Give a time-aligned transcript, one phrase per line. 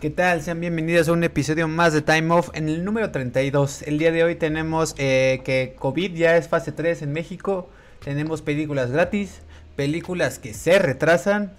[0.00, 0.42] ¿Qué tal?
[0.42, 3.82] Sean bienvenidos a un episodio más de Time Off en el número 32.
[3.82, 7.68] El día de hoy tenemos eh, que COVID ya es fase 3 en México.
[8.04, 9.40] Tenemos películas gratis,
[9.74, 11.50] películas que se retrasan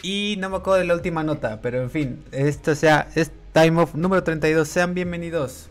[0.00, 3.82] y no me acuerdo de la última nota, pero en fin, esto sea, es Time
[3.82, 4.66] Off número 32.
[4.66, 5.68] Sean bienvenidos.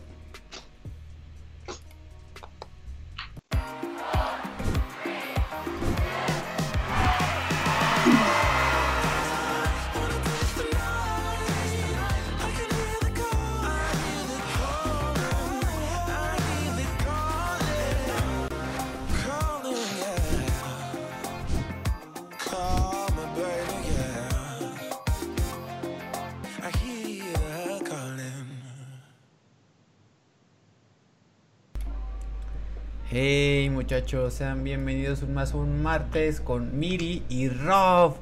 [33.92, 38.14] Muchachos, sean bienvenidos un más un martes con Miri y Rob.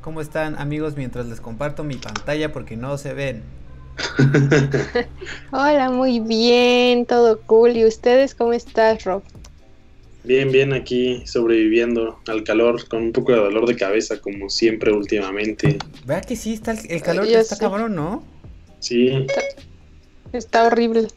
[0.00, 0.96] ¿Cómo están amigos?
[0.96, 3.42] Mientras les comparto mi pantalla porque no se ven.
[5.52, 7.76] Hola, muy bien, todo cool.
[7.76, 9.22] ¿Y ustedes cómo estás, Rob?
[10.24, 14.92] Bien, bien, aquí sobreviviendo al calor con un poco de dolor de cabeza como siempre
[14.92, 15.76] últimamente.
[16.06, 18.24] Vea que sí, está el, calor ya está cabrón, ¿no?
[18.78, 19.08] Sí.
[19.08, 19.42] Está,
[20.32, 21.08] está horrible.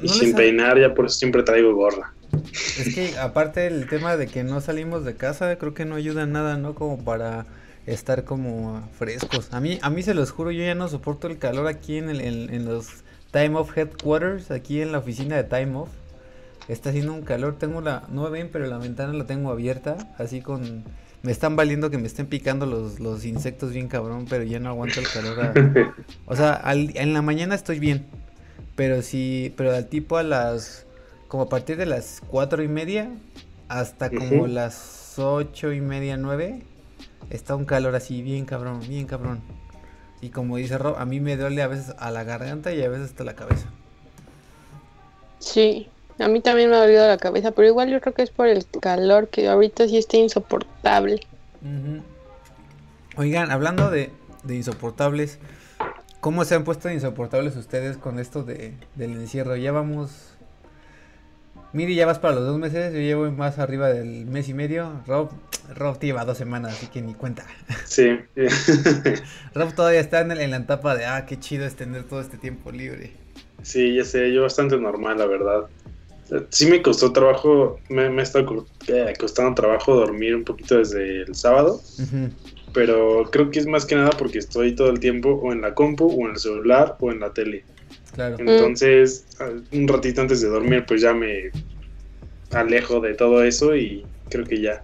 [0.00, 2.14] y sin peinar, ya por eso siempre traigo gorra.
[2.78, 6.22] Es que aparte el tema de que no salimos de casa, creo que no ayuda
[6.22, 6.74] en nada, ¿no?
[6.74, 7.46] Como para
[7.86, 9.52] estar como frescos.
[9.52, 12.10] A mí, a mí se los juro, yo ya no soporto el calor aquí en,
[12.10, 12.88] el, en, los
[13.32, 15.90] Time Off Headquarters, aquí en la oficina de Time Off.
[16.68, 19.96] Está haciendo un calor, tengo la, no me ven, pero la ventana la tengo abierta,
[20.18, 20.84] así con...
[21.22, 24.70] Me están valiendo que me estén picando los, los insectos bien cabrón, pero ya no
[24.70, 25.52] aguanto el calor.
[26.26, 28.06] o sea, al, en la mañana estoy bien,
[28.74, 30.86] pero sí, pero al tipo a las,
[31.30, 33.08] como a partir de las cuatro y media
[33.68, 36.64] hasta como las ocho y media, nueve,
[37.30, 39.40] está un calor así bien cabrón, bien cabrón.
[40.20, 42.88] Y como dice Rob, a mí me duele a veces a la garganta y a
[42.88, 43.68] veces hasta la cabeza.
[45.38, 48.30] Sí, a mí también me ha dolido la cabeza, pero igual yo creo que es
[48.30, 51.20] por el calor que ahorita sí está insoportable.
[53.16, 54.10] Oigan, hablando de,
[54.42, 55.38] de insoportables,
[56.20, 59.56] ¿Cómo se han puesto insoportables ustedes con esto de, del encierro?
[59.56, 60.29] Ya vamos...
[61.72, 65.02] Miri, ya vas para los dos meses, yo llevo más arriba del mes y medio.
[65.06, 65.30] Rob,
[65.74, 67.46] Rob te lleva dos semanas, así que ni cuenta.
[67.84, 68.18] Sí.
[69.54, 72.38] Rob todavía está en, en, la etapa de, ah, qué chido es tener todo este
[72.38, 73.12] tiempo libre.
[73.62, 75.66] Sí, ya sé, yo bastante normal, la verdad.
[76.50, 78.40] Sí me costó trabajo, me, me está
[78.86, 81.80] eh, costando trabajo dormir un poquito desde el sábado.
[81.98, 82.28] Uh
[82.72, 85.74] pero creo que es más que nada porque estoy todo el tiempo o en la
[85.74, 87.64] compu o en el celular o en la tele.
[88.14, 88.36] Claro.
[88.38, 89.26] Entonces,
[89.72, 91.50] un ratito antes de dormir, pues ya me
[92.52, 94.82] alejo de todo eso y creo que ya.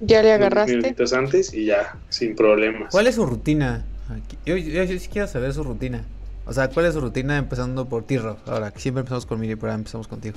[0.00, 0.72] ¿Ya le agarraste?
[0.72, 2.90] Unos minutitos antes y ya, sin problemas.
[2.90, 3.84] ¿Cuál es su rutina?
[4.44, 6.04] Yo, yo, sí quiero saber su rutina.
[6.44, 8.36] O sea, ¿cuál es su rutina empezando por ti, Rob?
[8.46, 10.36] Ahora, que siempre empezamos con Miri, pero ahora empezamos contigo.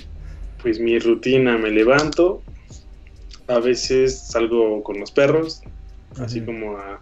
[0.64, 2.42] Pues mi rutina, me levanto,
[3.48, 5.62] a veces salgo con los perros,
[6.18, 7.00] así como a,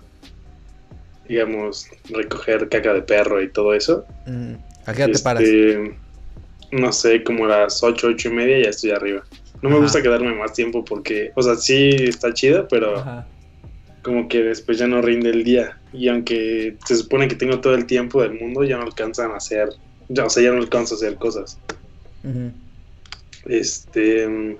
[1.27, 4.05] digamos, recoger caca de perro y todo eso.
[4.87, 5.43] ¿A qué te paras?
[5.43, 5.97] Este,
[6.71, 9.23] no sé, como a las 8, 8 y media ya estoy arriba.
[9.61, 13.03] No me gusta quedarme más tiempo porque, o sea, sí está chido, pero
[14.01, 15.77] como que después ya no rinde el día.
[15.91, 19.37] Y aunque se supone que tengo todo el tiempo del mundo, ya no alcanzan a
[19.37, 19.69] hacer,
[20.07, 21.59] ya, o sea, ya no alcanzo a hacer cosas.
[23.45, 24.57] Este,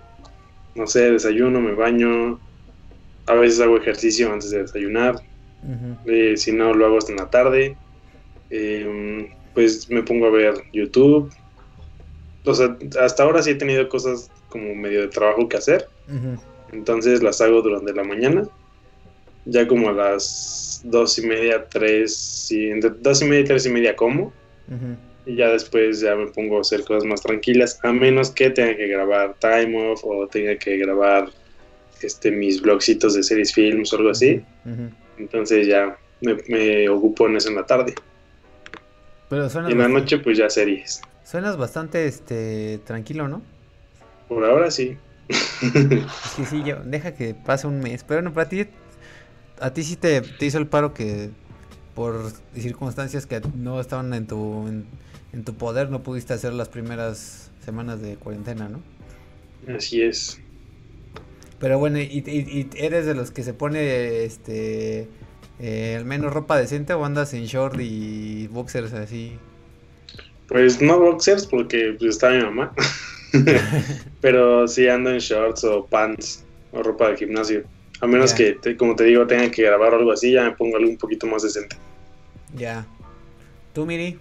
[0.75, 2.39] no sé, desayuno, me baño,
[3.27, 5.21] a veces hago ejercicio antes de desayunar.
[6.05, 7.77] Eh, si no, lo hago hasta en la tarde.
[8.49, 11.33] Em, pues me pongo a ver YouTube.
[12.45, 15.87] O sea, hasta ahora sí he tenido cosas como medio de trabajo que hacer.
[16.71, 18.47] Entonces las hago durante la mañana.
[19.45, 23.65] Ya como a las dos y media, tres, y entre dos y media y tres
[23.65, 24.31] y media como.
[25.25, 28.77] Y ya después ya me pongo a hacer cosas más tranquilas, a menos que tenga
[28.77, 31.31] que grabar time off o tenga que grabar
[32.03, 34.39] este, mis blogcitos de series films o algo así.
[35.17, 37.95] Entonces ya me, ocupo en eso en la tarde.
[39.29, 41.01] Pero y en la noche pues ya series.
[41.23, 43.41] Suenas bastante este tranquilo, ¿no?
[44.29, 44.97] Por ahora sí.
[45.29, 48.03] sí, sí, yo, deja que pase un mes.
[48.03, 48.65] Pero bueno, para ti,
[49.59, 51.29] a ti sí te, te hizo el paro que
[51.95, 57.51] por circunstancias que no estaban en tu, en tu poder no pudiste hacer las primeras
[57.65, 58.81] semanas de cuarentena, ¿no?
[59.75, 60.39] Así es.
[61.59, 65.09] Pero bueno, ¿y, eres de los que se pone este
[65.59, 69.33] eh, al menos ropa decente o andas en short y boxers así?
[70.47, 72.73] Pues no boxers porque pues, está mi mamá.
[74.21, 77.63] Pero sí ando en shorts o pants o ropa de gimnasio.
[77.99, 80.89] A menos que, como te digo, tenga que grabar algo así, ya me pongo algo
[80.89, 81.75] un poquito más decente.
[82.55, 82.85] Ya.
[83.73, 84.19] ¿Tú, Miri?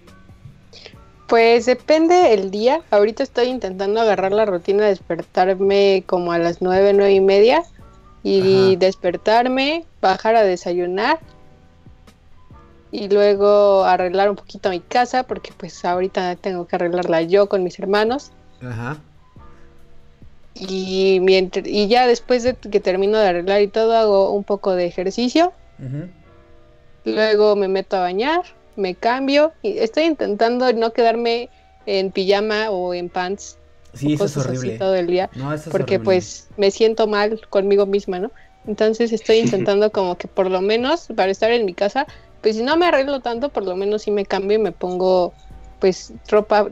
[1.26, 2.82] Pues depende el día.
[2.90, 7.64] Ahorita estoy intentando agarrar la rutina de despertarme como a las nueve, nueve y media.
[8.26, 8.78] Y Ajá.
[8.81, 11.20] despertarme, bajar a desayunar.
[12.90, 17.62] Y luego arreglar un poquito mi casa, porque pues ahorita tengo que arreglarla yo con
[17.62, 18.32] mis hermanos.
[18.61, 18.96] Ajá.
[20.55, 24.75] Y, mientras, y ya después de que termino de arreglar y todo, hago un poco
[24.75, 25.52] de ejercicio.
[27.05, 28.43] Luego me meto a bañar,
[28.75, 29.52] me cambio.
[29.62, 31.49] Y estoy intentando no quedarme
[31.87, 33.56] en pijama o en pants
[33.96, 34.78] Sí, eso es cosas así horrible.
[34.78, 36.04] todo el día, No, eso es porque horrible.
[36.04, 38.31] pues me siento mal conmigo misma, ¿no?
[38.66, 42.06] Entonces estoy intentando como que por lo menos para estar en mi casa,
[42.43, 45.32] pues si no me arreglo tanto, por lo menos sí me cambio y me pongo
[45.81, 46.69] pues ropa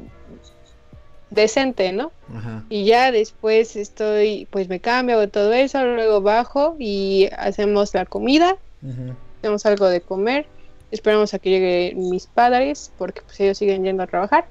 [1.31, 2.12] decente, ¿no?
[2.35, 2.65] Ajá.
[2.69, 8.06] Y ya después estoy, pues me cambio hago todo eso, luego bajo y hacemos la
[8.06, 9.15] comida, Ujú.
[9.38, 10.47] hacemos algo de comer,
[10.91, 14.47] esperamos a que lleguen mis padres porque pues ellos siguen yendo a trabajar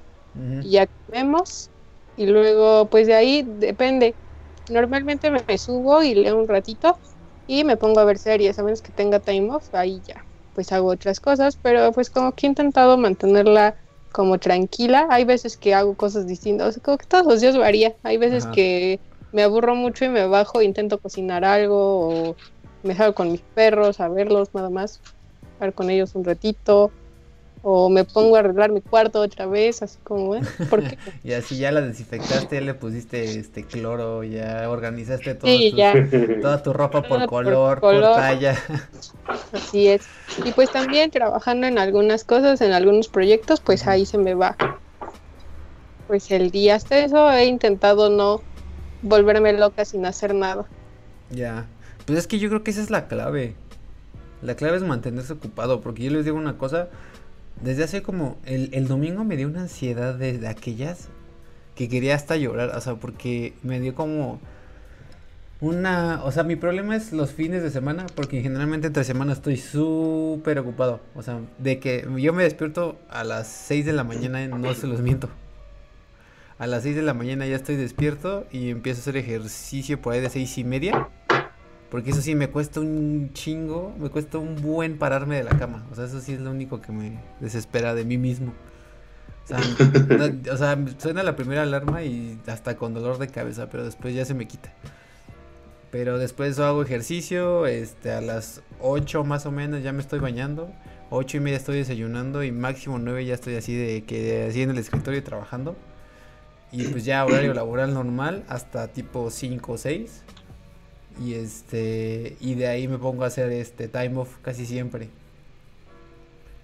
[0.62, 1.70] y ya comemos
[2.16, 4.16] y luego pues de ahí depende.
[4.68, 6.98] Normalmente me, subo y leo un ratito
[7.46, 10.24] y me pongo a ver series, a menos que tenga time off, ahí ya
[10.54, 13.76] pues hago otras cosas, pero pues como que he intentado mantenerla
[14.12, 17.58] como tranquila, hay veces que hago cosas distintas, o sea, como que todos los días
[17.58, 18.54] varía, hay veces Ajá.
[18.54, 19.00] que
[19.32, 22.36] me aburro mucho y me bajo, intento cocinar algo o
[22.84, 25.02] me salgo con mis perros a verlos nada más,
[25.54, 26.92] estar con ellos un ratito
[27.66, 30.42] o me pongo a arreglar mi cuarto otra vez, así como, ¿eh?
[30.68, 35.70] Porque Y así ya la desinfectaste, ya le pusiste este cloro, ya organizaste todo sí,
[35.70, 35.94] tus- ya,
[36.42, 38.14] toda tu ropa por Todo por color, por, color.
[38.16, 38.56] talla.
[39.52, 40.06] así es.
[40.44, 44.56] Y pues también trabajando en algunas cosas, en algunos proyectos, pues ahí se me va.
[46.06, 48.42] Pues el día hasta eso he intentado no
[49.00, 50.66] volverme loca sin hacer nada.
[51.30, 51.64] Ya.
[52.04, 53.54] Pues es que yo creo que esa es la clave.
[54.42, 56.88] La clave es mantenerse ocupado, porque yo les digo una cosa,
[57.62, 61.08] desde hace como el, el domingo me dio una ansiedad de, de aquellas
[61.74, 64.40] que quería hasta llorar, o sea, porque me dio como
[65.60, 69.56] una, o sea, mi problema es los fines de semana, porque generalmente entre semana estoy
[69.56, 74.46] súper ocupado, o sea, de que yo me despierto a las 6 de la mañana,
[74.58, 75.28] no se los miento.
[76.58, 80.12] A las 6 de la mañana ya estoy despierto y empiezo a hacer ejercicio por
[80.12, 81.08] ahí de seis y media.
[81.94, 85.86] Porque eso sí me cuesta un chingo, me cuesta un buen pararme de la cama.
[85.92, 88.52] O sea, eso sí es lo único que me desespera de mí mismo.
[89.44, 89.58] O sea,
[90.18, 94.12] no- o sea, suena la primera alarma y hasta con dolor de cabeza, pero después
[94.12, 94.72] ya se me quita.
[95.92, 100.72] Pero después hago ejercicio, este, a las 8 más o menos ya me estoy bañando.
[101.10, 104.70] 8 y media estoy desayunando y máximo 9 ya estoy así de que así en
[104.70, 105.76] el escritorio trabajando.
[106.72, 110.22] Y pues ya horario laboral normal hasta tipo 5 o 6.
[111.22, 115.08] Y este y de ahí me pongo a hacer este time off casi siempre.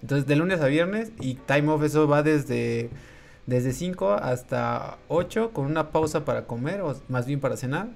[0.01, 2.89] Entonces de lunes a viernes y time off eso va desde
[3.47, 7.87] desde 5 hasta 8 con una pausa para comer o más bien para cenar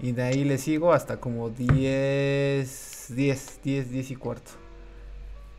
[0.00, 4.52] y de ahí le sigo hasta como 10 10 10 10 y cuarto.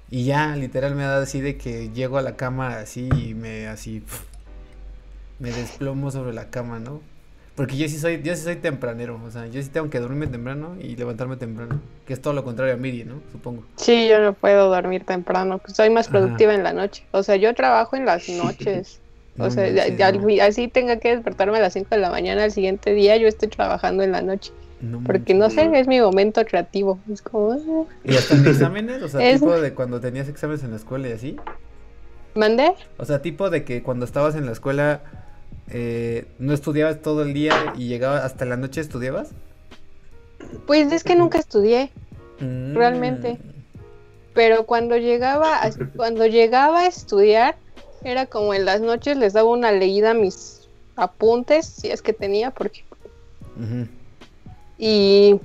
[0.10, 3.68] Y ya literal me da así de que llego a la cama así y me
[3.68, 4.04] así
[5.40, 7.02] me desplomo sobre la cama, ¿no?
[7.56, 10.28] Porque yo sí soy, yo sí soy tempranero, o sea, yo sí tengo que dormirme
[10.28, 13.22] temprano y levantarme temprano, que es todo lo contrario a Miri, ¿no?
[13.32, 13.64] Supongo.
[13.78, 16.18] Sí, yo no puedo dormir temprano, pues soy más Ajá.
[16.20, 17.06] productiva en la noche.
[17.12, 19.00] O sea, yo trabajo en las noches.
[19.38, 20.28] O No sea, ya- manches, ya no.
[20.28, 23.28] al- así tenga que despertarme a las 5 de la mañana al siguiente día, yo
[23.28, 24.52] estoy trabajando en la noche.
[24.82, 27.00] No Porque no sé, es mi momento creativo.
[27.12, 29.02] Es como, ah, ¿Y hasta en exámenes?
[29.02, 31.38] O sea, Es- tipo de cuando tenías exámenes en la escuela y así.
[32.36, 32.74] ¿mandé?
[32.98, 35.02] O sea, tipo de que cuando estabas en la escuela
[35.70, 39.30] eh, no estudiabas todo el día y llegabas hasta la noche estudiabas.
[40.68, 41.92] Pues es que nunca estudié,
[42.40, 42.76] Mm.
[42.76, 43.38] Realmente.
[44.34, 47.56] pero cuando llegaba, a, cuando llegaba a estudiar,
[48.04, 50.68] era como en las noches les daba una leída a mis
[50.98, 52.84] apuntes, si es que tenía, porque
[54.78, 55.40] y,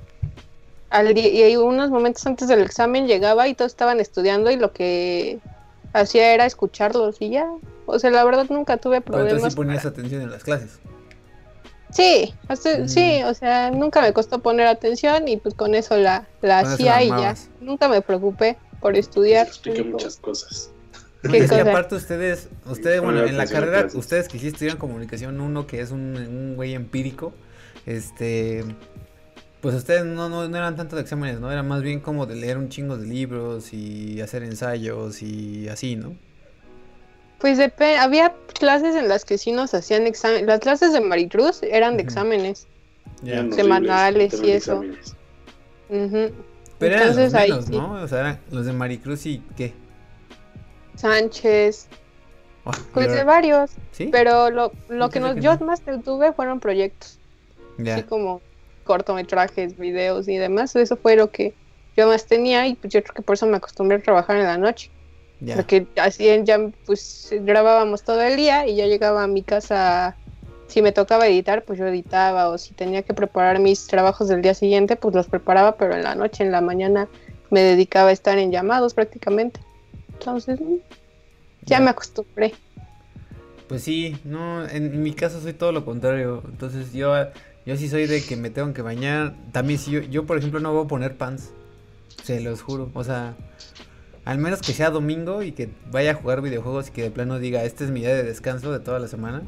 [0.91, 5.39] al y unos momentos antes del examen llegaba y todos estaban estudiando y lo que
[5.93, 7.49] hacía era escucharlos y ya.
[7.87, 9.53] O sea, la verdad nunca tuve Pero entonces problemas.
[9.53, 10.79] sí ponías para- atención en las clases.
[11.93, 12.89] Sí, hasta- Mm.
[12.89, 16.67] sí, o sea, nunca me costó poner atención y pues con eso la, la Con
[16.67, 17.35] eso hacía la y ya.
[17.61, 19.47] Nunca me preocupé por estudiar.
[19.47, 20.71] Eso explica Digo, muchas cosas.
[21.23, 21.71] ¿Qué es que cosa?
[21.71, 23.99] aparte ustedes, ustedes, bueno, en la carrera, clases.
[23.99, 27.35] ustedes que sí estudian comunicación, uno que es un, un güey empírico,
[27.87, 28.65] este,
[29.61, 31.51] pues ustedes no, no, no eran tanto de exámenes, ¿no?
[31.53, 35.97] Era más bien como de leer un chingo de libros y hacer ensayos y así,
[35.97, 36.15] ¿no?
[37.41, 40.47] Pues depe- había clases en las que sí nos hacían exámenes.
[40.47, 42.67] Las clases de Maricruz eran de exámenes.
[43.23, 44.83] Semanales y eso.
[45.89, 46.31] Ujú.
[46.79, 47.73] Pero eran los Entonces ahí menos, sí.
[47.73, 47.93] ¿no?
[47.93, 49.75] O sea, eran los de Maricruz y qué.
[50.97, 51.89] Sánchez,
[52.93, 53.71] Pues de varios.
[53.93, 54.09] ¿Sí?
[54.13, 57.19] Pero lo, lo que, nos, yo más tuve fueron proyectos.
[57.81, 58.43] Así como
[58.85, 60.77] cortometrajes, videos y demás.
[60.77, 61.55] Eso fue lo que
[61.97, 64.45] yo más tenía y pues yo creo que por eso me acostumbré a trabajar en
[64.45, 64.91] la noche.
[65.55, 70.17] Porque así ya pues grabábamos todo el día y yo llegaba a mi casa,
[70.67, 74.43] si me tocaba editar, pues yo editaba o si tenía que preparar mis trabajos del
[74.43, 77.09] día siguiente, pues los preparaba, pero en la noche, en la mañana
[77.51, 79.61] me dedicaba a estar en llamados prácticamente.
[80.13, 80.77] Entonces, mm,
[81.65, 82.53] ya, me acostumbré.
[83.67, 86.43] Pues sí, no, en mi caso soy todo lo contrario.
[86.45, 87.15] Entonces yo,
[87.65, 89.35] yo sí soy de que me tengo que bañar.
[89.53, 91.51] También si yo, yo por ejemplo no voy a poner pants.
[92.25, 92.91] Se los juro.
[92.95, 93.35] O sea,
[94.31, 97.41] al menos que sea domingo y que vaya a jugar videojuegos y que de plano
[97.41, 99.43] diga, este es mi día de descanso de toda la semana.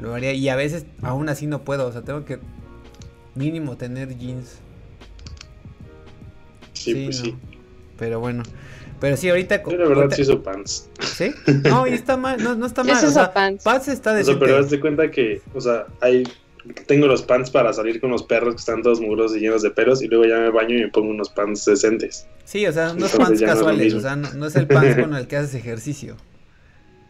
[0.00, 0.32] Lo haría.
[0.32, 1.86] Y a veces aún así no puedo.
[1.86, 2.38] O sea, tengo que
[3.34, 4.60] mínimo tener jeans.
[6.72, 7.36] Sí, pues sí.
[7.98, 8.44] Pero bueno.
[8.98, 9.62] Pero sí, ahorita.
[9.62, 10.88] Yo la verdad sí uso pants.
[11.00, 11.30] ¿Sí?
[11.68, 13.04] No, y está mal, no, no está mal.
[13.04, 13.62] o sea, pants.
[13.62, 14.22] pants está de.
[14.22, 16.24] O sea, pero haz de cuenta que, o sea, hay
[16.86, 19.70] tengo los pants para salir con los perros que están todos mugrosos y llenos de
[19.70, 22.26] pelos y luego ya me baño y me pongo unos pants decentes.
[22.44, 25.36] Sí, o sea, unos pants casuales, o sea, no, es el pants con el que
[25.36, 26.16] haces ejercicio.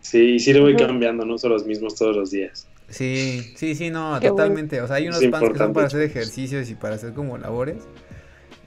[0.00, 2.68] Sí, sí lo voy cambiando, no son los mismos todos los días.
[2.88, 4.82] Sí, sí, sí, no, totalmente.
[4.82, 7.82] O sea, hay unos pants que son para hacer ejercicios y para hacer como labores.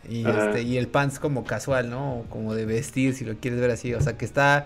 [0.09, 2.25] Y, este, y el pants como casual, ¿no?
[2.29, 3.93] Como de vestir, si lo quieres ver así.
[3.93, 4.65] O sea, que está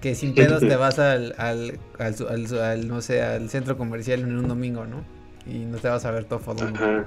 [0.00, 4.48] que sin pedos te vas al, al, al, no sé, al centro comercial en un
[4.48, 5.04] domingo, ¿no?
[5.46, 7.06] Y no te vas a ver todo fodongo.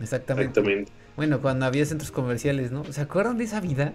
[0.00, 0.60] Exactamente.
[0.60, 0.92] Exactamente.
[1.16, 2.84] Bueno, cuando había centros comerciales, ¿no?
[2.84, 3.94] ¿Se acuerdan de esa vida?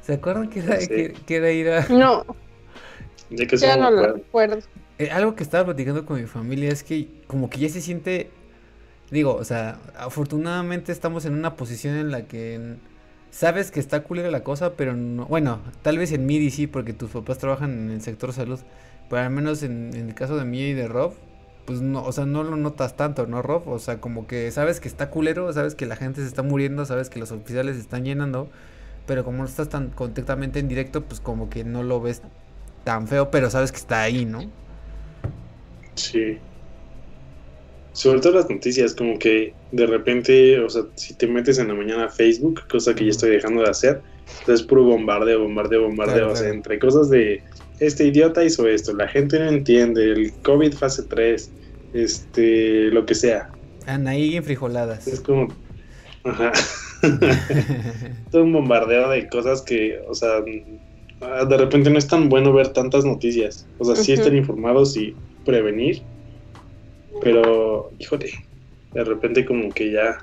[0.00, 1.86] ¿Se acuerdan que era, que, era ir a...?
[1.88, 2.24] No.
[3.30, 4.58] ya no lo recuerdo.
[4.98, 8.30] Eh, algo que estaba platicando con mi familia es que como que ya se siente...
[9.10, 12.76] Digo, o sea, afortunadamente estamos en una posición en la que...
[13.30, 15.26] Sabes que está culera la cosa, pero no...
[15.26, 18.60] Bueno, tal vez en MIDI sí, porque tus papás trabajan en el sector salud.
[19.10, 21.14] Pero al menos en, en el caso de mí y de Rob,
[21.64, 23.68] pues no, o sea, no lo notas tanto, ¿no, Rob?
[23.68, 26.84] O sea, como que sabes que está culero, sabes que la gente se está muriendo,
[26.84, 28.48] sabes que los oficiales se están llenando,
[29.06, 32.22] pero como no estás tan contactamente en directo, pues como que no lo ves
[32.84, 34.50] tan feo, pero sabes que está ahí, ¿no?
[35.94, 36.38] Sí.
[37.92, 41.74] Sobre todo las noticias, como que de repente, o sea, si te metes en la
[41.74, 44.02] mañana a Facebook, cosa que ya estoy dejando de hacer,
[44.48, 47.42] es puro bombardeo, bombardeo, bombardeo, o sea, entre cosas de
[47.80, 51.50] este idiota hizo esto, la gente no entiende, el COVID fase 3,
[51.92, 53.50] este, lo que sea.
[53.86, 55.06] Anaí en frijoladas.
[55.06, 55.48] Es como,
[56.24, 56.52] ajá.
[58.30, 62.68] Todo un bombardeo de cosas que, o sea, de repente no es tan bueno ver
[62.68, 63.66] tantas noticias.
[63.78, 65.14] O sea, sí están informados y
[65.44, 66.02] prevenir,
[67.22, 68.30] pero, híjole,
[68.92, 70.18] de repente como que ya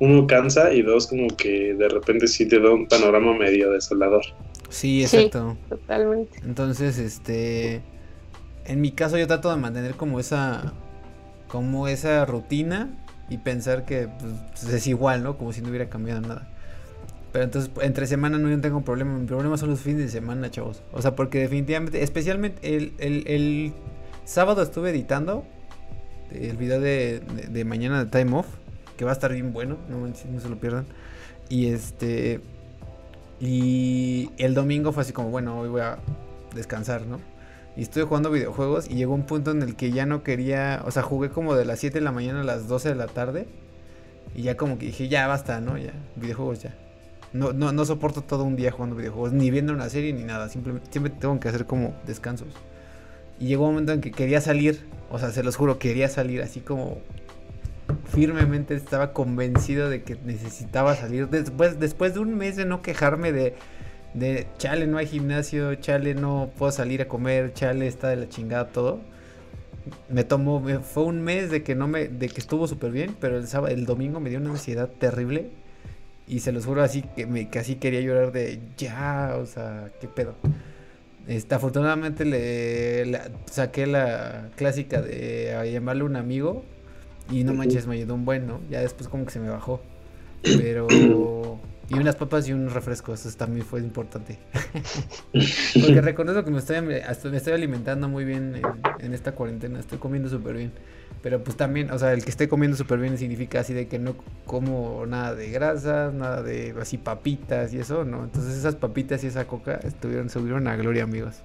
[0.00, 4.22] uno cansa y dos como que de repente sí te da un panorama medio desolador.
[4.70, 5.56] Sí, exacto.
[5.68, 6.40] totalmente.
[6.44, 7.82] Entonces, este,
[8.64, 10.72] en mi caso yo trato de mantener como esa,
[11.48, 12.88] como esa rutina
[13.28, 15.36] y pensar que pues, es igual, ¿no?
[15.36, 16.48] Como si no hubiera cambiado nada.
[17.32, 19.16] Pero entonces, entre semana no tengo problema.
[19.18, 20.82] Mi problema son los fines de semana, chavos.
[20.92, 23.72] O sea, porque definitivamente, especialmente el, el, el
[24.24, 25.44] sábado estuve editando
[26.32, 28.46] el video de, de, mañana de Time Off,
[28.96, 30.86] que va a estar bien bueno, no, no se lo pierdan.
[31.48, 32.40] Y este,
[33.40, 35.98] y el domingo fue así como, bueno, hoy voy a
[36.54, 37.18] descansar, ¿no?
[37.76, 40.90] Y estuve jugando videojuegos y llegó un punto en el que ya no quería, o
[40.90, 43.48] sea, jugué como de las 7 de la mañana a las 12 de la tarde.
[44.34, 45.78] Y ya como que dije, ya basta, ¿no?
[45.78, 46.74] Ya, videojuegos ya.
[47.32, 50.48] No, no, no soporto todo un día jugando videojuegos, ni viendo una serie ni nada.
[50.48, 52.48] Simplemente siempre tengo que hacer como descansos.
[53.38, 56.42] Y llegó un momento en que quería salir, o sea, se los juro, quería salir
[56.42, 56.98] así como
[58.12, 61.28] firmemente estaba convencido de que necesitaba salir.
[61.28, 63.54] Después, después de un mes de no quejarme de,
[64.14, 68.28] de chale, no hay gimnasio, chale, no puedo salir a comer, chale, está de la
[68.28, 69.00] chingada todo.
[70.08, 73.38] Me tomó, fue un mes de que no me, de que estuvo súper bien, pero
[73.38, 75.50] el sábado, el domingo me dio una ansiedad terrible.
[76.26, 80.06] Y se los juro así que me casi quería llorar de ya, o sea, qué
[80.06, 80.34] pedo.
[81.26, 86.64] Este, afortunadamente le, saqué la clásica de llamarle un amigo
[87.30, 88.60] y no manches, me ayudó un buen, ¿no?
[88.70, 89.80] Ya después como que se me bajó.
[90.42, 90.88] Pero...
[91.90, 94.38] Y unas papas y un refresco, eso también fue importante.
[95.32, 98.62] Porque reconozco que me estoy, me estoy alimentando muy bien
[99.00, 100.72] en, esta cuarentena, estoy comiendo súper bien.
[101.20, 103.98] Pero pues también, o sea, el que esté comiendo súper bien significa así de que
[103.98, 104.14] no
[104.46, 108.22] como nada de grasas, nada de así papitas y eso, ¿no?
[108.22, 111.42] Entonces esas papitas y esa coca estuvieron, subieron a gloria, amigos.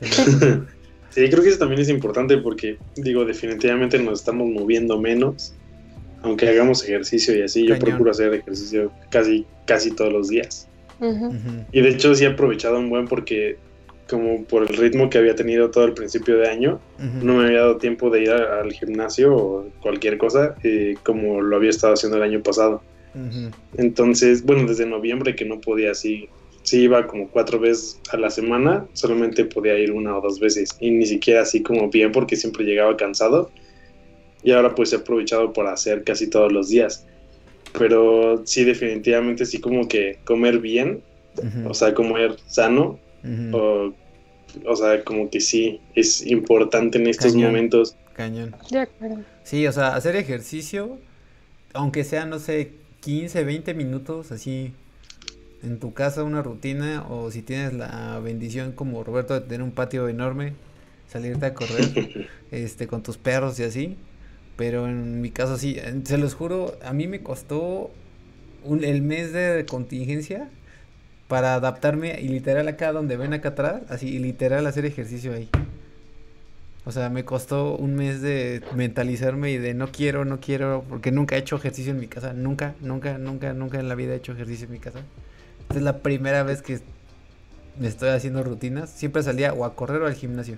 [1.18, 5.52] Sí, creo que eso también es importante porque, digo, definitivamente nos estamos moviendo menos,
[6.22, 7.66] aunque hagamos ejercicio y así.
[7.66, 10.68] Yo procuro hacer ejercicio casi, casi todos los días.
[11.72, 13.56] Y de hecho sí he aprovechado un buen porque
[14.08, 16.80] como por el ritmo que había tenido todo el principio de año,
[17.20, 21.56] no me había dado tiempo de ir al gimnasio o cualquier cosa eh, como lo
[21.56, 22.80] había estado haciendo el año pasado.
[23.76, 26.28] Entonces, bueno, desde noviembre que no podía así,
[26.68, 30.76] sí iba como cuatro veces a la semana, solamente podía ir una o dos veces
[30.80, 33.50] y ni siquiera así como bien porque siempre llegaba cansado
[34.42, 37.06] y ahora pues he aprovechado por hacer casi todos los días.
[37.78, 41.02] Pero sí, definitivamente sí como que comer bien,
[41.66, 42.98] o sea, comer sano,
[43.52, 43.92] o,
[44.64, 47.94] o, sea, como que sí, es importante en estos momentos.
[48.14, 48.56] Cañón.
[49.44, 50.98] Sí, o sea, hacer ejercicio,
[51.74, 54.72] aunque sea, no sé, 15, 20 minutos, así
[55.62, 59.72] en tu casa una rutina o si tienes la bendición como Roberto de tener un
[59.72, 60.54] patio enorme,
[61.08, 63.96] salirte a correr este con tus perros y así.
[64.56, 67.90] Pero en mi caso sí, se los juro, a mí me costó
[68.64, 70.48] un, el mes de contingencia
[71.28, 75.48] para adaptarme y literal acá donde ven acá atrás, así literal hacer ejercicio ahí.
[76.84, 81.12] O sea, me costó un mes de mentalizarme y de no quiero, no quiero, porque
[81.12, 84.16] nunca he hecho ejercicio en mi casa, nunca, nunca, nunca, nunca en la vida he
[84.16, 85.00] hecho ejercicio en mi casa.
[85.74, 86.80] Es la primera vez que
[87.78, 90.56] me estoy haciendo rutinas, siempre salía o a correr o al gimnasio.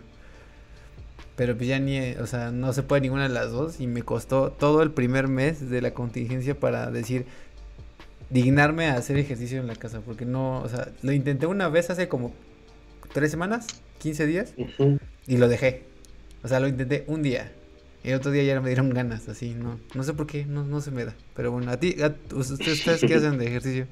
[1.37, 4.02] Pero pues ya ni, o sea, no se puede ninguna de las dos y me
[4.02, 7.26] costó todo el primer mes de la contingencia para decir,
[8.31, 11.90] dignarme a hacer ejercicio en la casa, porque no, o sea, lo intenté una vez
[11.90, 12.33] hace como
[13.12, 13.67] tres semanas,
[13.99, 14.55] 15 días,
[15.26, 15.85] y lo dejé.
[16.43, 17.52] O sea, lo intenté un día.
[18.02, 20.64] Y el otro día ya me dieron ganas, así, no, no sé por qué, no,
[20.64, 21.14] no se me da.
[21.35, 21.97] Pero bueno, a ti,
[22.35, 23.87] ¿ustedes, qué hacen de ejercicio?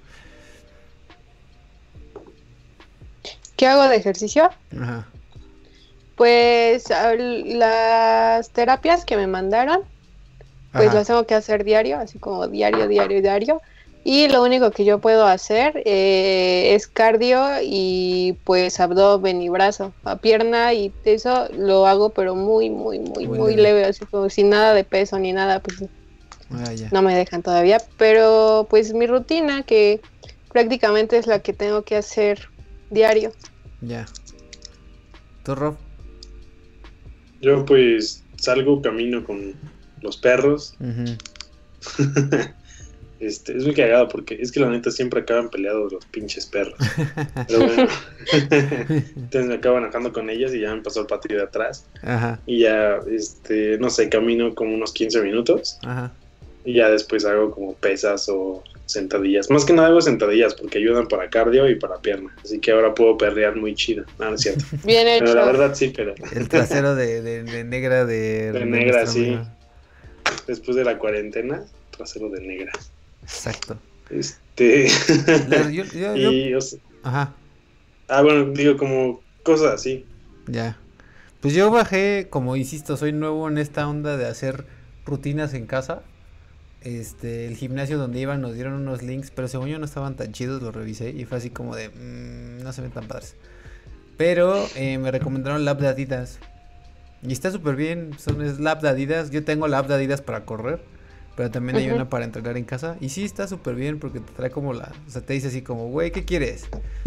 [3.59, 4.49] ¿Qué hago de ejercicio?
[4.81, 5.07] Ajá.
[6.15, 9.81] Pues las terapias que me mandaron,
[10.73, 13.61] pues las tengo que hacer diario, así como diario, diario, diario.
[14.05, 19.93] Y lo único que yo puedo hacer eh, es cardio y pues abdomen y brazo.
[20.05, 23.85] A pierna y eso lo hago pero muy, muy, muy, muy, leve.
[23.85, 25.85] Así como sin nada de peso ni nada, pues
[26.52, 27.78] ah, no me dejan todavía.
[27.97, 30.00] Pero pues mi rutina que
[30.52, 32.49] prácticamente es la que tengo que hacer
[32.91, 33.32] diario.
[33.80, 34.06] Ya.
[35.45, 35.76] ¿Tú, Rob?
[37.41, 39.54] Yo pues salgo, camino con
[40.02, 40.76] los perros.
[43.21, 46.78] Este, es muy cagado porque es que la neta siempre acaban peleados los pinches perros.
[47.49, 47.88] Pero bueno.
[49.17, 51.86] Entonces me acabo enojando con ellos y ya me pasó el patio de atrás.
[52.02, 52.41] Ajá.
[52.47, 55.78] Y ya, este, no sé, camino como unos 15 minutos.
[55.82, 56.12] Ajá.
[56.64, 59.51] Y ya después hago como pesas o sentadillas.
[59.51, 62.35] Más que nada hago sentadillas porque ayudan para cardio y para pierna.
[62.43, 64.05] Así que ahora puedo perrear muy chido.
[64.19, 64.65] No, no es cierto.
[64.85, 65.27] Bien hecho.
[65.27, 66.15] Pero la verdad sí, pero.
[66.33, 68.53] El trasero de, de, negra de.
[68.53, 69.39] De negra, sí.
[70.47, 72.73] Después de la cuarentena, trasero de negra.
[73.23, 73.79] Exacto.
[74.11, 74.89] Este.
[75.71, 76.55] y,
[77.03, 77.35] Ajá.
[78.09, 80.07] Ah, bueno, digo como cosas así.
[80.47, 80.79] Ya.
[81.41, 84.65] Pues yo bajé, como insisto, soy nuevo en esta onda de hacer
[85.05, 86.03] rutinas en casa.
[86.82, 90.32] Este, el gimnasio donde iban nos dieron unos links, pero según yo no estaban tan
[90.32, 93.34] chidos, los revisé y fue así como de, mmm, no se ven tan padres.
[94.17, 96.38] Pero eh, me recomendaron la app de Adidas.
[97.23, 99.30] Y está súper bien, son, es la app de Adidas.
[99.30, 100.80] Yo tengo la app de Adidas para correr.
[101.36, 102.97] Pero también hay una para entrenar en casa.
[103.00, 104.91] Y sí está súper bien porque te trae como la...
[105.06, 106.67] O sea, te dice así como, güey, ¿qué quieres?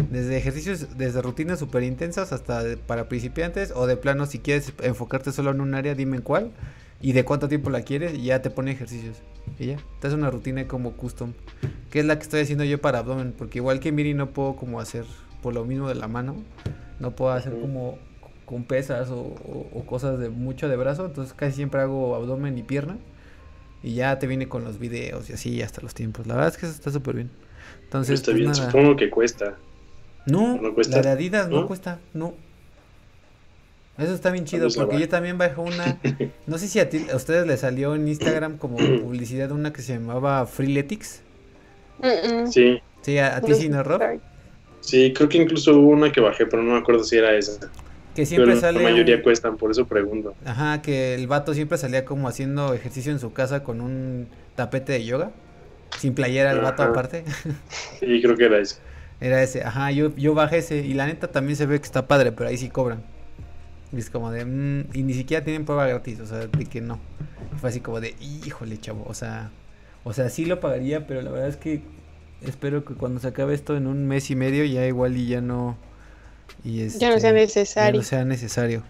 [0.10, 3.74] Desde ejercicios, desde rutinas súper intensas hasta para principiantes.
[3.76, 6.52] O de plano, si quieres enfocarte solo en un área, dime en cuál.
[7.02, 9.18] Y de cuánto tiempo la quieres y ya te pone ejercicios.
[9.60, 11.34] Y ya, te hace una rutina como custom.
[11.90, 13.34] Que es la que estoy haciendo yo para abdomen.
[13.36, 15.06] Porque igual que Miri no puedo como hacer
[15.42, 16.36] por lo mismo de la mano.
[17.00, 17.98] No puedo hacer como
[18.46, 21.06] con pesas o, o cosas de mucho de brazo.
[21.06, 22.98] Entonces casi siempre hago abdomen y pierna.
[23.84, 26.28] Y ya te viene con los videos y así hasta los tiempos.
[26.28, 27.32] La verdad es que eso está súper bien.
[27.84, 29.58] Entonces, está pues bien, supongo que cuesta.
[30.26, 31.68] No, la de Adidas ¿No?
[31.68, 32.36] cuesta, no.
[34.02, 36.00] Eso está bien chido porque yo también bajo una.
[36.48, 39.82] No sé si a, ti, a ustedes les salió en Instagram como publicidad una que
[39.82, 41.22] se llamaba Freeletics.
[42.50, 42.82] Sí.
[43.02, 44.02] Sí, a, ti sí, ¿no, Rob?
[44.80, 47.70] Sí, creo que incluso hubo una que bajé, pero no me acuerdo si era esa.
[48.16, 48.84] Que siempre sale.
[48.84, 50.34] La mayoría cuestan, por eso pregunto.
[50.46, 54.94] Ajá, que el vato siempre salía como haciendo ejercicio en su casa con un tapete
[54.94, 55.32] de yoga.
[55.98, 57.24] Sin playera el vato aparte.
[58.00, 58.78] Sí, creo que era ese.
[59.22, 60.78] Era ese, ajá, yo, yo bajé ese.
[60.78, 63.04] Y la neta también se ve que está padre, pero ahí sí cobran.
[63.94, 64.46] Y es como de.
[64.46, 67.00] Mm", y ni siquiera tienen prueba gratis, o sea, de que no.
[67.60, 69.52] Fue así como de, híjole, chavo, o sea.
[70.04, 71.84] O sea, sí lo pagaría, pero la verdad es que
[72.42, 75.42] espero que cuando se acabe esto en un mes y medio ya igual y ya
[75.42, 75.78] no
[76.64, 78.00] y ya no sea este, necesario.
[78.00, 78.84] no sea necesario.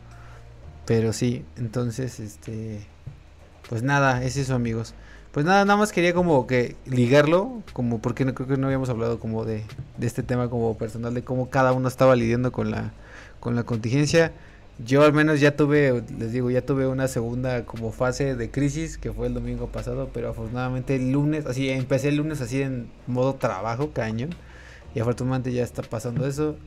[0.86, 2.82] Pero sí, entonces, este,
[3.70, 4.94] pues nada, es eso amigos.
[5.32, 8.90] Pues nada, nada más quería como que ligarlo, como porque no creo que no habíamos
[8.90, 9.64] hablado como de,
[9.98, 12.92] de este tema como personal, de cómo cada uno estaba lidiando con la
[13.40, 14.34] con la contingencia.
[14.86, 18.98] Yo al menos ya tuve, les digo, ya tuve una segunda como fase de crisis
[18.98, 22.89] que fue el domingo pasado, pero afortunadamente el lunes, así empecé el lunes así en
[23.08, 24.32] modo trabajo, cañón.
[24.94, 26.58] Y afortunadamente ya está pasando eso.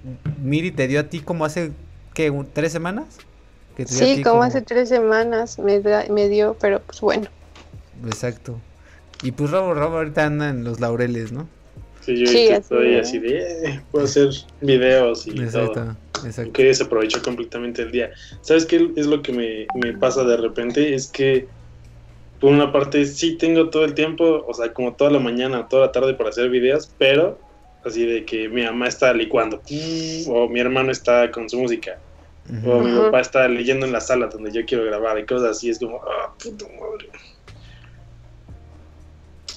[0.42, 1.72] Miri, ¿te dio a ti como hace,
[2.14, 2.32] ¿qué?
[2.52, 3.18] ¿Tres semanas?
[3.86, 7.26] sí, como, hace tres semanas me, me dio, pero pues bueno.
[8.06, 8.60] Exacto.
[9.22, 11.48] Y pues Robo Robo ahorita anda en los laureles, ¿no?
[12.04, 14.28] Sí, yo estoy así de, eh, puedo hacer
[14.60, 15.96] videos y todo.
[16.24, 16.52] Exacto.
[16.52, 18.10] Que se aprovechó completamente el día.
[18.42, 20.94] ¿Sabes qué es lo que me, me pasa de repente?
[20.94, 21.46] Es que
[22.40, 25.86] por una parte sí tengo todo el tiempo, o sea, como toda la mañana, toda
[25.86, 27.38] la tarde para hacer videos, pero
[27.84, 29.62] así de que mi mamá está licuando,
[30.28, 31.98] o mi hermano está con su música,
[32.66, 35.70] o mi papá está leyendo en la sala donde yo quiero grabar y cosas así,
[35.70, 37.08] es como, ah, puta madre.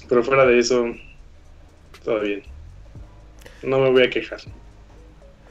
[0.07, 0.85] Pero fuera de eso,
[2.07, 2.41] todo bien.
[3.63, 4.39] No me voy a quejar.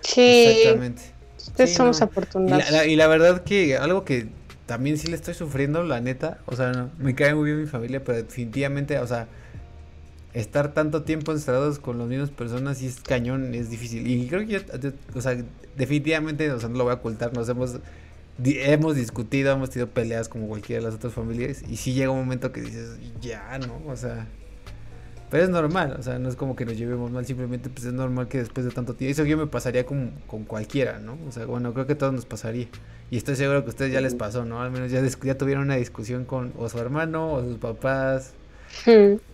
[0.01, 0.47] Sí.
[0.47, 1.03] Exactamente.
[1.37, 2.65] Ustedes somos afortunados.
[2.87, 4.29] Y la, verdad que algo que
[4.65, 8.03] también sí le estoy sufriendo, la neta, o sea, me cae muy bien mi familia,
[8.03, 9.29] pero definitivamente, o sea,
[10.33, 14.07] estar tanto tiempo encerrados con las mismas personas y es cañón, es difícil.
[14.07, 14.65] Y creo que
[15.15, 15.37] o sea,
[15.77, 17.81] definitivamente, o sea, no lo voy a ocultar, nos hemos,
[18.43, 22.21] hemos discutido, hemos tenido peleas como cualquiera de las otras familias y sí llega un
[22.21, 23.83] momento que dices, ya, ¿no?
[23.87, 24.27] O sea,
[25.31, 27.93] pero es normal, o sea, no es como que nos llevemos mal, simplemente pues es
[27.93, 31.19] normal que después de tanto tiempo, eso yo me pasaría con, con cualquiera, ¿no?
[31.29, 32.67] O sea, bueno, creo que a todos nos pasaría.
[33.11, 34.61] Y estoy seguro que a ustedes ya les pasó, ¿no?
[34.61, 38.35] Al menos ya, ya tuvieron una discusión con o su hermano o sus papás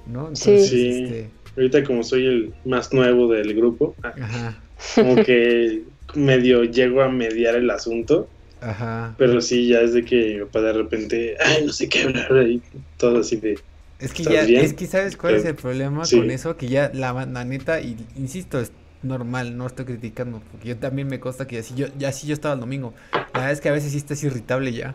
[0.06, 0.34] ¿No?
[0.34, 0.50] sí.
[0.52, 4.58] Este, Ahorita como soy el más nuevo del grupo, ah,
[4.94, 5.82] como que
[6.14, 8.28] medio llego a mediar el asunto.
[8.62, 9.14] Ajá.
[9.18, 12.62] Pero sí, ya es de que de repente, ay, no sé qué hablar y
[12.96, 13.58] todo así de...
[14.02, 17.12] Es que ya, es que sabes cuál es el problema con eso, que ya la,
[17.26, 21.58] la neta, y insisto, es normal, no estoy criticando, porque yo también me consta que
[21.58, 22.94] así yo, ya sí yo estaba el domingo.
[23.32, 24.94] La verdad es que a veces sí estás irritable ya.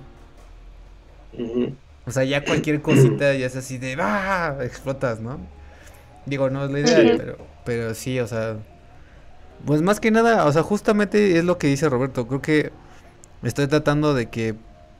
[2.06, 4.58] O sea, ya cualquier cosita ya es así de, ¡ah!
[4.62, 5.40] Explotas, ¿no?
[6.26, 8.58] Digo, no es la idea, pero, pero sí, o sea.
[9.66, 12.28] Pues más que nada, o sea, justamente es lo que dice Roberto.
[12.28, 12.72] Creo que
[13.44, 14.56] estoy tratando de que,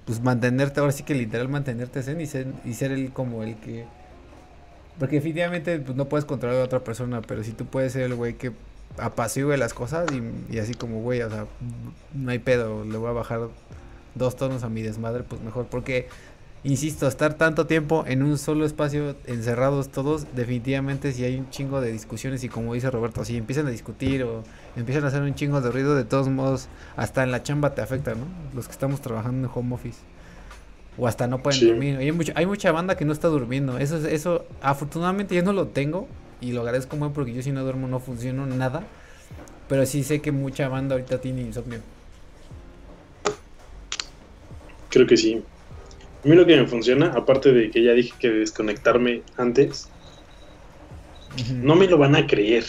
[0.06, 3.58] pues mantenerte, ahora sí que literal mantenerte zen y ser, y ser el como el
[3.58, 3.86] que.
[5.00, 8.16] Porque definitivamente pues, no puedes controlar a otra persona, pero si tú puedes ser el
[8.16, 8.52] güey que
[8.98, 11.46] apacigüe las cosas y, y así como, güey, o sea,
[12.14, 13.42] no hay pedo, le voy a bajar
[14.16, 15.68] dos tonos a mi desmadre, pues mejor.
[15.68, 16.08] Porque
[16.64, 21.82] insisto, estar tanto tiempo en un solo espacio, encerrados todos, definitivamente si hay un chingo
[21.82, 24.44] de discusiones y como dice Roberto, si empiezan a discutir o
[24.76, 27.82] empiezan a hacer un chingo de ruido, de todos modos, hasta en la chamba te
[27.82, 28.26] afecta, ¿no?
[28.54, 30.00] Los que estamos trabajando en home office.
[30.98, 31.98] O hasta no pueden dormir.
[31.98, 33.78] Hay, mucho, hay mucha banda que no está durmiendo.
[33.78, 36.08] Eso, eso afortunadamente yo no lo tengo
[36.42, 38.84] y lo agradezco muy porque yo si no duermo no funciono nada.
[39.70, 41.80] Pero sí sé que mucha banda ahorita tiene insomnio.
[44.90, 45.44] Creo que sí.
[46.24, 49.90] A mí lo que me funciona, aparte de que ya dije que desconectarme antes,
[51.52, 52.66] no me lo van a creer.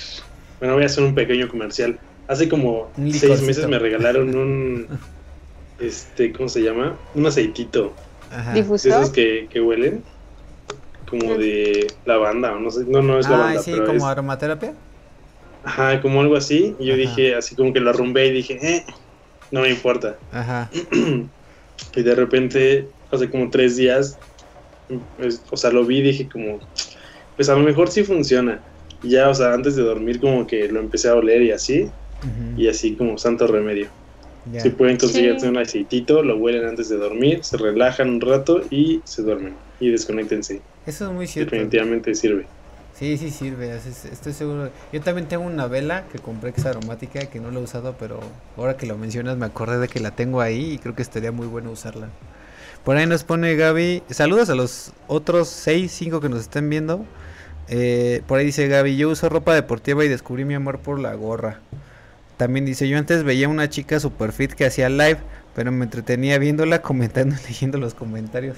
[0.59, 1.99] Bueno, voy a hacer un pequeño comercial.
[2.27, 4.87] Hace como seis meses me regalaron un,
[5.81, 6.99] este, ¿cómo se llama?
[7.15, 7.95] Un aceitito.
[8.31, 8.53] Ajá.
[8.53, 8.93] ¿Difusor?
[8.93, 10.05] Esos que, que huelen.
[11.09, 13.61] Como de lavanda, o no sé, no, no es lavanda.
[13.61, 14.75] Ah, sí, como aromaterapia.
[15.65, 16.77] Ajá, como algo así.
[16.79, 18.85] Y yo dije, así como que lo arrumbé y dije, eh,
[19.51, 20.19] no me importa.
[20.31, 20.71] Ajá.
[21.97, 24.19] y de repente hace como tres días,
[25.17, 26.61] pues, o sea, lo vi y dije como,
[27.37, 28.63] pues a lo mejor sí funciona.
[29.03, 31.91] Y ya, o sea, antes de dormir como que lo empecé a oler y así,
[32.57, 33.89] y así como santo remedio.
[34.57, 39.01] Si pueden conseguirse un aceitito, lo huelen antes de dormir, se relajan un rato y
[39.05, 40.61] se duermen y desconectense.
[40.87, 41.53] Eso es muy cierto.
[41.53, 42.47] Definitivamente sirve.
[42.99, 44.71] Sí, sí sirve, estoy seguro.
[44.93, 47.95] Yo también tengo una vela que compré que es aromática, que no la he usado,
[47.97, 48.19] pero
[48.57, 51.31] ahora que lo mencionas me acordé de que la tengo ahí y creo que estaría
[51.31, 52.09] muy bueno usarla.
[52.85, 54.03] Por ahí nos pone Gaby.
[54.11, 57.05] Saludos a los otros 6, 5 que nos estén viendo.
[57.69, 61.15] Eh, por ahí dice Gaby, yo uso ropa deportiva y descubrí mi amor por la
[61.15, 61.61] gorra.
[62.39, 65.19] También dice, yo antes veía una chica super fit que hacía live,
[65.55, 68.57] pero me entretenía viéndola, comentando y leyendo los comentarios.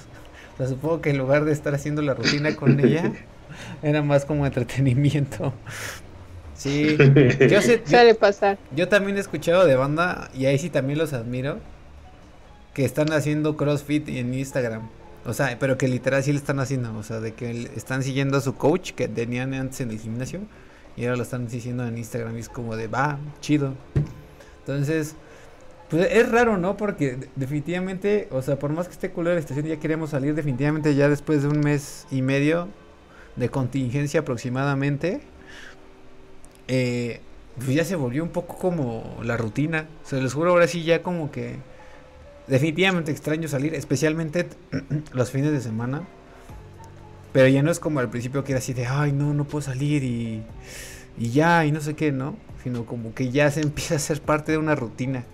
[0.55, 3.11] O sea, supongo que en lugar de estar haciendo la rutina con ella,
[3.83, 5.53] era más como entretenimiento.
[6.55, 6.99] Sí,
[7.49, 7.83] yo sé.
[7.87, 8.59] Suele pasar.
[8.77, 11.59] Yo también he escuchado de banda y ahí sí también los admiro
[12.75, 14.91] que están haciendo CrossFit en Instagram.
[15.25, 16.95] O sea, pero que literal sí lo están haciendo.
[16.99, 20.41] O sea, de que están siguiendo a su coach que tenían antes en el gimnasio.
[20.97, 22.37] Y ahora lo están diciendo en Instagram.
[22.37, 23.75] Y es como de, va, chido.
[24.61, 25.17] Entonces,
[25.89, 26.77] pues es raro, ¿no?
[26.77, 30.95] Porque definitivamente, o sea, por más que esté culera la estación, ya queremos salir definitivamente
[30.95, 32.69] ya después de un mes y medio
[33.37, 35.21] de contingencia aproximadamente.
[36.69, 37.21] Eh,
[37.57, 39.89] pues ya se volvió un poco como la rutina.
[40.05, 41.57] Se les juro, ahora sí ya como que
[42.47, 44.49] definitivamente extraño salir, especialmente
[45.13, 46.03] los fines de semana.
[47.33, 49.63] Pero ya no es como al principio que era así de, ay, no, no puedo
[49.63, 50.43] salir y,
[51.17, 52.37] y ya, y no sé qué, ¿no?
[52.63, 55.25] Sino como que ya se empieza a ser parte de una rutina.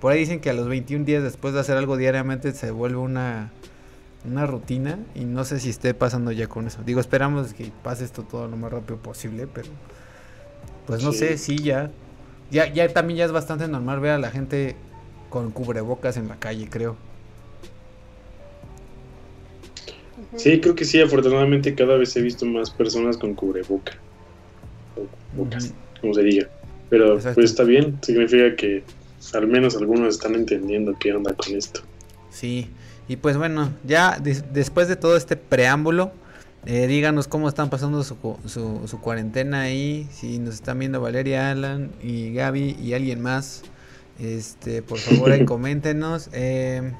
[0.00, 2.98] Por ahí dicen que a los 21 días después de hacer algo diariamente se vuelve
[2.98, 3.52] una,
[4.24, 6.82] una rutina y no sé si esté pasando ya con eso.
[6.84, 9.68] Digo, esperamos que pase esto todo lo más rápido posible, pero
[10.86, 11.90] pues no sé, sí ya.
[12.50, 14.76] Ya, ya también ya es bastante normal ver a la gente
[15.30, 16.96] con cubrebocas en la calle, creo.
[20.36, 23.92] Sí, creo que sí, afortunadamente cada vez he visto más personas con cubreboca.
[25.36, 25.46] O
[26.00, 26.48] como se diga.
[26.90, 28.82] Pero pues está bien, significa que
[29.32, 31.80] al menos algunos están entendiendo qué onda con esto.
[32.30, 32.68] Sí,
[33.08, 36.12] y pues bueno, ya después de todo este preámbulo,
[36.66, 38.16] eh, díganos cómo están pasando su,
[38.46, 43.62] su, cuarentena ahí, si nos están viendo Valeria, Alan y Gaby y alguien más.
[44.18, 46.30] Este, por favor, ahí coméntenos.
[46.32, 46.92] Eh,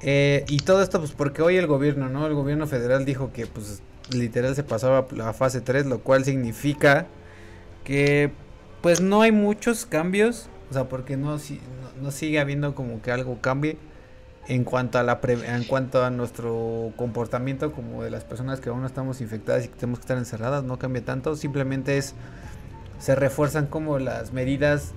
[0.00, 2.26] eh, y todo esto, pues porque hoy el gobierno, ¿no?
[2.26, 7.06] El gobierno federal dijo que, pues, literal se pasaba a fase 3, lo cual significa
[7.84, 8.32] que,
[8.82, 10.48] pues, no hay muchos cambios.
[10.70, 11.38] O sea, porque no,
[12.02, 13.78] no sigue habiendo como que algo cambie
[14.46, 18.82] en cuanto a la en cuanto a nuestro comportamiento como de las personas que aún
[18.82, 22.14] no estamos infectadas y que tenemos que estar encerradas no cambia tanto simplemente es
[22.98, 24.92] se refuerzan como las medidas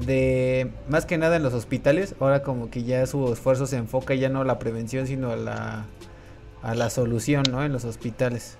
[0.00, 4.14] de más que nada en los hospitales ahora como que ya su esfuerzo se enfoca
[4.14, 5.86] ya no a la prevención sino a la
[6.62, 8.56] a la solución no en los hospitales.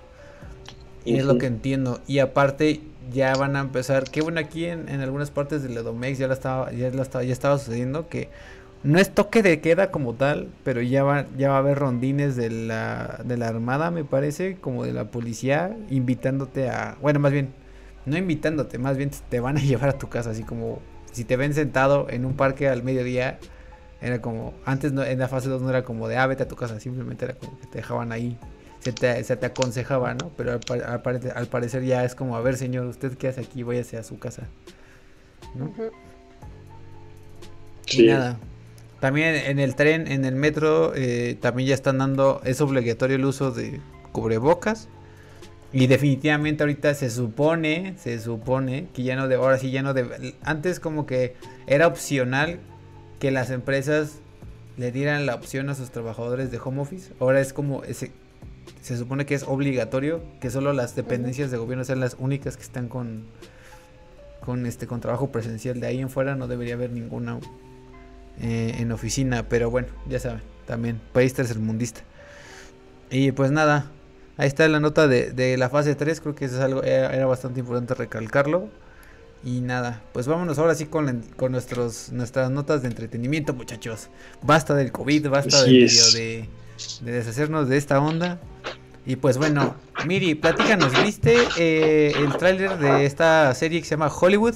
[1.05, 1.99] Y es lo que entiendo.
[2.07, 2.79] Y aparte
[3.11, 6.33] ya van a empezar que bueno aquí en, en algunas partes del Edomex ya la
[6.33, 8.29] estaba ya la estaba ya estaba sucediendo que
[8.83, 12.35] no es toque de queda como tal, pero ya va, ya va a haber rondines
[12.35, 16.97] de la, de la Armada, me parece, como de la policía, invitándote a...
[17.01, 17.53] Bueno, más bien,
[18.05, 20.79] no invitándote, más bien te van a llevar a tu casa, así como
[21.13, 23.39] si te ven sentado en un parque al mediodía,
[24.01, 26.47] era como, antes no, en la fase 2 no era como de, ah, vete a
[26.47, 28.37] tu casa, simplemente era como que te dejaban ahí,
[28.79, 30.29] se te, se te aconsejaba, ¿no?
[30.35, 34.03] Pero al, parecer ya es como, a ver señor, usted qué hace aquí, váyase a
[34.03, 34.49] su casa,
[35.55, 35.73] ¿no?
[37.87, 38.37] Y nada,
[38.99, 43.25] también en el tren, en el metro, eh, también ya están dando, es obligatorio el
[43.25, 43.79] uso de
[44.11, 44.87] cubrebocas.
[45.73, 49.95] Y definitivamente ahorita se supone, se supone que ya no de, ahora sí ya no
[49.95, 52.59] de, antes como que era opcional
[53.19, 54.19] que las empresas
[54.77, 57.11] le dieran la opción a sus trabajadores de home office.
[57.19, 58.11] Ahora es como, ese,
[58.81, 62.63] se supone que es obligatorio que solo las dependencias de gobierno sean las únicas que
[62.63, 63.23] están con,
[64.45, 65.79] con este, con trabajo presencial.
[65.79, 67.39] De ahí en fuera no debería haber ninguna
[68.41, 72.01] eh, en oficina, pero bueno, ya saben, también país tercermundista.
[73.09, 73.91] Y pues nada,
[74.37, 77.59] ahí está la nota de, la fase 3, creo que eso es algo, era, bastante
[77.59, 78.69] importante recalcarlo.
[79.45, 84.07] Y nada, pues vámonos ahora sí con, con nuestros, nuestras notas de entretenimiento, muchachos.
[84.41, 86.47] Basta del COVID, basta de,
[87.01, 88.39] de, deshacernos de esta onda.
[89.05, 94.07] Y pues bueno, Miri, platícanos, ¿viste eh, el tráiler de esta serie que se llama
[94.07, 94.55] Hollywood?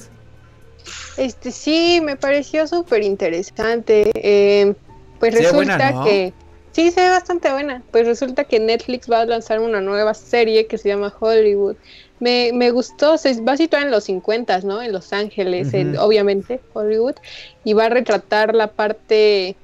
[1.18, 4.10] Este sí, me pareció súper interesante.
[4.14, 4.74] Eh,
[5.18, 6.32] pues resulta que
[6.78, 7.82] sí se ve bastante buena.
[7.90, 11.74] Pues resulta que Netflix va a lanzar una nueva serie que se llama Hollywood.
[12.20, 14.80] Me, me gustó, se va a situar en los 50, ¿no?
[14.80, 17.16] En Los Ángeles, obviamente, Hollywood.
[17.64, 19.56] Y va a retratar la parte,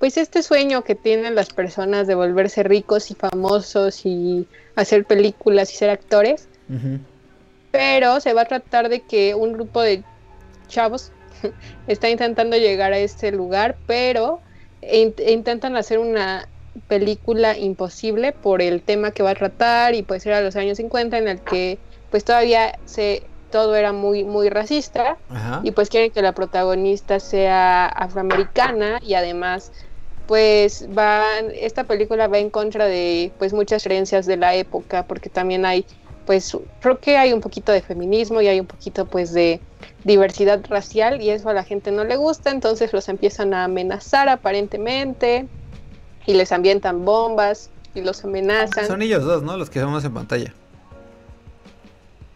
[0.00, 5.72] pues este sueño que tienen las personas de volverse ricos y famosos y hacer películas
[5.72, 6.48] y ser actores.
[7.70, 10.02] Pero se va a tratar de que un grupo de
[10.66, 11.12] chavos
[11.86, 14.40] está intentando llegar a este lugar, pero
[14.82, 16.48] intentan hacer una
[16.88, 21.18] película imposible por el tema que va a tratar y pues era los años 50
[21.18, 21.78] en el que
[22.10, 25.16] pues todavía se todo era muy muy racista
[25.62, 29.72] y pues quieren que la protagonista sea afroamericana y además
[30.26, 35.30] pues va esta película va en contra de pues muchas creencias de la época porque
[35.30, 35.86] también hay
[36.26, 39.60] pues creo que hay un poquito de feminismo y hay un poquito pues de
[40.04, 44.28] diversidad racial y eso a la gente no le gusta, entonces los empiezan a amenazar
[44.28, 45.46] aparentemente
[46.26, 48.86] y les ambientan bombas y los amenazan.
[48.86, 49.56] Son ellos dos, ¿no?
[49.56, 50.52] Los que vemos en pantalla.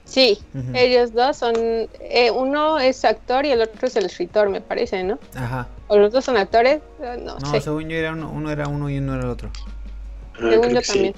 [0.05, 0.41] Sí,
[0.75, 5.05] ellos dos son, eh, uno es actor y el otro es el escritor, me parece,
[5.05, 5.21] ¿no?
[5.37, 5.69] Ajá.
[5.87, 6.81] ¿O los dos son actores?
[7.01, 9.51] Eh, no, no según yo era uno, era uno y uno era el otro.
[10.35, 11.15] Ah, según yo también.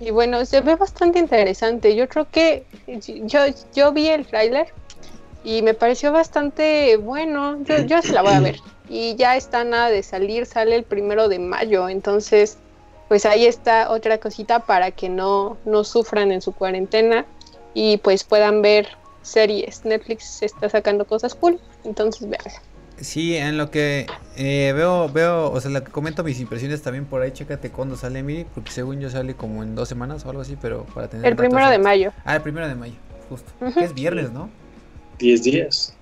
[0.00, 1.96] Y bueno, se ve bastante interesante.
[1.96, 3.40] Yo creo que yo,
[3.74, 4.66] yo vi el tráiler
[5.44, 7.62] y me pareció bastante bueno.
[7.64, 8.56] Yo, yo se la voy a ver.
[8.94, 11.88] Y ya está nada de salir, sale el primero de mayo.
[11.88, 12.58] Entonces,
[13.08, 17.26] pues ahí está otra cosita para que no, no sufran en su cuarentena
[17.74, 18.86] y pues puedan ver
[19.22, 19.84] series.
[19.84, 22.62] Netflix está sacando cosas cool, entonces veanla.
[23.00, 27.04] Sí, en lo que eh, veo, veo, o sea, lo que comento mis impresiones también
[27.04, 30.30] por ahí, chécate cuándo sale Miri, porque según yo sale como en dos semanas o
[30.30, 31.26] algo así, pero para tener...
[31.26, 32.12] El primero de mayo.
[32.24, 32.94] Ah, el primero de mayo,
[33.28, 33.50] justo.
[33.74, 34.48] que es viernes, ¿no?
[35.18, 35.96] Diez días.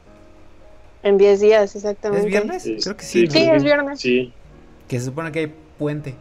[1.02, 2.26] En diez días, exactamente.
[2.26, 2.62] ¿Es viernes?
[2.82, 3.26] Creo que sí.
[3.26, 4.00] Sí, es viernes.
[4.00, 4.32] Sí.
[4.88, 6.14] Que se supone que hay puente.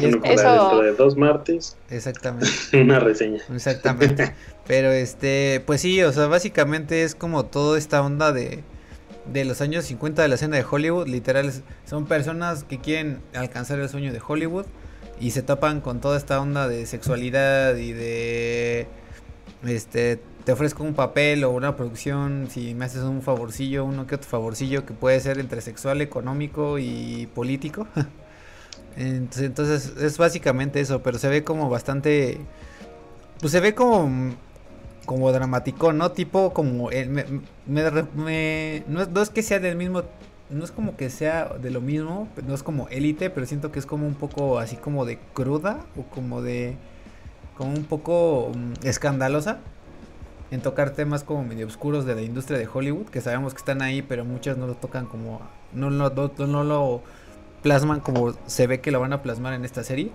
[0.00, 1.76] Bueno, para dentro de dos martes.
[1.90, 2.48] Exactamente.
[2.80, 3.42] Una reseña.
[3.52, 4.34] Exactamente.
[4.66, 8.62] Pero este, pues sí, o sea, básicamente es como toda esta onda de,
[9.32, 11.08] de los años 50 de la escena de Hollywood.
[11.08, 11.52] Literal,
[11.84, 14.66] son personas que quieren alcanzar el sueño de Hollywood
[15.20, 18.86] y se tapan con toda esta onda de sexualidad y de
[19.66, 24.16] este te ofrezco un papel o una producción si me haces un favorcillo, uno que
[24.16, 27.86] otro favorcillo que puede ser entre sexual, económico y político.
[28.96, 32.40] Entonces, es básicamente eso, pero se ve como bastante...
[33.40, 34.34] Pues se ve como
[35.04, 36.12] como dramático, ¿no?
[36.12, 37.24] Tipo como me,
[37.66, 40.02] me, no, es, que sea del mismo
[40.50, 43.78] no es como que sea de lo mismo, no es como élite, pero siento que
[43.78, 46.76] es como un poco así como de cruda o como de
[47.56, 49.58] como un poco mm, escandalosa
[50.54, 53.82] en tocar temas como medio oscuros de la industria de Hollywood, que sabemos que están
[53.82, 55.40] ahí, pero muchas no lo tocan como
[55.72, 57.02] no, no, no, no lo
[57.62, 60.12] plasman como se ve que lo van a plasmar en esta serie.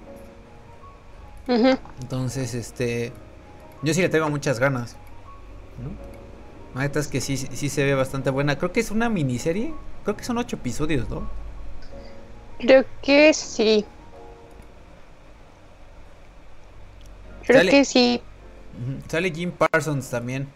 [1.48, 3.12] Entonces, este.
[3.82, 4.96] Yo sí le tengo muchas ganas.
[5.84, 6.80] ¿no?
[6.80, 8.58] La es que sí, sí se ve bastante buena.
[8.58, 9.74] Creo que es una miniserie.
[10.04, 11.28] Creo que son ocho episodios, ¿no?
[12.60, 13.84] Creo que sí.
[17.46, 18.22] Creo que sí.
[19.08, 20.48] Sale Jim Parsons también.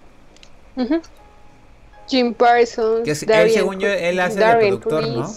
[2.07, 3.03] Jim Parsons.
[3.03, 5.31] Que él, según yo, él hace de productor, ¿no?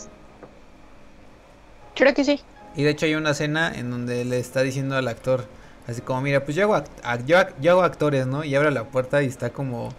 [1.94, 2.40] Creo que sí.
[2.76, 5.46] Y de hecho hay una escena en donde le está diciendo al actor,
[5.86, 6.84] así como, mira, pues yo hago,
[7.26, 7.38] yo,
[7.70, 8.44] hago actores, ¿no?
[8.44, 9.94] Y abre la puerta y está como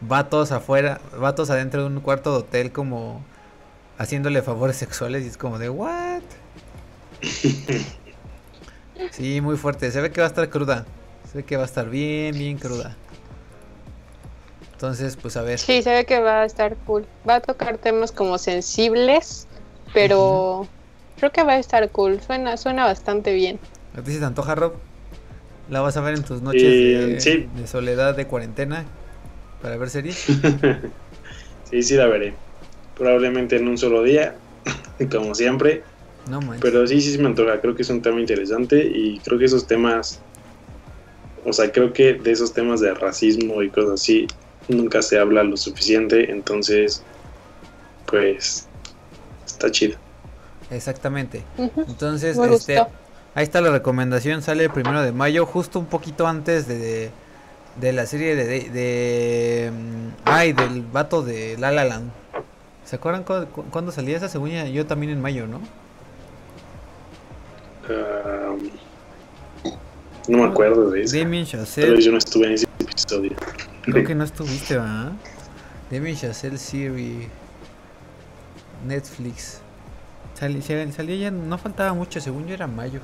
[0.00, 3.22] vatos afuera, vatos adentro de un cuarto de hotel como
[3.98, 6.22] haciéndole favores sexuales y es como de, ¿what?
[9.10, 9.90] sí, muy fuerte.
[9.90, 10.86] Se ve que va a estar cruda.
[11.32, 12.96] Se ve que va a estar bien, bien cruda.
[14.74, 15.58] Entonces, pues a ver.
[15.58, 17.06] Sí, se ve que va a estar cool.
[17.28, 19.48] Va a tocar temas como sensibles,
[19.94, 20.68] pero...
[21.22, 23.60] Creo que va a estar cool, suena, suena bastante bien.
[23.96, 24.74] ¿A ti se te antoja, Rob?
[25.70, 28.84] ¿La vas a ver en tus noches de, soledad, de cuarentena,
[29.62, 30.16] para ver series?
[31.70, 32.34] sí, sí la veré.
[32.96, 34.34] Probablemente en un solo día,
[35.12, 35.84] como siempre.
[36.28, 37.60] No Pero sí, sí se me antoja.
[37.60, 40.20] Creo que es un tema interesante y creo que esos temas,
[41.44, 44.26] o sea, creo que de esos temas de racismo y cosas así,
[44.68, 46.30] nunca se habla lo suficiente.
[46.30, 47.02] Entonces,
[48.06, 48.66] pues,
[49.46, 49.96] está chido.
[50.70, 51.42] Exactamente.
[51.58, 52.78] Entonces, este,
[53.34, 57.10] ahí está la recomendación, sale el primero de mayo, justo un poquito antes de,
[57.80, 62.10] de, la serie de, de, mm, ay, del vato de La La Land.
[62.84, 65.60] ¿Se acuerdan cuándo, salía esa según yo también en mayo, no?
[70.28, 71.16] No me acuerdo de eso.
[71.16, 72.00] Damien Chazelle.
[72.00, 73.32] yo no estuve en ese episodio.
[73.82, 75.12] Creo que no estuviste, ¿verdad?
[75.90, 77.28] Damien Chazelle Series.
[78.86, 79.60] Netflix.
[80.34, 83.00] Salía, ya, no faltaba mucho, según yo era mayo.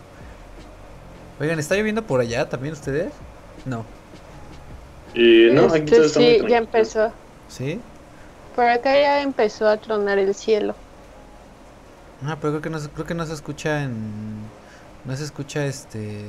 [1.41, 3.13] Oigan, ¿está lloviendo por allá también ustedes?
[3.65, 3.85] No.
[5.15, 7.13] Y no, aquí este, sí, ya empezó.
[7.49, 7.81] ¿Sí?
[8.57, 10.75] Por acá ya empezó a tronar el cielo.
[12.25, 14.41] Ah, pero creo que no, creo que no se escucha en...
[15.05, 16.25] No se escucha este...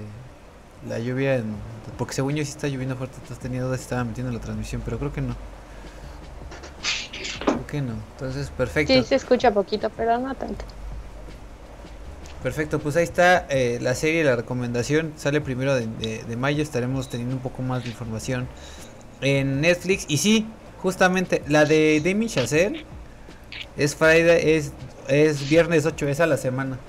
[0.87, 1.55] La lluvia en...
[1.97, 4.81] Porque según yo sí está lloviendo fuerte, entonces tenía dudas si estaba metiendo la transmisión,
[4.85, 5.35] pero creo que no.
[7.43, 7.93] Creo que no.
[8.13, 8.93] Entonces, perfecto.
[8.93, 10.63] Sí, se escucha poquito, pero no tanto.
[12.41, 15.11] Perfecto, pues ahí está eh, la serie, la recomendación.
[15.17, 18.47] Sale primero de, mayo, estaremos teniendo un poco más de información
[19.19, 20.05] en Netflix.
[20.07, 22.85] Y sí, justamente la de Demi Chazelle
[23.75, 24.71] es Friday, es,
[25.09, 26.79] es viernes 8, es a la semana.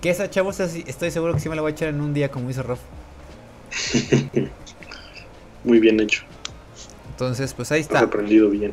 [0.00, 2.30] Que esa chavos estoy seguro que sí me la voy a echar en un día
[2.30, 2.80] como hizo Rof.
[5.64, 6.22] Muy bien hecho.
[7.10, 7.98] Entonces, pues ahí está.
[7.98, 8.72] Has aprendido bien.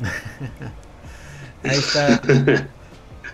[1.64, 2.20] ahí está.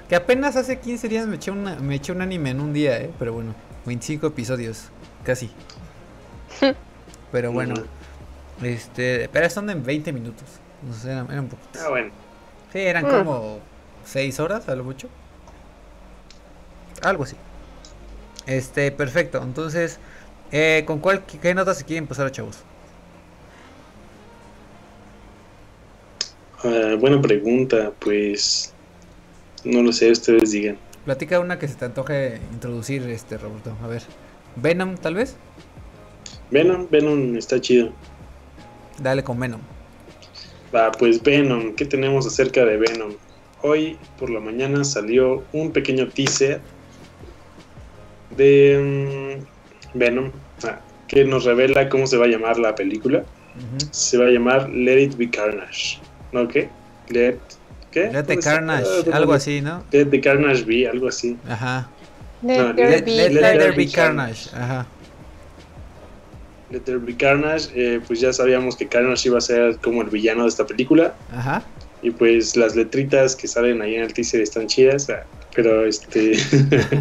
[0.09, 2.99] Que apenas hace 15 días me eché, una, me eché un anime en un día,
[2.99, 3.11] ¿eh?
[3.19, 4.85] Pero bueno, 25 episodios,
[5.23, 5.51] casi.
[7.31, 7.75] Pero bueno,
[8.63, 10.47] este, pero son en 20 minutos.
[10.83, 11.83] No sé, eran, eran poquitos.
[11.83, 12.11] Ah, bueno.
[12.73, 13.19] Sí, eran ah.
[13.19, 13.59] como
[14.07, 15.09] 6 horas a lo mucho.
[17.03, 17.37] Algo así.
[18.47, 19.43] Este, perfecto.
[19.43, 19.99] Entonces,
[20.53, 22.59] eh, ¿con cuál, qué notas se quieren pasar, chavos?
[26.65, 28.73] Uh, buena pregunta, pues
[29.65, 30.77] no lo sé, ustedes digan.
[31.05, 33.77] Platica una que se te antoje introducir, este Roberto.
[33.83, 34.03] A ver.
[34.57, 35.37] Venom, tal vez.
[36.51, 37.93] Venom, Venom está chido.
[39.01, 39.61] Dale con Venom.
[40.75, 43.13] Va, pues Venom, ¿qué tenemos acerca de Venom?
[43.63, 46.61] Hoy por la mañana salió un pequeño teaser
[48.37, 49.58] de mm,
[49.95, 50.31] Venom,
[50.65, 53.25] ah, que nos revela cómo se va a llamar la película.
[53.91, 55.99] Se va a llamar Let It Be Carnage.
[56.33, 56.69] ¿No qué?
[57.09, 57.39] Let,
[57.91, 58.11] ¿qué?
[58.13, 59.83] Let the Carnage, algo así, ¿no?
[59.91, 61.37] Let the Carnage Be, algo así.
[61.49, 61.89] Ajá.
[62.43, 63.77] Let Let, there be let- let there carnage.
[63.77, 64.49] be carnage.
[64.55, 64.87] Ajá.
[66.71, 70.11] Let There Be Carnage, eh, pues ya sabíamos que Carnage iba a ser como el
[70.11, 71.15] villano de esta película.
[71.33, 71.63] Ajá.
[72.03, 75.25] Y pues las letritas que salen ahí en el teaser están chidas, ah,
[75.55, 76.33] pero este...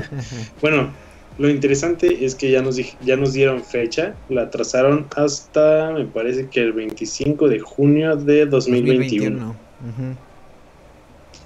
[0.61, 0.91] bueno,
[1.37, 6.49] lo interesante es que ya nos, ya nos dieron fecha, la trazaron hasta, me parece
[6.49, 9.37] que el 25 de junio de 2021.
[9.37, 9.49] 2021.
[9.49, 10.17] Ujú.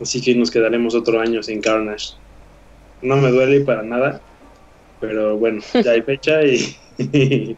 [0.02, 2.14] Así que nos quedaremos otro año sin Carnage.
[3.02, 4.22] No me duele para nada,
[5.00, 6.76] pero bueno, ya hay fecha y,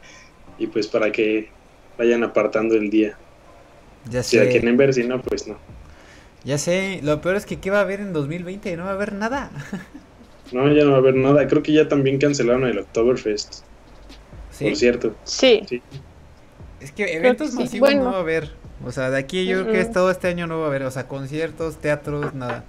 [0.60, 1.50] y pues para que
[1.98, 3.18] vayan apartando el día.
[4.10, 4.50] Ya Si la sé.
[4.50, 5.58] quieren ver, si no, pues no.
[6.44, 7.00] Ya sé.
[7.04, 8.76] Lo peor es que ¿qué va a haber en 2020?
[8.76, 9.52] No va a haber nada.
[10.54, 11.48] No, ya no va a haber nada.
[11.48, 13.64] Creo que ya también cancelaron el Oktoberfest,
[14.52, 14.66] ¿Sí?
[14.66, 15.16] por cierto.
[15.24, 15.64] Sí,
[16.80, 17.60] Es que eventos que sí.
[17.64, 18.04] masivos Bueno.
[18.06, 18.52] no va a haber.
[18.86, 20.84] O sea, de aquí yo creo que todo este año no va a haber.
[20.84, 22.66] O sea, conciertos, teatros, nada.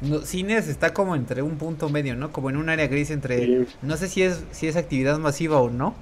[0.00, 2.30] No, cines está como entre un punto medio, ¿no?
[2.32, 3.38] Como en un área gris entre...
[3.44, 5.94] Sí, No sé si es, si es actividad masiva o no.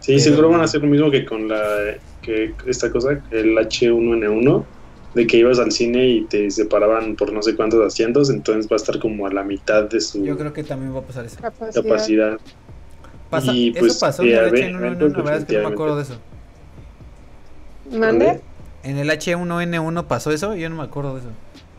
[0.00, 3.56] Sí, Pero- seguro van a hacer lo mismo que con la que esta cosa, el
[3.56, 4.64] H1N1,
[5.14, 8.74] de que ibas al cine y te separaban por no sé cuántos asientos, entonces va
[8.74, 11.24] a estar como a la mitad de su Yo creo que también va a pasar
[11.26, 11.40] eso.
[11.40, 11.82] capacidad.
[11.82, 12.38] capacidad.
[13.28, 15.58] Pasa- Y, pues, eso pasó sí, en el ver, H1N1, eventos la verdad es que
[15.58, 16.14] no me acuerdo de eso.
[17.92, 18.40] ¿Mande?
[18.82, 21.28] En el H1N1 pasó eso, yo no me acuerdo de eso.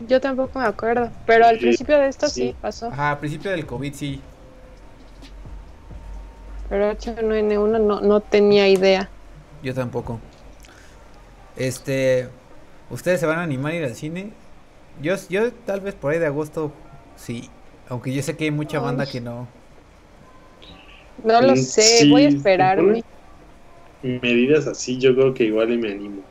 [0.08, 2.48] Yo tampoco me acuerdo, pero al Sí, principio de esto sí.
[2.48, 2.86] sí pasó.
[2.86, 4.20] Ajá, a principio del COVID sí.
[6.68, 9.08] Pero H1N1 no, no tenía idea.
[9.62, 10.18] Yo tampoco.
[11.56, 12.28] Este,
[12.92, 14.30] ¿ustedes se van a animar a ir al cine?
[15.02, 16.72] Yo, yo tal vez por ahí de agosto
[17.16, 17.50] sí.
[17.88, 19.48] Aunque yo sé que hay mucha banda que no.
[21.24, 23.02] No lo Mm, sé, sí, voy a esperarme.
[24.02, 26.24] Medidas así, yo creo que igual y me animo.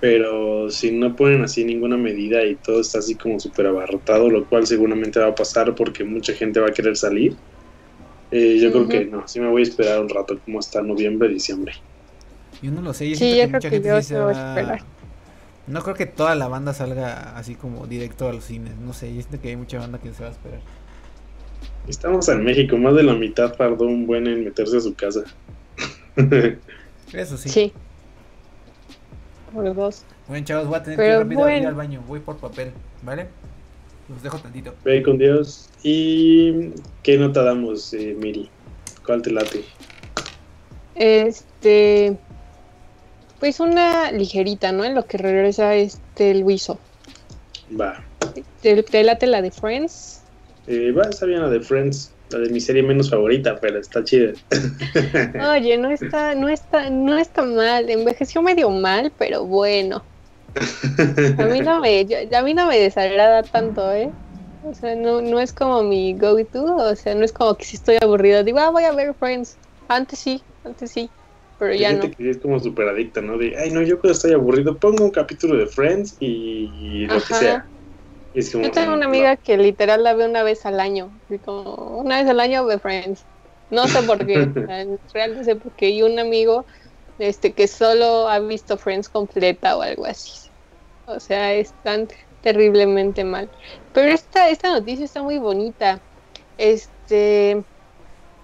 [0.00, 4.46] Pero si no ponen así ninguna medida y todo está así como súper abarrotado, lo
[4.48, 7.40] cual seguramente va a pasar porque mucha gente va a querer salir,
[8.30, 11.28] eh, yo creo que no, sí me voy a esperar un rato como hasta noviembre,
[11.30, 11.72] diciembre.
[12.60, 13.08] Yo no lo sé.
[13.10, 14.80] Yo Sí, yo que creo mucha que gente yo se voy a va- esperar.
[15.68, 18.76] No creo que toda la banda salga así como directo a los cines.
[18.76, 20.60] No sé, yo siento que hay mucha banda que se va a esperar.
[21.86, 25.24] Estamos en México, más de la mitad tardó un buen en meterse a su casa.
[27.12, 27.48] Eso sí.
[27.48, 27.72] Sí.
[29.52, 30.04] Por dos.
[30.26, 31.68] Bueno, chavos, voy a tener Pero que rápido ir bueno.
[31.68, 32.02] al baño.
[32.06, 33.28] Voy por papel, ¿vale?
[34.08, 34.74] Los dejo tantito.
[34.84, 35.70] Ve con Dios.
[35.82, 36.70] ¿Y
[37.02, 38.50] qué nota damos, eh, Miri?
[39.04, 39.64] ¿Cuál te late?
[40.94, 42.18] Este.
[43.40, 44.84] Pues una ligerita, ¿no?
[44.84, 46.78] En lo que regresa este Luiso.
[47.80, 48.04] Va.
[48.62, 50.22] ¿Te, te late la de Friends?
[50.66, 54.02] Eh, va, está bien la de Friends, la de mi serie menos favorita, pero está
[54.04, 54.32] chida.
[55.52, 57.88] Oye, no está, no está, no está mal.
[57.88, 60.02] Envejeció medio mal, pero bueno.
[61.38, 64.10] A mí no me, yo- a mí no me desagrada tanto, ¿eh?
[64.64, 67.76] O sea, no, no es como mi go-to, o sea, no es como que si
[67.76, 69.56] estoy aburrida, digo, ah, voy a ver Friends.
[69.88, 71.08] Antes sí, antes sí,
[71.58, 72.10] pero ya no.
[72.10, 73.36] que es como súper adicta, ¿no?
[73.36, 77.14] De, ay, no, yo cuando estoy aburrido pongo un capítulo de Friends y, y lo
[77.20, 77.66] que sea.
[78.34, 81.10] Es como, Yo tengo una mm, amiga que literal la ve una vez al año,
[81.44, 83.24] como una vez al año ve Friends.
[83.70, 85.90] No sé por qué, en real no sé por qué.
[85.90, 86.66] Y un amigo
[87.18, 90.48] este que solo ha visto Friends completa o algo así.
[91.06, 92.08] O sea, están
[92.40, 93.50] terriblemente mal.
[93.92, 96.00] Pero esta, esta noticia está muy bonita.
[96.56, 97.64] Este,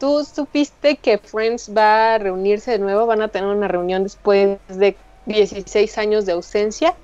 [0.04, 3.06] ¿tú supiste que Friends va a reunirse de nuevo?
[3.06, 6.94] Van a tener una reunión después de 16 años de ausencia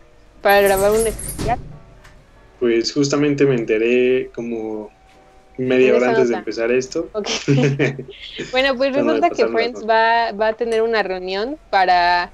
[0.42, 1.58] para grabar un especial.
[2.58, 4.90] Pues justamente me enteré como
[5.56, 7.08] media hora antes de empezar esto.
[7.14, 7.26] Ok.
[8.52, 12.30] bueno, pues resulta que Friends va, va a tener una reunión para,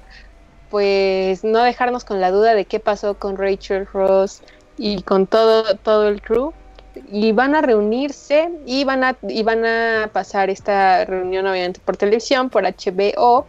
[0.69, 4.41] pues, no dejarnos con la duda de qué pasó con Rachel Ross
[4.77, 6.51] y con todo, todo el crew.
[7.11, 11.97] Y van a reunirse y van a, y van a pasar esta reunión obviamente por
[11.97, 13.45] televisión, por HBO.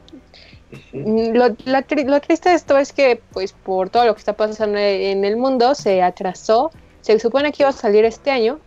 [0.92, 4.78] Lo, la lo triste de esto es que, pues, por todo lo que está pasando
[4.78, 6.70] en el mundo, se atrasó.
[7.00, 8.58] Se supone que iba a salir este año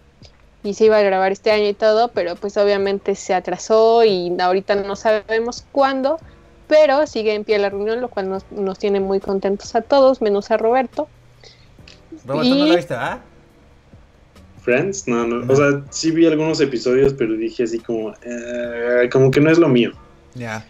[0.63, 4.35] y se iba a grabar este año y todo, pero pues obviamente se atrasó y
[4.39, 6.19] ahorita no sabemos cuándo,
[6.67, 10.21] pero sigue en pie la reunión, lo cual nos, nos tiene muy contentos a todos,
[10.21, 11.07] menos a Roberto.
[12.25, 13.19] Roberto, ¿no Y- la viste, ah?
[14.61, 15.51] Friends, no, no.
[15.51, 19.57] O sea, sí vi algunos episodios, pero dije así como, eh, como que no es
[19.57, 19.91] lo mío.
[20.35, 20.65] Ya.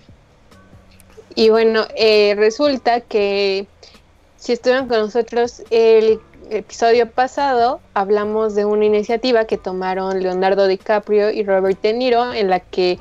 [1.36, 3.68] Y bueno, eh, resulta que
[4.38, 6.20] si estuvieron con nosotros el
[6.50, 12.50] episodio pasado, hablamos de una iniciativa que tomaron Leonardo DiCaprio y Robert De Niro, en
[12.50, 12.98] la que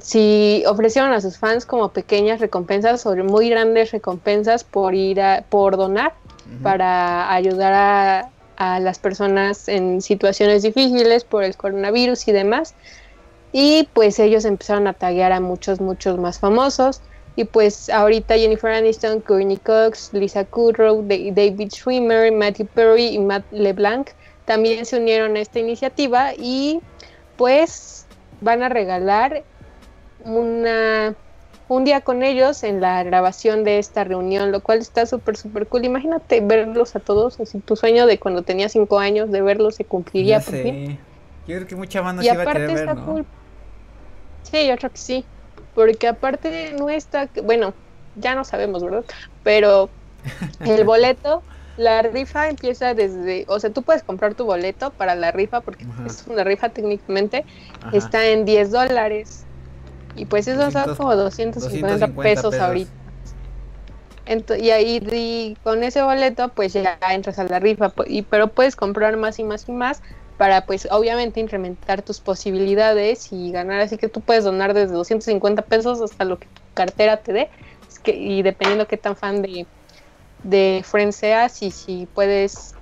[0.00, 5.44] si ofrecieron a sus fans como pequeñas recompensas o muy grandes recompensas por ir a,
[5.48, 6.14] por donar
[6.62, 12.74] para ayudar a, a las personas en situaciones difíciles por el coronavirus y demás.
[13.52, 17.00] Y pues ellos empezaron a taguear a muchos, muchos más famosos.
[17.36, 23.44] Y pues ahorita Jennifer Aniston, Courtney Cox, Lisa Kudrow, David Schwimmer, Matthew Perry y Matt
[23.50, 24.08] LeBlanc
[24.46, 26.80] también se unieron a esta iniciativa y
[27.36, 28.06] pues
[28.40, 29.42] van a regalar
[30.24, 31.14] una
[31.68, 35.66] un día con ellos en la grabación de esta reunión, lo cual está súper, súper
[35.66, 35.84] cool.
[35.84, 39.84] Imagínate verlos a todos, así tu sueño de cuando tenía cinco años de verlos se
[39.84, 40.98] cumpliría por fin.
[41.46, 43.24] Yo creo que mucha banda se iba a querer ver, ¿no?
[44.42, 45.24] Sí, yo creo que sí,
[45.74, 47.74] porque aparte no está, bueno,
[48.14, 49.04] ya no sabemos, ¿verdad?
[49.42, 49.90] Pero
[50.60, 51.42] el boleto,
[51.76, 55.84] la rifa empieza desde, o sea, tú puedes comprar tu boleto para la rifa, porque
[56.06, 57.44] es una rifa técnicamente,
[57.92, 59.45] está en 10 dólares
[60.16, 62.90] y pues eso son como 250, pesos, ahorita.
[64.58, 69.16] y ahí con ese boleto pues ya entras a la rifa, y, pero puedes comprar
[69.16, 70.02] más y más y más
[70.38, 75.62] para pues obviamente incrementar tus posibilidades y ganar, así que tú puedes donar desde 250
[75.62, 77.50] pesos hasta lo que tu cartera te dé,
[78.02, 79.66] que, y dependiendo qué tan fan de,
[80.42, 82.74] de Friends seas y si puedes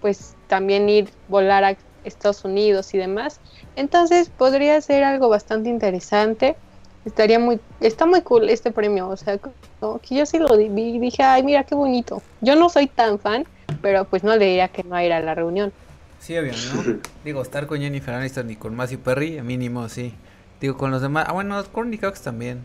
[0.00, 3.40] pues también ir volar a Estados Unidos y demás,
[3.76, 6.56] entonces podría ser algo bastante interesante.
[7.04, 10.98] Estaría muy, está muy cool este premio, o sea, que yo sí lo vi y
[10.98, 12.22] dije, ay, mira qué bonito.
[12.40, 13.44] Yo no soy tan fan,
[13.82, 15.72] pero pues no le diría que no a ir a la reunión.
[16.20, 17.00] Sí, obvio, ¿no?
[17.24, 20.14] Digo, estar con Jennifer Aniston y con Matthew Perry, mínimo, sí.
[20.60, 22.64] Digo, con los demás, ah, bueno, Courtney Cox también.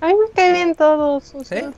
[0.00, 1.72] A mí me caen bien todos, o sea.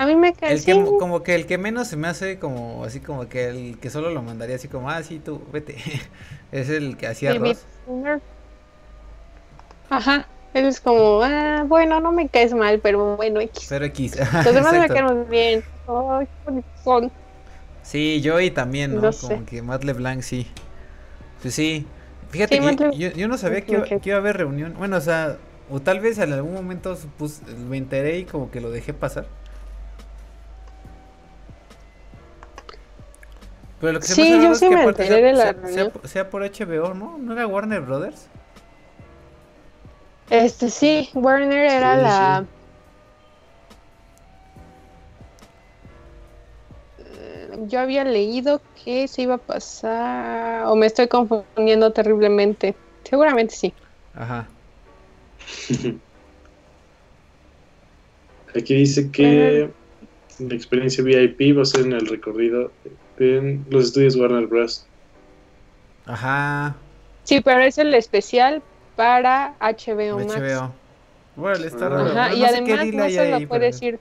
[0.00, 2.86] A mí me cae el que, Como que el que menos se me hace como
[2.86, 5.76] así como que el que solo lo mandaría así como, ah, sí, tú, vete.
[6.52, 7.66] es el que hacía arroz.
[9.90, 10.26] Ajá.
[10.54, 13.66] Él es como, ah, bueno, no me caes mal, pero bueno, X.
[13.68, 14.16] Pero X.
[14.46, 15.62] Los demás me caen bien.
[15.86, 16.26] Ay,
[16.82, 17.12] son.
[17.82, 19.10] Sí, Joey también, ¿no?
[19.12, 20.46] como que Matt LeBlanc, sí.
[21.42, 21.86] Pues sí.
[22.30, 24.72] Fíjate que yo, yo, no sabía que iba, que iba, a haber reunión.
[24.78, 25.36] Bueno, o sea,
[25.68, 29.26] o tal vez en algún momento pues, me enteré y como que lo dejé pasar.
[33.80, 37.16] Pero lo que sí, yo sí me enteré de la sea, sea, por HBO, ¿no?
[37.18, 38.28] ¿No era Warner Brothers?
[40.28, 42.44] Este sí, Warner era la...
[46.98, 50.66] Eh, yo había leído que se iba a pasar...
[50.66, 52.74] O me estoy confundiendo terriblemente.
[53.02, 53.72] Seguramente sí.
[54.14, 54.46] Ajá.
[58.54, 59.70] Aquí dice que
[60.38, 62.72] la experiencia VIP va a ser en el recorrido
[63.20, 64.86] en los estudios Warner Bros.
[66.06, 66.76] Ajá.
[67.24, 68.62] Sí, pero es el especial
[68.96, 70.36] para HBO, Max.
[70.36, 70.72] HBO.
[71.36, 72.10] Bueno, está raro.
[72.10, 73.98] Ajá, y además no se lo puede decir.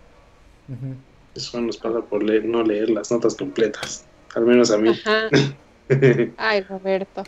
[1.35, 4.05] Eso nos pasa por leer, no leer las notas completas.
[4.35, 4.89] Al menos a mí.
[4.89, 5.29] Ajá.
[6.37, 7.23] Ay, Roberto.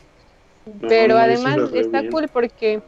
[0.88, 2.82] pero además está cool porque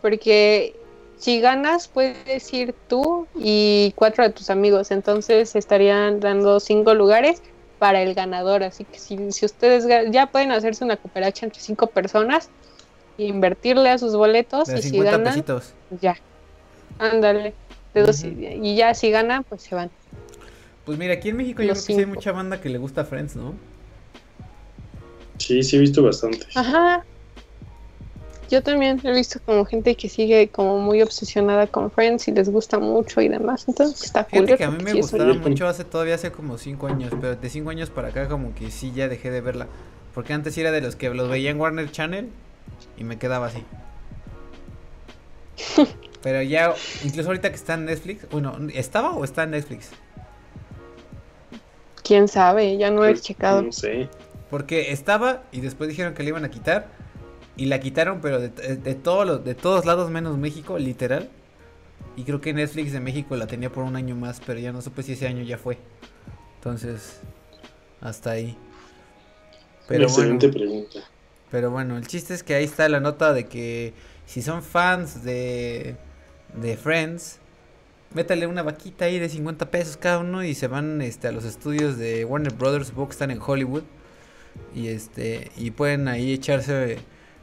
[0.00, 0.76] porque
[1.16, 7.42] si ganas puedes ir tú y cuatro de tus amigos, entonces estarían dando cinco lugares
[7.78, 8.62] para el ganador.
[8.62, 12.50] Así que si, si ustedes ya pueden hacerse una cooperacha entre cinco personas,
[13.18, 15.44] e invertirle a sus boletos y si ganan,
[16.00, 16.16] ya,
[16.98, 17.52] ándale.
[18.62, 19.90] y, ya si ganan, pues se van.
[20.84, 23.34] Pues mira, aquí en México yo creo que hay mucha banda que le gusta Friends,
[23.34, 23.54] ¿no?
[25.38, 26.46] Sí, sí he visto bastante.
[26.54, 27.04] Ajá.
[28.48, 32.48] Yo también he visto como gente que sigue como muy obsesionada con Friends y les
[32.48, 33.66] gusta mucho y demás.
[33.68, 34.46] Entonces está cool.
[34.46, 37.50] Fíjate que a mí me gustaba mucho hace todavía hace como cinco años, pero de
[37.50, 39.66] cinco años para acá como que sí ya dejé de verla.
[40.14, 42.30] Porque antes era de los que los veía en Warner Channel
[42.96, 43.62] y me quedaba así.
[46.22, 46.74] pero ya,
[47.04, 49.90] incluso ahorita que está en Netflix, bueno, ¿estaba o está en Netflix?
[52.02, 53.60] Quién sabe, ya no he checado.
[53.60, 54.08] No sé.
[54.48, 56.86] Porque estaba y después dijeron que le iban a quitar
[57.58, 61.28] y la quitaron, pero de, de, todos los, de todos lados menos México, literal.
[62.16, 64.80] Y creo que Netflix de México la tenía por un año más, pero ya no
[64.80, 65.76] supe si ese año ya fue.
[66.56, 67.20] Entonces,
[68.00, 68.56] hasta ahí.
[69.88, 71.00] Pero excelente pregunta.
[71.50, 73.92] Pero bueno, el chiste es que ahí está la nota de que
[74.24, 75.96] si son fans de,
[76.60, 77.40] de Friends,
[78.14, 81.44] métale una vaquita ahí de 50 pesos cada uno y se van este, a los
[81.44, 83.82] estudios de Warner Brothers, que están en Hollywood.
[84.74, 86.98] Y este y pueden ahí echarse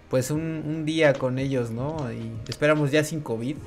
[0.09, 2.11] pues un, un, día con ellos, ¿no?
[2.11, 3.57] Y esperamos ya sin COVID.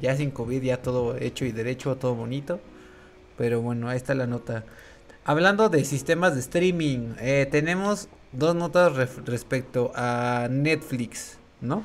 [0.00, 2.60] Ya sin COVID, ya todo hecho y derecho, todo bonito.
[3.36, 4.64] Pero bueno, ahí está la nota.
[5.24, 8.94] Hablando de sistemas de streaming, eh, tenemos dos notas
[9.26, 11.82] respecto a Netflix, ¿no?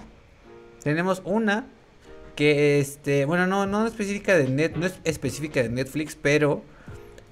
[0.83, 1.65] Tenemos una
[2.35, 6.63] que este, bueno, no, no específica de net, no es específica de Netflix, pero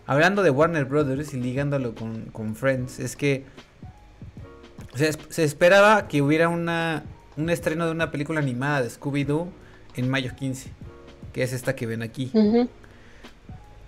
[0.06, 3.46] hablando de Warner Brothers y ligándolo con, Friends, es que
[4.96, 7.04] se, esperaba que hubiera una,
[7.38, 9.48] un estreno de una película animada de Scooby-Doo
[9.96, 10.70] en mayo 15,
[11.34, 12.32] que es esta que ven aquí.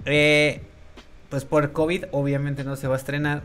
[0.06, 0.62] eh,
[1.30, 3.42] pues por COVID obviamente no se va a estrenar.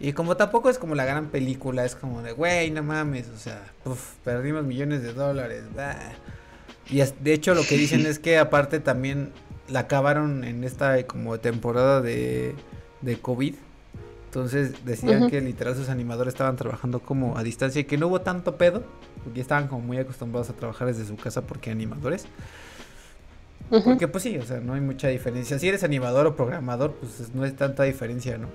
[0.00, 3.38] Y como tampoco es como la gran película, es como de, güey, no mames, o
[3.38, 3.72] sea,
[4.24, 5.64] perdimos millones de dólares.
[6.88, 9.32] Y de hecho lo que dicen es que aparte también
[9.68, 12.54] la acabaron en esta como temporada de,
[13.00, 13.54] de COVID.
[14.38, 18.20] Entonces decían que literal sus animadores estaban trabajando como a distancia y que no hubo
[18.20, 18.84] tanto pedo,
[19.24, 22.24] porque estaban como muy acostumbrados a trabajar desde su casa porque animadores.
[23.68, 25.58] Porque pues sí, o sea, no hay mucha diferencia.
[25.58, 28.46] Si eres animador o programador, pues no es tanta diferencia, ¿no?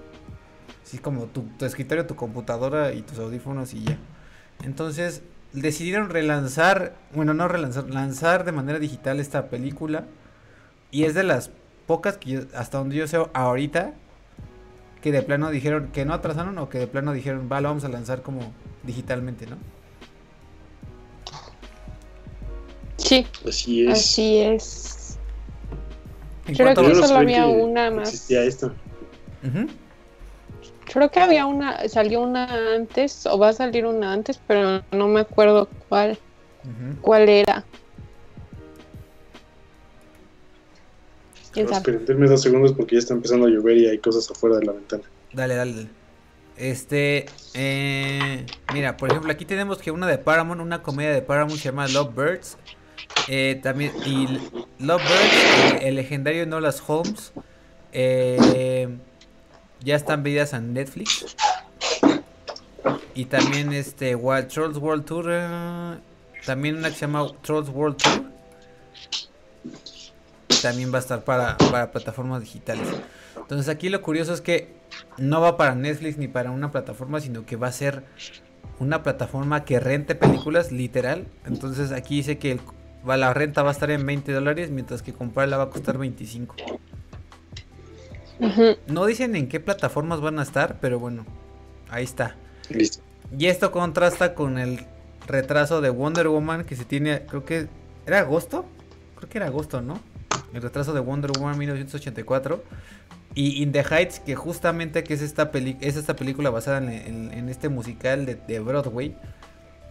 [0.85, 3.97] Así como tu, tu escritorio, tu computadora y tus audífonos y ya.
[4.63, 5.21] Entonces
[5.51, 10.05] decidieron relanzar, bueno, no relanzar, lanzar de manera digital esta película.
[10.91, 11.51] Y es de las
[11.87, 13.95] pocas que hasta donde yo sé ahorita,
[15.03, 17.83] que de plano dijeron que no atrasaron o que de plano dijeron, va, lo vamos
[17.83, 19.57] a lanzar como digitalmente, ¿no?
[22.95, 23.27] Sí.
[23.45, 23.91] Así es.
[23.91, 25.19] Así es.
[26.45, 28.13] Creo que solo había una más.
[28.13, 28.73] Existía esto.
[30.85, 35.07] Creo que había una, salió una antes, o va a salir una antes, pero no
[35.09, 36.17] me acuerdo cuál,
[37.01, 37.65] cuál era.
[41.55, 44.71] Esperen, dos segundos porque ya está empezando a llover y hay cosas afuera de la
[44.73, 45.03] ventana.
[45.33, 45.87] Dale, dale.
[46.57, 51.59] Este, eh, mira, por ejemplo, aquí tenemos que una de Paramount, una comedia de Paramount
[51.59, 52.57] se llama Love Birds.
[53.27, 54.27] Eh, también, y
[54.79, 57.31] Lovebird, el, legendario Nolas Holmes,
[57.91, 58.89] eh,
[59.81, 61.35] ya están vidas en Netflix.
[63.15, 65.97] Y también este Wild Trolls World Tour, eh,
[66.45, 68.23] también una que se llama Trolls World Tour.
[70.63, 72.87] También va a estar para, para plataformas digitales.
[73.37, 74.73] Entonces aquí lo curioso es que
[75.17, 78.03] no va para Netflix ni para una plataforma, sino que va a ser
[78.79, 81.27] una plataforma que rente películas, literal.
[81.45, 82.61] Entonces aquí dice que el
[83.07, 85.97] va, la renta va a estar en 20 dólares, mientras que comprarla va a costar
[85.97, 86.55] 25.
[88.87, 91.25] No dicen en qué plataformas van a estar, pero bueno,
[91.89, 92.35] ahí está.
[92.69, 93.03] Listo.
[93.37, 94.85] Y esto contrasta con el
[95.27, 97.67] retraso de Wonder Woman que se tiene, creo que
[98.05, 98.65] era agosto,
[99.15, 99.99] creo que era agosto, ¿no?
[100.53, 102.63] El retraso de Wonder Woman 1984
[103.35, 107.69] y In the Heights que justamente que es esta es esta película basada en, este
[107.69, 109.15] musical de Broadway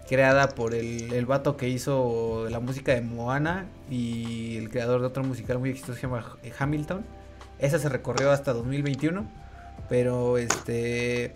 [0.08, 5.06] creada por el, el vato que hizo la música de Moana y el creador de
[5.06, 7.04] otro musical muy exitoso se llama Hamilton.
[7.58, 9.26] Esa se recorrió hasta 2021,
[9.88, 11.34] pero este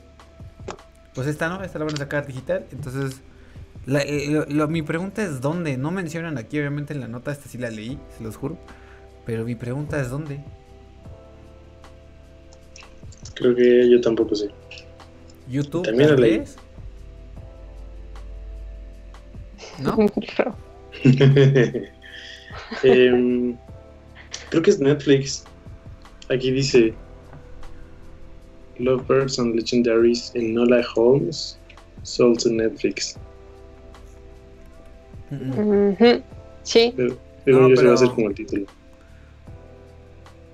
[1.14, 3.22] pues esta no, esta la van a sacar digital, entonces
[3.86, 7.98] mi pregunta es dónde, no mencionan aquí obviamente en la nota, esta sí la leí,
[8.18, 8.58] se los juro,
[9.26, 10.40] pero mi pregunta es dónde.
[13.34, 14.48] Creo que yo tampoco sé.
[15.48, 16.42] YouTube, ¿También la leí?
[19.78, 19.96] ¿No?
[22.82, 23.56] Em,
[24.50, 25.44] creo que es Netflix.
[26.30, 26.94] Aquí dice
[28.78, 31.58] Lovebirds and Legendaries en Nola Holmes
[32.02, 33.16] sold to Netflix.
[36.62, 36.94] Sí.
[36.96, 38.66] Pero, no, yo va a ser como el título.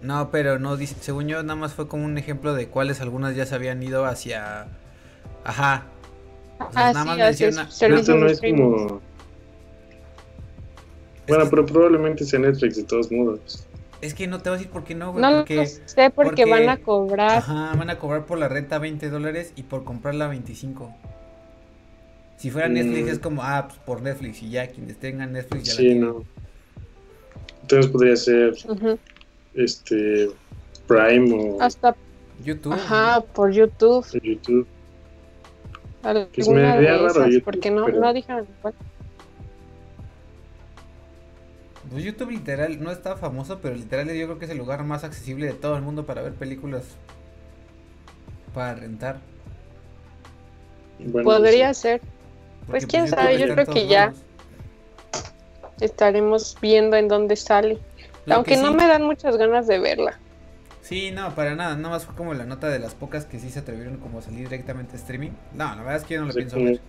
[0.02, 3.36] No, pero no dice, según yo nada más fue como un ejemplo de cuáles algunas
[3.36, 4.66] ya se habían ido hacia
[5.44, 5.84] ajá.
[6.58, 7.68] ah, nada más menciona.
[7.70, 9.00] Esto no es como
[11.28, 13.64] bueno, pero probablemente sea Netflix de todos modos.
[14.00, 15.22] Es que no te voy a decir por qué no, güey.
[15.22, 17.38] No porque, sé porque, van a cobrar.
[17.38, 20.92] Ajá, van a cobrar por la renta 20 dólares y por comprarla 25.
[22.36, 22.72] Si fuera mm.
[22.72, 26.06] Netflix es como, ah, pues por Netflix y ya, quienes tengan Netflix ya sí, la
[26.06, 26.24] no.
[27.62, 28.54] Entonces podría ser
[29.54, 30.30] este
[30.86, 31.94] Prime o hasta
[32.44, 32.72] YouTube.
[32.72, 34.06] Ajá, por YouTube.
[34.10, 34.66] Por YouTube.
[36.02, 38.46] Pues me raro YouTube, porque no, no dijeron.
[38.60, 38.74] Pues
[42.04, 45.46] YouTube literal no está famoso, pero literal yo creo que es el lugar más accesible
[45.46, 46.84] de todo el mundo para ver películas
[48.54, 49.20] para rentar.
[51.22, 52.00] Podría ser.
[52.68, 54.12] Pues quién sabe, yo creo que ya
[55.80, 57.78] estaremos viendo en dónde sale.
[58.28, 60.18] Aunque no me dan muchas ganas de verla.
[60.82, 61.76] Sí, no, para nada.
[61.76, 64.22] Nada más fue como la nota de las pocas que sí se atrevieron como a
[64.22, 65.30] salir directamente a streaming.
[65.54, 66.80] No, la verdad es que yo no lo pienso ver.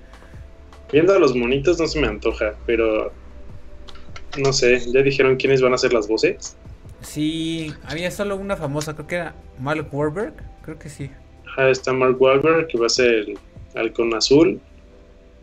[0.91, 3.11] Viendo a los monitos no se me antoja, pero
[4.37, 6.55] no sé, ¿ya dijeron quiénes van a ser las voces?
[7.01, 11.09] Sí, había solo una famosa, creo que era Mark Wahlberg, creo que sí.
[11.47, 13.39] Ajá, está Mark Wahlberg, que va a ser el
[13.75, 14.59] halcón azul.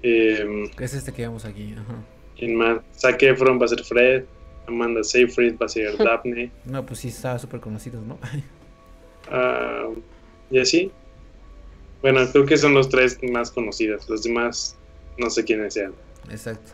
[0.02, 1.94] Eh, es este que vemos aquí, ajá.
[2.36, 2.78] ¿Quién más?
[2.96, 4.24] Zac Efron va a ser Fred.
[4.70, 6.50] Amanda Seyfried va a ser Daphne.
[6.64, 8.18] No, pues sí, estaba súper conocidos, ¿no?
[9.32, 9.88] Ah,
[10.50, 10.90] y así.
[12.02, 14.08] Bueno, creo que son los tres más conocidos.
[14.08, 14.76] Los demás,
[15.18, 15.92] no sé quiénes sean.
[16.30, 16.72] Exacto.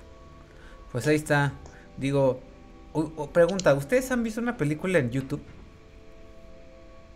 [0.90, 1.52] Pues ahí está.
[1.98, 2.40] Digo,
[3.32, 5.42] pregunta, ¿ustedes han visto una película en YouTube?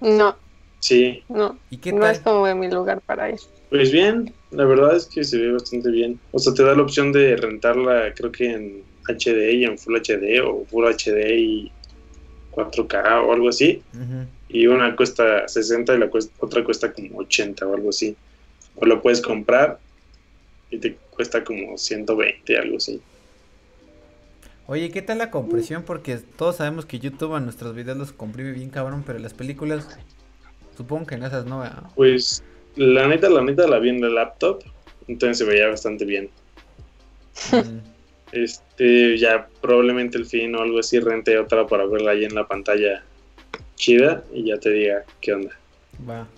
[0.01, 0.37] No.
[0.81, 1.23] Sí.
[1.29, 1.59] No.
[1.71, 2.01] ¿Y qué tal?
[2.01, 3.49] No es como en mi lugar para eso.
[3.69, 6.19] Pues bien, la verdad es que se ve bastante bien.
[6.33, 9.97] O sea, te da la opción de rentarla, creo que en HD y en Full
[9.97, 11.73] HD o Full HD y
[12.53, 13.83] 4K o algo así.
[14.49, 18.17] Y una cuesta 60 y la otra cuesta como 80 o algo así.
[18.77, 19.79] O lo puedes comprar
[20.71, 23.01] y te cuesta como 120, algo así.
[24.67, 25.83] Oye, ¿qué tal la compresión?
[25.83, 29.99] Porque todos sabemos que YouTube a nuestros videos los comprime bien cabrón, pero las películas
[30.77, 31.65] supongo que en esas no.
[31.97, 32.45] Pues
[32.77, 34.63] la neta, la neta la vi en el laptop,
[35.09, 36.31] entonces se veía bastante bien.
[37.53, 37.90] Mm.
[38.33, 42.47] Este, ya probablemente el fin o algo así rente otra para verla ahí en la
[42.47, 43.03] pantalla
[43.75, 45.51] chida y ya te diga qué onda.
[46.09, 46.29] Va.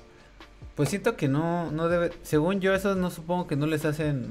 [0.74, 4.28] Pues siento que no, no debe, según yo, eso no supongo que no les hacen...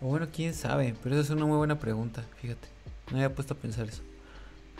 [0.00, 2.68] O bueno, quién sabe, pero eso es una muy buena pregunta, fíjate.
[3.10, 4.02] No había puesto a pensar eso.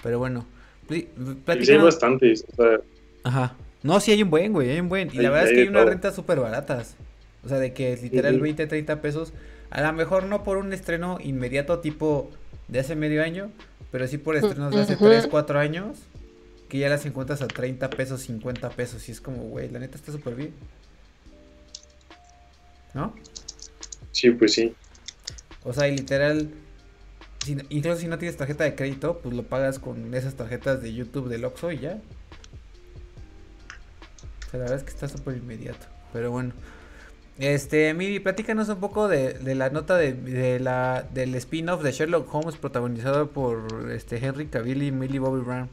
[0.02, 0.46] Pero bueno,
[0.88, 1.08] sí,
[1.46, 2.80] hay bastantes, o sea...
[3.24, 3.56] Ajá.
[3.82, 5.10] No, sí hay un buen, güey, hay un buen.
[5.12, 6.96] Y la verdad es que hay unas rentas súper baratas.
[7.44, 9.32] O sea, de que literal 20, 30 pesos
[9.70, 12.30] a lo mejor no por un estreno inmediato tipo
[12.68, 13.50] de hace medio año,
[13.90, 15.98] pero sí por estrenos de hace 3, 4 años,
[16.68, 19.08] que ya las encuentras a 30 pesos, 50 pesos.
[19.08, 20.54] Y es como, güey, la neta está súper bien.
[22.94, 23.14] ¿No?
[24.12, 24.74] Sí, pues sí.
[25.64, 26.50] O sea, y literal,
[27.68, 31.28] incluso si no tienes tarjeta de crédito, pues lo pagas con esas tarjetas de YouTube
[31.28, 31.98] del Oxxo y ya.
[34.46, 35.86] O sea, la verdad es que está súper inmediato.
[36.12, 36.52] Pero bueno.
[37.38, 42.56] Este, Miri, platícanos un poco de, la nota de, la, del spin-off de Sherlock Holmes
[42.56, 45.68] protagonizado por este Henry Cavill y Millie Bobby Brown.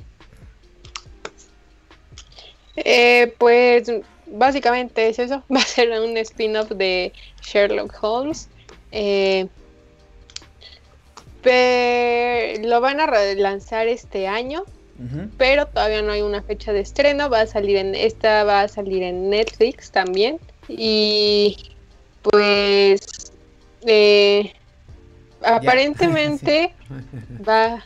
[2.76, 3.92] Eh, pues
[4.28, 7.12] básicamente es eso, va a ser un spin-off de
[7.42, 8.48] Sherlock Holmes.
[8.92, 9.48] Eh,
[12.64, 14.64] lo van a lanzar este año,
[15.38, 17.30] pero todavía no hay una fecha de estreno.
[17.30, 20.40] Va a salir en esta, va a salir en Netflix también.
[20.68, 21.58] Y
[22.22, 23.32] pues
[23.86, 24.54] eh,
[25.44, 26.74] aparentemente
[27.48, 27.84] va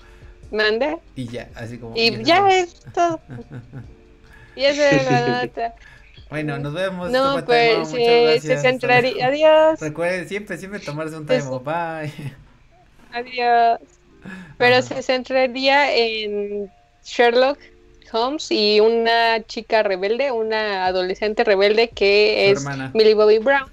[0.52, 0.98] manda.
[1.16, 3.20] Y ya así como y ya es todo.
[4.56, 5.76] Y esa es la nota.
[6.30, 9.80] Bueno nos vemos no pues se, se centraría adiós.
[9.80, 12.12] Recuerden siempre siempre tomarse un time bye.
[13.14, 13.80] Adiós.
[14.58, 16.70] Pero se centraría en
[17.06, 17.58] Sherlock
[18.14, 23.70] Holmes y una chica rebelde, una adolescente rebelde que es Millie Bobby Brown.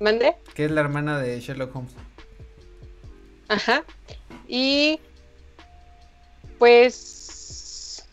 [0.00, 0.34] ¿Mande?
[0.54, 1.92] Que es la hermana de Sherlock Holmes.
[3.48, 3.84] Ajá.
[4.48, 5.00] Y
[6.58, 8.04] pues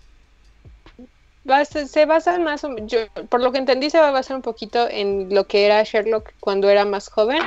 [1.85, 5.33] se basa más, yo, por lo que entendí, se va a basar un poquito en
[5.33, 7.41] lo que era Sherlock cuando era más joven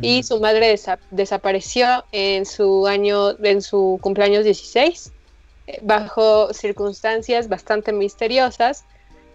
[0.00, 0.78] y su madre
[1.10, 5.12] desapareció en su año, en su cumpleaños 16
[5.82, 8.84] bajo circunstancias bastante misteriosas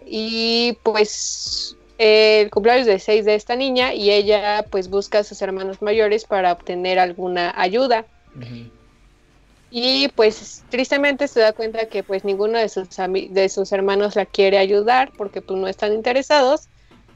[0.04, 5.40] y pues el cumpleaños de seis de esta niña y ella pues busca a sus
[5.42, 8.06] hermanos mayores para obtener alguna ayuda.
[9.70, 14.26] Y pues tristemente se da cuenta que pues ninguno de sus, de sus hermanos la
[14.26, 16.68] quiere ayudar porque pues no están interesados.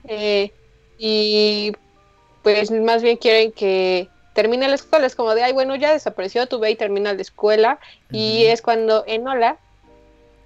[0.05, 0.51] Eh,
[0.99, 1.73] y
[2.43, 6.47] pues más bien quieren que termina la escuela, es como de, ay, bueno, ya desapareció,
[6.47, 7.79] tu ve y termina la escuela,
[8.11, 9.59] y es cuando Enola,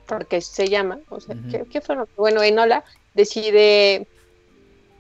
[0.07, 1.37] porque se llama, o sea,
[1.71, 4.07] ¿qué, fue lo Bueno, Enola decide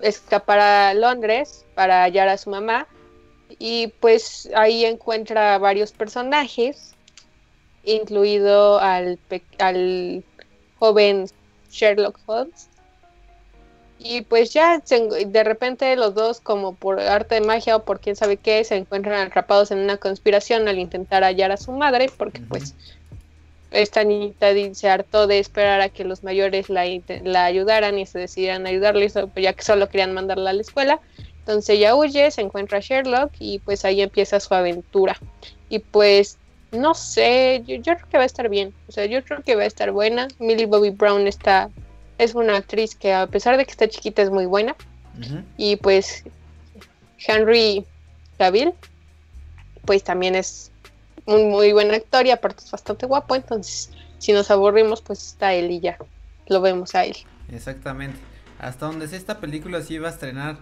[0.01, 2.87] escapar a Londres para hallar a su mamá,
[3.59, 6.95] y pues ahí encuentra varios personajes,
[7.85, 9.19] incluido al,
[9.59, 10.25] al
[10.79, 11.27] joven
[11.71, 12.69] Sherlock Holmes,
[14.07, 18.17] y pues ya de repente los dos, como por arte de magia o por quién
[18.17, 22.43] sabe qué, se encuentran atrapados en una conspiración al intentar hallar a su madre, porque
[22.43, 22.75] pues
[23.71, 26.85] esta niñita se hartó de esperar a que los mayores la,
[27.25, 31.01] la ayudaran y se decidieran ayudarle, ya que solo querían mandarla a la escuela.
[31.39, 35.19] Entonces ella huye, se encuentra a Sherlock y pues ahí empieza su aventura.
[35.71, 36.37] Y pues
[36.73, 38.75] no sé, yo, yo, creo que va a estar bien.
[38.87, 40.29] O sea, yo creo que va a estar buena.
[40.39, 41.71] Millie Bobby Brown está
[42.19, 44.77] es una actriz que a pesar de que está chiquita es muy buena.
[45.57, 46.25] Y pues
[47.25, 47.87] Henry
[48.37, 48.75] Cavill,
[49.85, 50.73] pues también es
[51.27, 55.55] un muy buen actor y aparte es bastante guapo, entonces si nos aburrimos, pues está
[55.55, 55.99] él y ya,
[56.49, 57.17] lo vemos a él.
[57.53, 58.19] Exactamente.
[58.59, 60.57] Hasta donde sé esta película sí iba a estrenar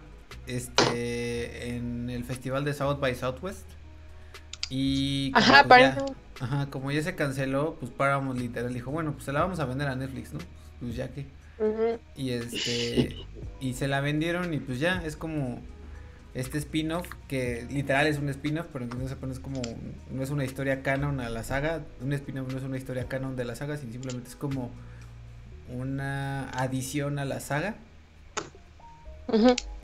[0.46, 3.66] este en el festival de South by Southwest.
[4.68, 6.04] Y como, Ajá, pues, ya,
[6.40, 9.64] ajá, como ya se canceló, pues Paramount literal dijo, bueno, pues se la vamos a
[9.64, 10.40] vender a Netflix, ¿no?
[10.80, 11.26] Pues ya que.
[12.16, 13.16] Y este
[13.60, 15.60] y se la vendieron y pues ya es como
[16.34, 19.60] este spin-off que literal es un spin-off, pero no se pone es como
[20.10, 23.36] no es una historia canon a la saga, un spin-off no es una historia canon
[23.36, 24.70] de la saga, sino simplemente es como
[25.72, 27.76] una adición a la saga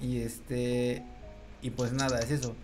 [0.00, 1.04] y este
[1.60, 2.54] y pues nada, es eso.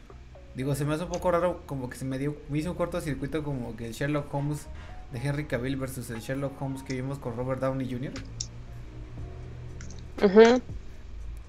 [0.55, 2.77] Digo, se me hace un poco raro como que se me dio me hizo un
[2.77, 4.67] cortocircuito como que el Sherlock Holmes
[5.13, 8.13] de Henry Cavill versus el Sherlock Holmes que vimos con Robert Downey Jr.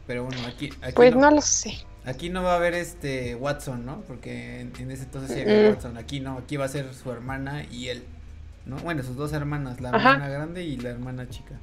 [0.07, 1.73] Pero bueno, aquí aquí Pues no- no lo sé.
[2.05, 4.01] Aquí no va a haber este Watson, ¿no?
[4.01, 5.73] Porque en, en ese entonces sí había Mm.
[5.73, 5.97] Watson.
[5.97, 8.03] Aquí no, aquí va a ser su hermana y él.
[8.67, 8.77] ¿No?
[8.77, 10.13] Bueno, sus dos hermanas, la Ajá.
[10.13, 11.59] hermana grande y la hermana chica.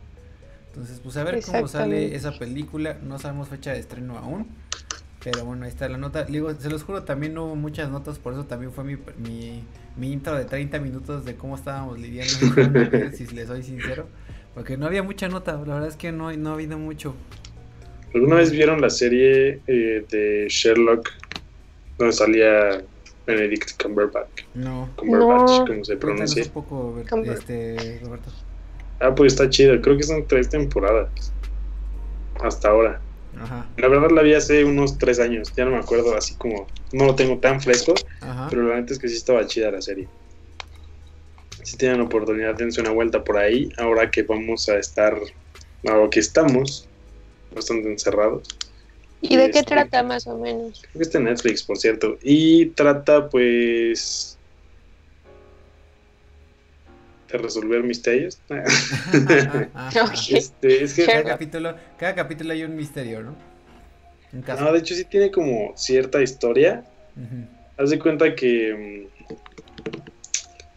[0.68, 2.96] Entonces, pues a ver cómo sale esa película.
[3.03, 4.46] No sabemos fecha de estreno aún.
[5.22, 6.24] Pero bueno, ahí está la nota.
[6.24, 9.62] Digo, se los juro, también no hubo muchas notas, por eso también fue mi, mi,
[9.96, 12.32] mi intro de 30 minutos de cómo estábamos lidiando
[13.16, 14.09] si les soy sincero.
[14.55, 17.14] Porque no había mucha nota, la verdad es que no, no ha habido mucho.
[18.14, 21.09] ¿Alguna vez vieron la serie eh, de Sherlock
[21.98, 22.82] donde salía
[23.26, 24.42] Benedict Cumberbatch?
[24.55, 24.90] No.
[24.96, 25.64] Cumberbatch, No.
[25.66, 26.42] como se pronuncia.
[26.44, 28.30] un poco, este, Roberto.
[29.00, 29.80] Ah, pues está chido.
[29.80, 31.09] Creo que son tres temporadas.
[32.42, 33.00] Hasta ahora.
[33.40, 35.50] Ajá, La verdad la vi hace unos tres años.
[35.57, 36.66] Ya no me acuerdo así como...
[36.92, 37.94] No lo tengo tan fresco.
[38.20, 38.48] ajá.
[38.50, 40.07] Pero la neta es que sí estaba chida la serie.
[41.62, 43.70] Si tienen oportunidad, dense una vuelta por ahí.
[43.78, 45.18] Ahora que vamos a estar...
[45.88, 46.88] Ahora que estamos
[47.54, 48.48] bastante encerrados.
[49.22, 50.80] ¿Y de qué Este, trata más o menos?
[50.82, 52.18] Creo que está en Netflix, por cierto.
[52.22, 54.36] Y trata, pues.
[57.30, 58.40] de resolver misterios.
[60.28, 61.06] Este, es que.
[61.06, 63.36] Cada capítulo, cada capítulo hay un misterio, ¿no?
[64.32, 64.64] Un caso.
[64.64, 66.84] No, de hecho, sí tiene como cierta historia.
[67.76, 69.08] Haz de cuenta que.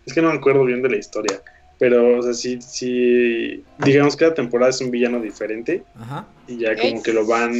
[0.05, 1.41] Es que no me acuerdo bien de la historia.
[1.77, 3.63] Pero, o sea, sí, sí.
[3.83, 5.83] Digamos, cada temporada es un villano diferente.
[5.95, 6.27] Ajá.
[6.47, 7.53] Y ya como que lo van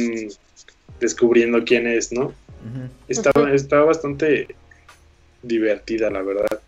[1.00, 2.26] descubriendo quién es, ¿no?
[2.26, 2.88] ujú.
[3.08, 4.48] Está, bastante
[5.42, 6.60] divertida, la verdad.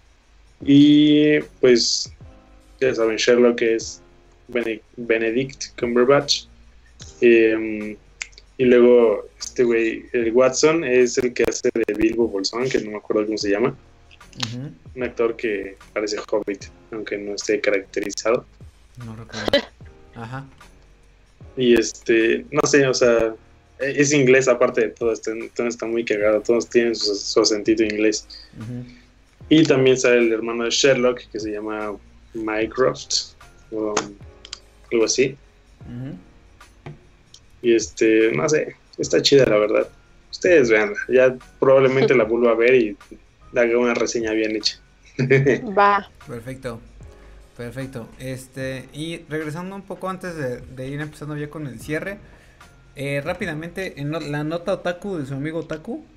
[0.64, 2.12] Y pues,
[2.80, 4.02] ya saben, Sherlock es
[4.48, 6.44] Bene- Benedict Cumberbatch.
[7.20, 7.96] Eh,
[8.58, 12.90] y luego, este güey, el Watson, es el que hace de Bilbo Bolsón, que no
[12.90, 13.76] me acuerdo cómo se llama.
[14.52, 14.70] Ujú.
[14.98, 18.44] Un actor que parece hobbit, aunque no esté caracterizado.
[19.06, 19.46] No recuerdo.
[20.16, 20.44] Ajá.
[21.56, 23.32] Y este, no sé, o sea,
[23.78, 27.84] es inglés aparte de todo, este, entonces está muy cagado, todos tienen su, su acentito
[27.84, 28.26] inglés.
[29.48, 31.96] Y también sale el hermano de Sherlock, que se llama
[32.34, 33.34] Mycroft,
[33.70, 33.94] o
[34.92, 35.36] algo así.
[37.62, 39.88] Y este, no sé, está chida la verdad.
[40.32, 42.96] Ustedes vean, ya probablemente la vuelva a ver y
[43.54, 44.78] haga una reseña bien hecha.
[45.76, 46.10] Va.
[46.26, 46.80] Perfecto.
[47.56, 48.14] Perfecto.
[48.18, 52.20] Este, y regresando un poco antes de, de ir empezando ya con el cierre.
[52.96, 56.08] eh, rápidamente, en la nota otaku de su amigo otaku.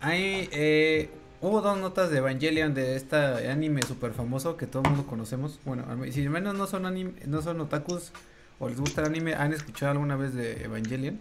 [0.00, 3.16] Hay, eh, hubo dos notas de Evangelion de este
[3.48, 5.60] anime super famoso que todo el mundo conocemos.
[5.64, 8.12] Bueno, si al menos no son anime, no son otakus
[8.58, 11.20] o les gusta el anime, han escuchado alguna vez de Evangelion.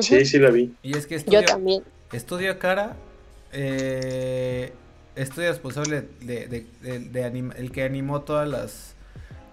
[0.00, 0.76] Sí, sí la vi.
[0.82, 1.84] Y es que Yo estudio, también.
[2.10, 3.04] Estudio Cara,
[3.52, 4.78] eh,
[5.22, 8.94] estudio responsable de, de- de- de anim- el que animó todas las,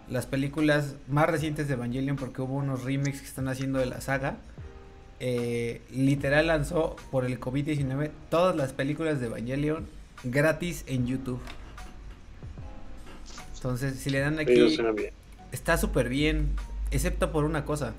[0.09, 4.01] las películas más recientes de Evangelion porque hubo unos remakes que están haciendo de la
[4.01, 4.38] saga.
[5.20, 9.88] Eh, literal lanzó por el COVID-19 todas las películas de Evangelion
[10.24, 11.39] gratis en YouTube.
[13.55, 14.53] Entonces, si le dan aquí,
[15.51, 16.49] está súper bien,
[16.91, 17.93] excepto por una cosa.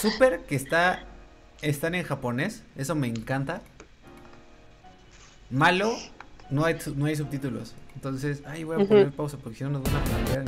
[0.00, 1.04] Súper que está
[1.62, 3.62] están en japonés, eso me encanta.
[5.50, 5.92] Malo,
[6.50, 7.74] no hay, no hay subtítulos.
[7.94, 10.44] Entonces, ay, voy a poner pausa porque si no nos van a plantear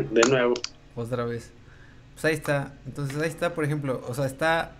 [0.10, 0.54] De nuevo.
[0.94, 1.50] otra vez.
[2.14, 2.74] Pues ahí está.
[2.86, 4.72] Entonces ahí está, por ejemplo, o sea, está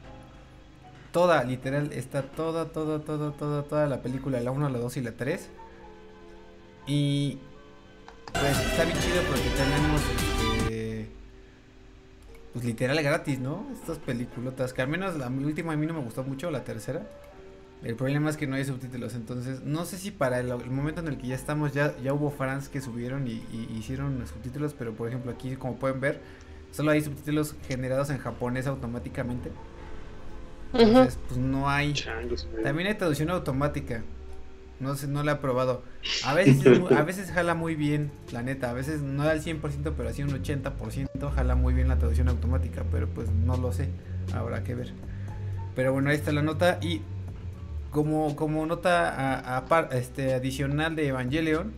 [1.12, 5.00] toda, literal, está toda, toda, toda, toda, toda la película, la 1, la 2 y
[5.00, 5.48] la 3.
[6.86, 7.38] Y
[8.32, 10.69] pues está bien chido porque tenemos este
[12.52, 13.66] pues literal gratis, ¿no?
[13.72, 17.06] Estas peliculotas, que al menos la última a mí no me gustó mucho, la tercera.
[17.82, 21.00] El problema es que no hay subtítulos, entonces no sé si para el, el momento
[21.00, 24.74] en el que ya estamos ya, ya hubo fans que subieron y, y hicieron subtítulos,
[24.74, 26.20] pero por ejemplo aquí como pueden ver,
[26.72, 29.50] solo hay subtítulos generados en japonés automáticamente.
[30.72, 31.94] Entonces, pues no hay.
[32.62, 34.02] También hay traducción automática.
[34.80, 35.82] No sé, no la he probado.
[36.24, 38.70] A veces, a veces jala muy bien, la neta.
[38.70, 42.84] A veces no al 100%, pero así un 80% jala muy bien la traducción automática.
[42.90, 43.90] Pero pues no lo sé.
[44.32, 44.92] Habrá que ver.
[45.76, 46.78] Pero bueno, ahí está la nota.
[46.80, 47.02] Y
[47.90, 51.72] como, como nota este, adicional de Evangelion,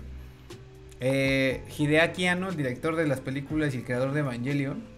[1.01, 4.92] eh, Hideaki Anno, el director de las películas y el creador de Evangelion,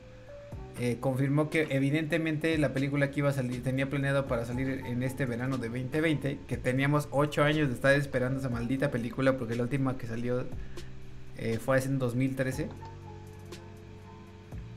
[0.79, 5.05] eh, confirmó que evidentemente la película que iba a salir tenía planeado para salir en
[5.05, 9.55] este verano de 2020, que teníamos 8 años de estar esperando esa maldita película porque
[9.55, 10.45] la última que salió
[11.39, 12.69] eh, fue en 2013,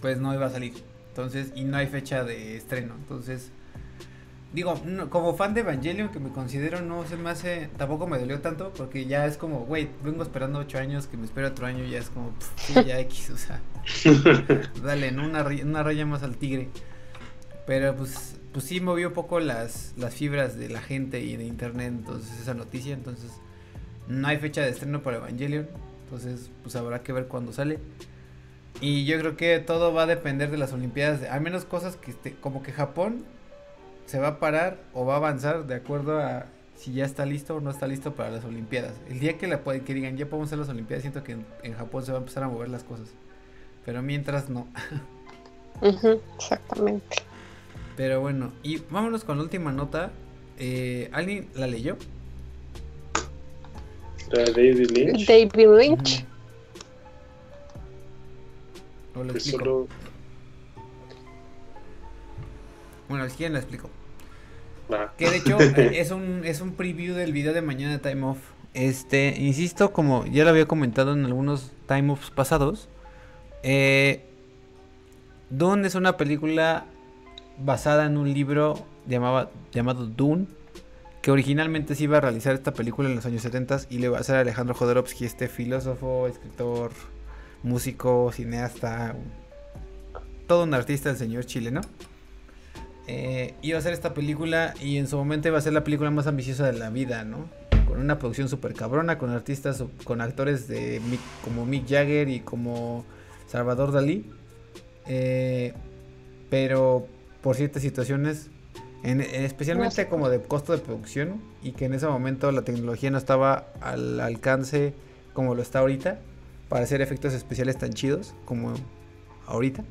[0.02, 0.74] pues no iba a salir.
[1.10, 2.94] Entonces, y no hay fecha de estreno.
[2.96, 3.50] Entonces,
[4.54, 4.80] digo,
[5.10, 8.72] como fan de Evangelion, que me considero, no se me hace, tampoco me dolió tanto,
[8.76, 12.00] porque ya es como, güey, vengo esperando ocho años, que me espero otro año, ya
[12.00, 12.34] es como,
[12.86, 13.62] ya X, o sea,
[14.84, 15.26] dale, ¿no?
[15.26, 16.70] Una, una raya más al tigre.
[17.66, 21.44] Pero pues, pues sí movió un poco las, las fibras de la gente y de
[21.44, 23.32] internet, entonces esa noticia, entonces
[24.08, 25.68] no hay fecha de estreno para Evangelion,
[26.06, 27.80] entonces pues habrá que ver cuándo sale.
[28.80, 32.12] Y yo creo que todo va a depender de las Olimpiadas, al menos cosas que,
[32.12, 33.26] esté, como que Japón
[34.08, 37.58] se va a parar o va a avanzar de acuerdo a si ya está listo
[37.58, 38.94] o no está listo para las Olimpiadas.
[39.10, 42.06] El día que, la, que digan ya podemos hacer las Olimpiadas, siento que en, Japón
[42.06, 43.10] se va a empezar a mover las cosas.
[43.86, 44.68] Pero mientras no.
[46.38, 47.18] exactamente.
[47.96, 50.12] Pero bueno, y vámonos con la última nota.
[50.60, 51.98] Eh, ¿Alguien la leyó?
[54.32, 55.28] David Lynch.
[55.28, 56.26] David Lynch.
[63.10, 63.90] Bueno, si quieren la explico.
[65.18, 68.24] Que de hecho eh, es un, es un preview del video de mañana de Time
[68.26, 68.38] Off.
[68.74, 72.90] Este, insisto, como ya lo había comentado en algunos Time Offs pasados,
[73.64, 74.24] eh,
[75.50, 76.86] Dune es una película
[77.58, 80.48] basada en un libro llamaba, llamado Dune,
[81.22, 84.18] que originalmente se iba a realizar esta película en los años 70 y le va
[84.18, 86.92] a hacer Alejandro Jodorowsky, este filósofo, escritor,
[87.64, 89.16] músico, cineasta,
[90.48, 91.82] todo un artista, el señor chileno.
[93.08, 96.12] Eh, iba a ser esta película y en su momento iba a ser la película
[96.12, 97.50] más ambiciosa de la vida, ¿no?
[97.88, 101.02] Con una producción súper cabrona, con artistas, con actores de
[101.44, 103.06] como Mick Jagger y como
[103.48, 104.30] Salvador Dalí.
[105.08, 105.74] Eh,
[106.50, 107.08] pero
[107.42, 108.50] por ciertas situaciones,
[109.04, 113.68] especialmente como de costo de producción y que en ese momento la tecnología no estaba
[113.80, 114.94] al alcance
[115.34, 116.20] como lo está ahorita
[116.68, 118.74] para hacer efectos especiales tan chidos como
[119.46, 119.84] ahorita.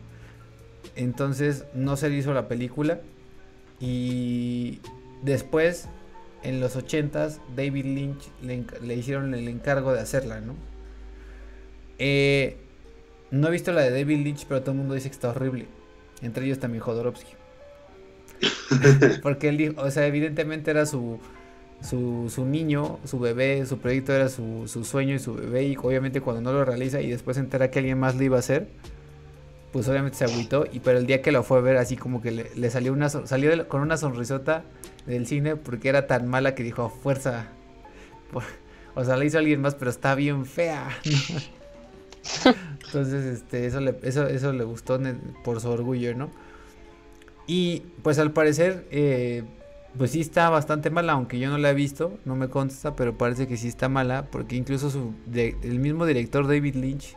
[0.97, 3.01] Entonces no se hizo la película.
[3.79, 4.81] Y
[5.23, 5.89] después,
[6.43, 10.55] en los 80s, David Lynch le, hicieron el encargo de hacerla, ¿no?
[11.99, 12.57] Eh,
[13.31, 15.67] no he visto la de David Lynch, pero todo el mundo dice que está horrible.
[16.23, 17.33] Entre ellos también Jodorowsky.
[19.23, 21.19] Porque él dijo, o sea, evidentemente era su,
[21.83, 25.65] su, su, niño, su bebé, su proyecto era su, su sueño y su bebé.
[25.65, 28.37] Y obviamente cuando no lo realiza y después se entera que alguien más lo iba
[28.37, 28.69] a hacer,
[29.77, 32.23] pues obviamente se agüitó, y pero el día que lo fue a ver así como
[32.23, 34.65] que le, salió una salió con una sonrisota
[35.05, 37.49] del cine porque era tan mala que dijo, fuerza.
[38.95, 40.89] o sea, la hizo alguien más, pero está bien fea.
[42.87, 44.99] Entonces, este, eso le, eso, eso le gustó
[45.45, 46.31] por su orgullo, ¿no?
[47.47, 49.45] Y pues al parecer, eh,
[49.99, 53.19] pues sí está bastante mala, aunque yo no la he visto, no me consta, pero
[53.19, 57.15] parece que sí está mala, porque incluso su, el mismo director David Lynch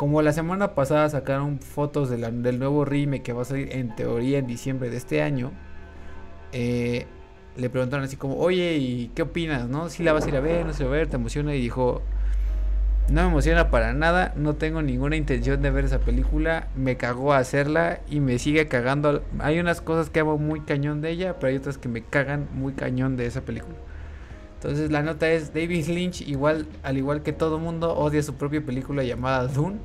[0.00, 4.38] como la semana pasada sacaron fotos del nuevo remake que va a salir en teoría
[4.38, 5.52] en diciembre de este año,
[6.52, 7.04] eh,
[7.54, 9.68] le preguntaron así como, oye, ¿y qué opinas?
[9.68, 9.90] ¿No?
[9.90, 11.54] Si la vas a ir a ver, no se va a ver, te emociona.
[11.54, 12.00] Y dijo,
[13.10, 17.34] no me emociona para nada, no tengo ninguna intención de ver esa película, me cagó
[17.34, 19.22] hacerla y me sigue cagando.
[19.38, 22.48] Hay unas cosas que hago muy cañón de ella, pero hay otras que me cagan
[22.54, 23.76] muy cañón de esa película.
[24.62, 28.60] Entonces la nota es David Lynch, igual, al igual que todo mundo, odia su propia
[28.60, 29.78] película llamada Dune.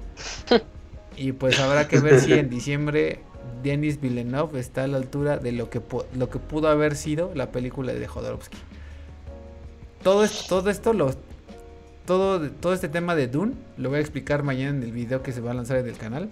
[1.16, 3.22] y pues habrá que ver si en diciembre
[3.64, 5.82] Denis Villeneuve está a la altura de lo que,
[6.18, 8.58] lo que pudo haber sido la película de Jodorowsky.
[10.04, 11.14] Todo esto, todo esto lo,
[12.06, 15.32] todo, todo este tema de Dune lo voy a explicar mañana en el video que
[15.32, 16.30] se va a lanzar en el canal.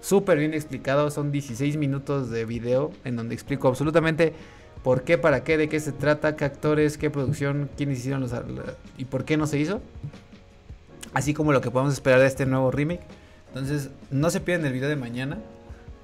[0.00, 4.32] Súper bien explicado, son 16 minutos de video en donde explico absolutamente
[4.82, 8.32] por qué, para qué, de qué se trata, qué actores, qué producción, quiénes hicieron los
[8.96, 9.80] y por qué no se hizo.
[11.12, 13.02] Así como lo que podemos esperar de este nuevo remake.
[13.48, 15.38] Entonces, no se pierdan el video de mañana.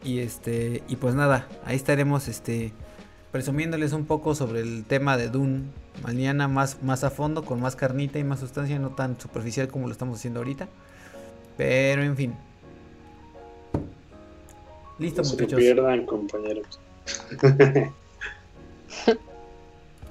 [0.04, 2.72] Y este, y pues nada, ahí estaremos este
[3.32, 5.64] presumiéndoles un poco sobre el tema de Dune
[6.02, 9.86] mañana más, más a fondo, con más carnita y más sustancia, no tan superficial como
[9.86, 10.68] lo estamos haciendo ahorita.
[11.56, 12.34] Pero en fin.
[14.98, 15.50] Listo, no muchachos.
[15.50, 16.80] Se pierdan, compañeros.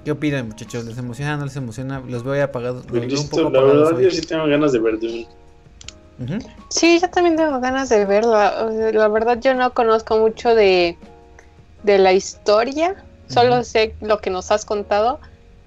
[0.06, 0.86] ¿Qué opinan, muchachos?
[0.86, 1.36] ¿Les emociona?
[1.36, 2.00] ¿No les emociona?
[2.08, 2.86] ¿Los veo apagados?
[2.86, 5.28] un poco la verdad, yo sí tengo ganas de ver Dune.
[6.70, 8.70] Sí, yo también tengo ganas de verla.
[8.94, 10.96] La verdad, yo no conozco mucho de,
[11.84, 13.04] de la historia.
[13.28, 15.20] Solo sé lo que nos has contado.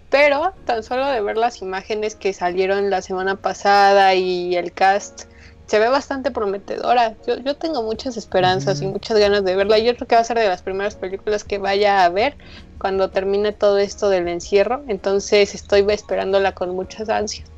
[0.09, 5.25] Pero tan solo de ver las imágenes que salieron la semana pasada y el cast
[5.67, 7.15] se ve bastante prometedora.
[7.27, 9.79] Yo, yo tengo muchas esperanzas y muchas ganas de verla.
[9.79, 12.37] Yo creo que va a ser de las primeras películas que vaya a ver
[12.79, 14.83] cuando termine todo esto del encierro.
[14.89, 17.49] Entonces estoy esperándola con muchas ansias.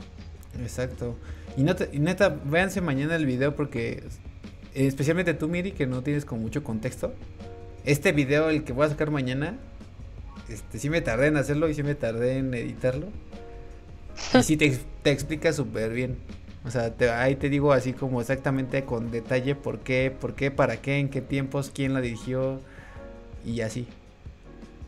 [0.60, 1.16] Exacto.
[1.56, 1.62] Y,
[1.98, 4.04] neta, véanse mañana el video porque,
[4.74, 7.12] especialmente tú, Miri, que no tienes con mucho contexto.
[7.84, 9.58] Este video, el que voy a sacar mañana,
[10.48, 13.08] este, sí me tardé en hacerlo y sí me tardé en editarlo.
[14.34, 16.18] Y sí te, te explica súper bien.
[16.64, 20.76] O sea, ahí te digo así como exactamente con detalle por qué, por qué, para
[20.76, 22.60] qué, en qué tiempos, quién la dirigió
[23.46, 23.86] y así.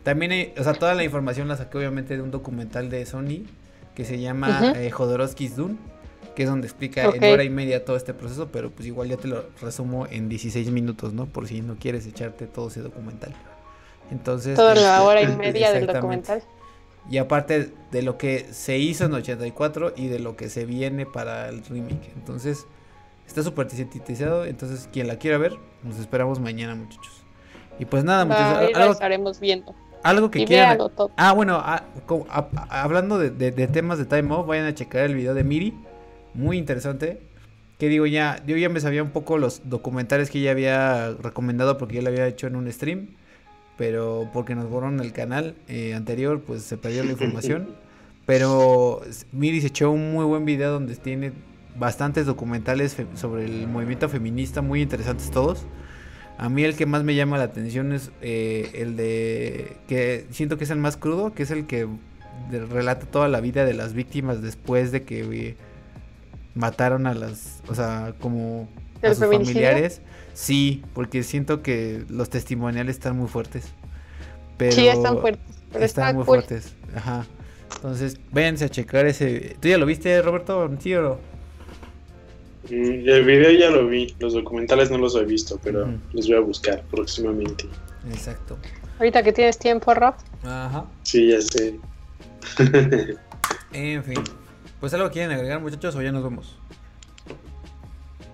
[0.02, 3.46] También, hay, o sea, toda la información la saqué obviamente de un documental de Sony
[3.94, 5.76] que se llama eh, Jodorowsky's Dune,
[6.34, 9.16] que es donde explica en hora y media todo este proceso, pero pues igual ya
[9.16, 11.26] te lo resumo en 16 minutos, ¿no?
[11.26, 13.34] Por si no quieres echarte todo ese documental.
[14.10, 14.56] Entonces...
[14.56, 16.42] Toda la este, hora y media del documental.
[17.10, 21.04] Y aparte de lo que se hizo en 84 y de lo que se viene
[21.04, 22.12] para el remake.
[22.14, 22.66] Entonces,
[23.26, 24.44] está súper sintetizado.
[24.44, 27.24] Entonces, quien la quiera ver, nos esperamos mañana, muchachos.
[27.78, 28.70] Y pues nada, muchachos.
[28.76, 29.74] Algo, estaremos viendo.
[30.02, 30.78] Algo que quieran.
[31.16, 31.84] Ah, bueno, ah,
[32.68, 35.74] hablando de, de, temas de Time Off, vayan a checar el video de Miri.
[36.34, 37.20] Muy interesante.
[37.78, 41.78] Que digo, ya, yo ya me sabía un poco los documentales que ella había recomendado
[41.78, 43.08] porque yo lo había hecho en un stream
[43.76, 47.70] pero porque nos borraron el canal eh, anterior, pues se perdió la información.
[48.26, 49.00] pero
[49.32, 51.32] Miri se echó un muy buen video donde tiene
[51.76, 55.64] bastantes documentales sobre el movimiento feminista, muy interesantes todos.
[56.38, 60.58] A mí el que más me llama la atención es eh, el de que siento
[60.58, 61.86] que es el más crudo, que es el que
[62.50, 65.56] relata toda la vida de las víctimas después de que eh,
[66.54, 68.68] mataron a las, o sea, como
[69.02, 70.00] a sus familiares.
[70.34, 73.66] Sí, porque siento que los testimoniales están muy fuertes.
[74.56, 75.44] Pero sí, están fuertes.
[75.74, 76.74] están muy fuertes.
[76.94, 77.26] Ajá.
[77.76, 79.56] Entonces, váyanse a checar ese.
[79.60, 80.70] ¿Tú ya lo viste, Roberto?
[80.80, 81.31] ¿Sí o no?
[82.72, 86.36] Mm, el video ya lo vi, los documentales no los he visto, pero los voy
[86.38, 87.66] a buscar próximamente.
[88.10, 88.56] Exacto.
[88.98, 90.14] Ahorita que tienes tiempo, Rob.
[90.42, 90.86] Ajá.
[91.02, 91.78] Sí, ya sé.
[93.74, 94.24] en fin.
[94.80, 96.56] Pues algo quieren agregar, muchachos, o ya nos vemos.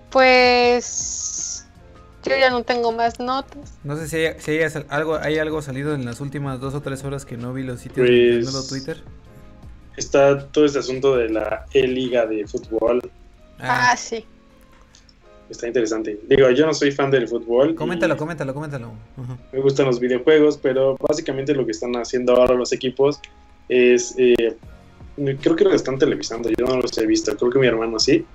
[0.09, 1.67] Pues
[2.23, 3.77] yo ya no tengo más notas.
[3.83, 6.81] No sé si hay, si hay algo, hay algo salido en las últimas dos o
[6.81, 9.03] tres horas que no vi los sitios de pues, Twitter.
[9.97, 13.01] Está todo este asunto de la E-Liga de fútbol.
[13.59, 13.91] Ah.
[13.91, 14.25] ah, sí.
[15.49, 16.19] Está interesante.
[16.27, 17.73] Digo, yo no soy fan del fútbol.
[17.73, 18.91] Coméntalo, coméntalo, coméntalo.
[19.51, 23.19] Me gustan los videojuegos, pero básicamente lo que están haciendo ahora los equipos
[23.67, 24.13] es...
[24.17, 24.55] Eh,
[25.41, 28.25] creo que lo están televisando, yo no los he visto, creo que mi hermano sí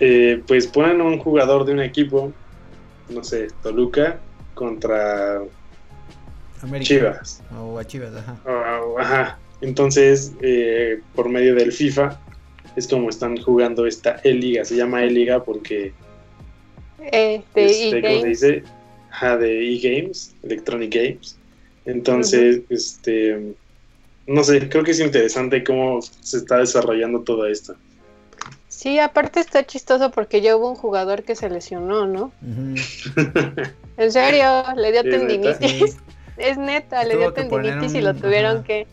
[0.00, 2.32] eh, pues ponen un jugador de un equipo,
[3.08, 4.18] no sé, Toluca
[4.54, 5.42] contra
[6.80, 7.42] Chivas.
[7.58, 8.12] O a Chivas,
[8.98, 9.38] ajá.
[9.62, 12.20] Entonces, eh, por medio del FIFA,
[12.76, 14.64] es como están jugando esta E-Liga.
[14.64, 15.92] Se llama E-Liga porque.
[17.00, 18.64] Eh, de este, ¿Cómo se dice?
[19.10, 21.36] Ajá, de E-Games, Electronic Games.
[21.86, 23.54] Entonces, este.
[24.26, 27.76] No sé, creo que es interesante cómo se está desarrollando todo esto.
[28.68, 32.32] Sí, aparte está chistoso porque ya hubo un jugador que se lesionó, ¿no?
[33.96, 35.96] en serio, le dio tendinitis.
[36.36, 38.86] Es neta, le dio tendinitis y lo tuvieron que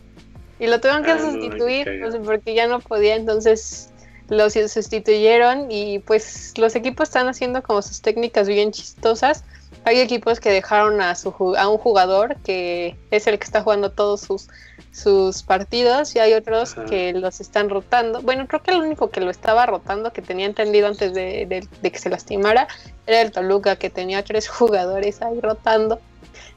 [0.58, 3.90] y lo tuvieron que ah, sustituir, no porque ya no podía, entonces
[4.28, 9.44] lo sustituyeron y pues los equipos están haciendo como sus técnicas bien chistosas.
[9.84, 13.90] Hay equipos que dejaron a su a un jugador que es el que está jugando
[13.92, 14.48] todos sus
[14.92, 18.22] sus partidos y hay otros que los están rotando.
[18.22, 21.98] Bueno, creo que el único que lo estaba rotando, que tenía entendido antes de, que
[21.98, 22.68] se lastimara,
[23.06, 26.00] era el Toluca, que tenía tres jugadores ahí rotando.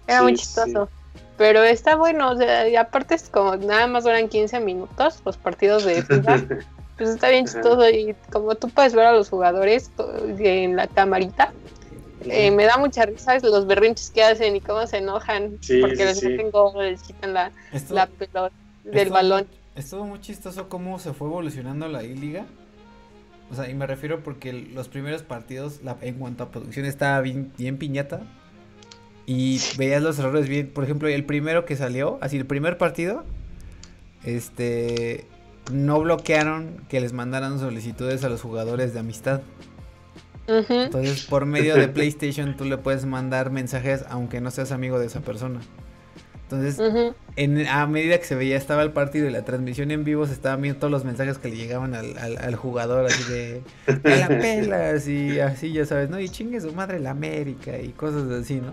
[0.06, 0.88] Era muy chistoso.
[1.38, 5.38] Pero está bueno, o sea, y aparte es como nada más duran 15 minutos los
[5.38, 6.44] partidos de FIFA.
[6.98, 9.92] pues está bien chistoso y como tú puedes ver a los jugadores
[10.40, 11.54] en la camarita,
[12.26, 16.24] eh, me da mucha risa los berrinches que hacen y cómo se enojan porque les
[16.24, 17.52] meten les quitan la,
[17.90, 18.52] la pelota
[18.84, 19.48] del balón.
[19.76, 22.46] Estuvo muy chistoso cómo se fue evolucionando la I-Liga.
[23.52, 27.22] O sea, y me refiero porque los primeros partidos, la, en cuanto a producción, estaba
[27.22, 28.22] bien, bien piñata.
[29.28, 30.68] Y veías los errores bien.
[30.68, 33.26] Por ejemplo, el primero que salió, así el primer partido,
[34.24, 35.26] este,
[35.72, 39.42] no bloquearon que les mandaran solicitudes a los jugadores de amistad.
[40.48, 45.08] Entonces, por medio de PlayStation tú le puedes mandar mensajes aunque no seas amigo de
[45.08, 45.60] esa persona.
[46.50, 46.80] Entonces,
[47.36, 50.32] en, a medida que se veía estaba el partido y la transmisión en vivo, se
[50.32, 55.06] estaban viendo todos los mensajes que le llegaban al, al, jugador, así de, la pelas
[55.10, 56.18] y así, ya sabes, ¿no?
[56.22, 58.72] Y chingue su madre la América y cosas así, ¿no?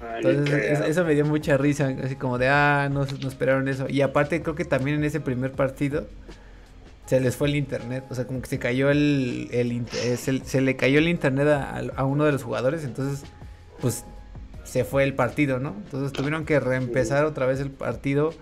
[0.00, 3.86] Entonces, eso, me dio mucha risa, así como de, ah, no, no esperaron eso.
[3.88, 6.06] Y aparte, creo que también en ese primer partido
[7.06, 10.60] se les fue el internet, o sea, como que se cayó el, el eh, se,
[10.60, 13.28] le cayó el internet a, a uno de los jugadores, entonces,
[13.80, 14.04] pues
[14.64, 15.74] se fue el partido, ¿no?
[15.84, 18.32] Entonces tuvieron que reempezar otra vez el partido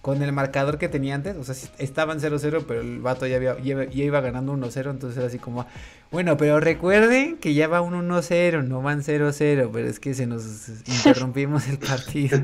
[0.00, 1.36] con el marcador que tenía antes.
[1.36, 4.90] O sea, estaban 0-0, pero el vato ya, había, ya, iba ganando 1-0.
[4.90, 5.66] Entonces era así como,
[6.10, 10.26] bueno, pero recuerden que ya va un 1-0, no van 0-0, pero es que se
[10.26, 12.38] nos interrumpimos el partido.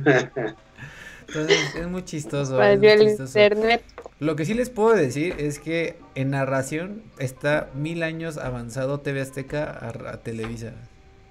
[1.28, 2.59] Entonces es muy chistoso.
[2.62, 3.82] Internet.
[4.19, 9.20] Lo que sí les puedo decir es que en narración está mil años avanzado TV
[9.20, 10.73] Azteca a Televisa.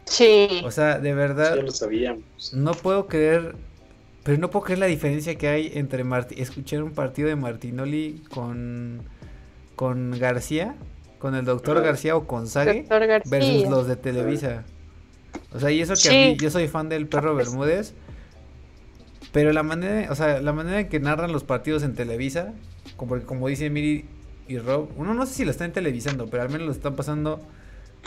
[0.05, 0.61] Sí.
[0.63, 1.55] O sea, de verdad.
[1.55, 2.53] Ya lo sabíamos.
[2.53, 3.55] No puedo creer.
[4.29, 6.05] Pero no puedo creer la diferencia que hay entre
[6.37, 9.01] escuchar un partido de Martinoli con,
[9.75, 10.75] con García,
[11.17, 12.85] con el doctor García o con Sage,
[13.25, 14.65] versus los de Televisa.
[15.51, 17.95] O sea, y eso que a mí, yo soy fan del perro Bermúdez,
[19.31, 22.53] pero la manera, o sea, la manera en que narran los partidos en Televisa,
[22.97, 24.05] como, porque como dice Miri
[24.47, 27.41] y Rob, uno no sé si lo están televisando, pero al menos lo están pasando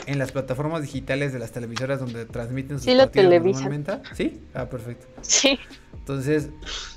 [0.05, 3.93] en las plataformas digitales de las televisoras donde transmiten sus sí, partidos normalmente.
[4.13, 4.41] ¿Sí?
[4.53, 5.07] Ah, perfecto.
[5.21, 5.59] Sí.
[5.93, 6.49] Entonces,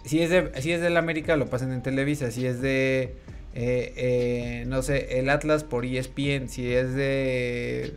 [0.04, 3.14] si es de si es del América lo pasan en Televisa, si es de
[3.54, 7.94] eh, eh, no sé, el Atlas por ESPN, si es de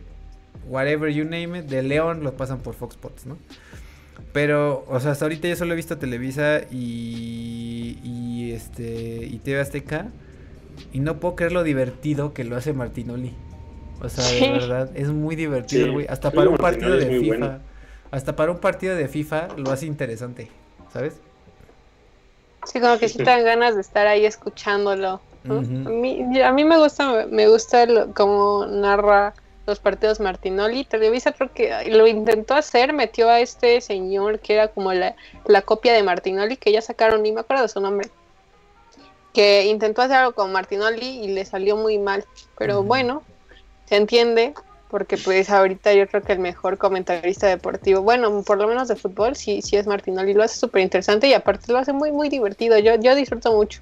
[0.66, 3.36] whatever you name it, de León lo pasan por Fox Sports, ¿no?
[4.32, 9.60] Pero, o sea, hasta ahorita yo solo he visto Televisa y, y este y TV
[9.60, 10.08] Azteca
[10.92, 13.34] y no puedo creer lo divertido que lo hace Martinoli.
[14.02, 16.06] O sea, de verdad, es muy divertido, güey.
[16.08, 17.58] Hasta para un partido de FIFA.
[18.10, 20.50] Hasta para un partido de FIFA lo hace interesante,
[20.92, 21.20] ¿sabes?
[22.64, 25.20] Sí, como que sí te dan ganas de estar ahí escuchándolo.
[25.48, 29.34] a, mí, a, mí, me gusta, me gusta cómo narra
[29.66, 30.84] los partidos Martinoli.
[30.84, 35.14] Televisa creo que lo intentó hacer, metió a este señor que era como la,
[35.46, 38.10] la copia de Martinoli, que ya sacaron, ni me acuerdo de su nombre.
[39.32, 42.24] Que intentó hacer algo con Martinoli y le salió muy mal.
[42.58, 43.22] Pero bueno,
[43.90, 44.54] se entiende,
[44.88, 48.94] porque pues ahorita yo creo que el mejor comentarista deportivo, bueno, por lo menos de
[48.94, 52.28] fútbol, sí, sí es Martinoli, lo hace súper interesante y aparte lo hace muy, muy
[52.28, 53.80] divertido, yo, yo disfruto mucho.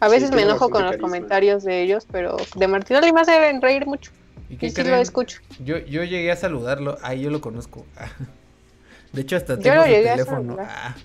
[0.00, 3.86] A veces me enojo con los comentarios de ellos, pero de Martinoli me hace reír
[3.86, 4.10] mucho.
[4.50, 5.38] ¿Y, qué sí lo escucho.
[5.60, 7.86] Yo, yo llegué a saludarlo, ahí yo lo conozco.
[9.12, 10.56] De hecho, hasta tengo su teléfono.
[10.58, 10.96] Ah,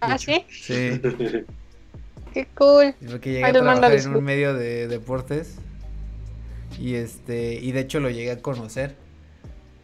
[0.00, 0.44] ¿Ah sí?
[0.50, 1.00] Sí.
[2.34, 2.96] qué cool.
[3.08, 5.58] Porque llegué a trabajar en un medio de deportes
[6.82, 8.96] y este, y de hecho lo llegué a conocer.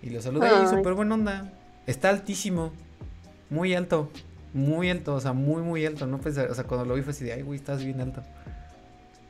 [0.03, 1.53] Y lo saludé y súper buena onda.
[1.87, 2.73] Está altísimo.
[3.51, 4.11] Muy alto.
[4.53, 6.09] Muy alto, o sea, muy, muy alto.
[6.09, 8.25] No pensé, o sea, cuando lo vi fue así de, ay, güey, estás bien alto.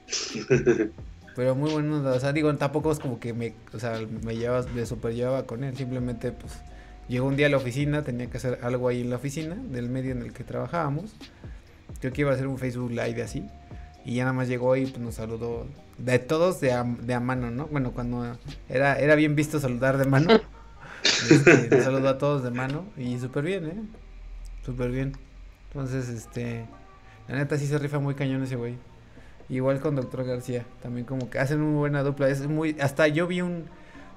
[1.36, 2.12] Pero muy buena onda.
[2.12, 5.42] O sea, digo, tampoco es como que me, o sea, me llevaba, me super llevaba
[5.42, 5.76] con él.
[5.76, 6.54] Simplemente, pues,
[7.06, 9.90] llegó un día a la oficina, tenía que hacer algo ahí en la oficina, del
[9.90, 11.14] medio en el que trabajábamos.
[12.00, 13.46] Creo que iba a hacer un Facebook Live así.
[14.08, 15.66] Y ya nada más llegó y pues, nos saludó
[15.98, 17.66] de todos de a, de a mano, ¿no?
[17.66, 18.38] Bueno, cuando
[18.70, 20.30] era, era bien visto saludar de mano.
[21.30, 23.82] Este, saludó a todos de mano y súper bien, ¿eh?
[24.64, 25.12] Súper bien.
[25.66, 26.64] Entonces, este,
[27.28, 28.76] la neta sí se rifa muy cañón ese güey.
[29.50, 32.30] Igual con Doctor García, también como que hacen una buena dupla.
[32.30, 33.66] Es muy, hasta yo vi un,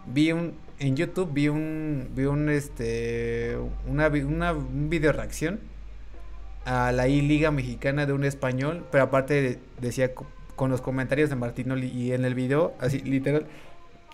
[0.07, 5.59] vi un, en YouTube vi un, vi un, este, una, una un video reacción
[6.65, 11.35] a la I Liga Mexicana de un español, pero aparte decía con los comentarios de
[11.35, 13.45] Martino y en el video, así literal,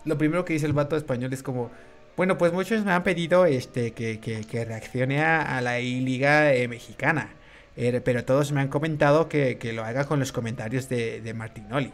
[0.06, 1.69] lo primero que dice el vato español es como,
[2.15, 7.30] bueno, pues muchos me han pedido este que, que, reaccione a, la liga eh, mexicana,
[7.76, 11.91] eh, pero todos me han comentado que, lo haga con los comentarios de, de Martinoli.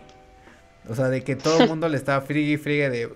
[0.89, 3.09] O sea, de que todo el mundo le estaba frigue y frigue de,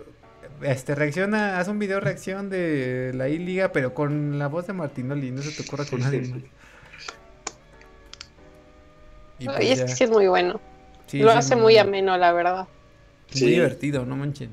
[0.61, 5.31] este, reacciona, haz un video reacción de la I-Liga, pero con la voz de Martinoli,
[5.31, 6.33] no se te ocurra con nadie.
[9.39, 10.59] Y pues es que sí es muy bueno
[11.13, 12.67] lo hace muy ameno, la verdad.
[13.39, 14.49] Muy divertido, no manchen.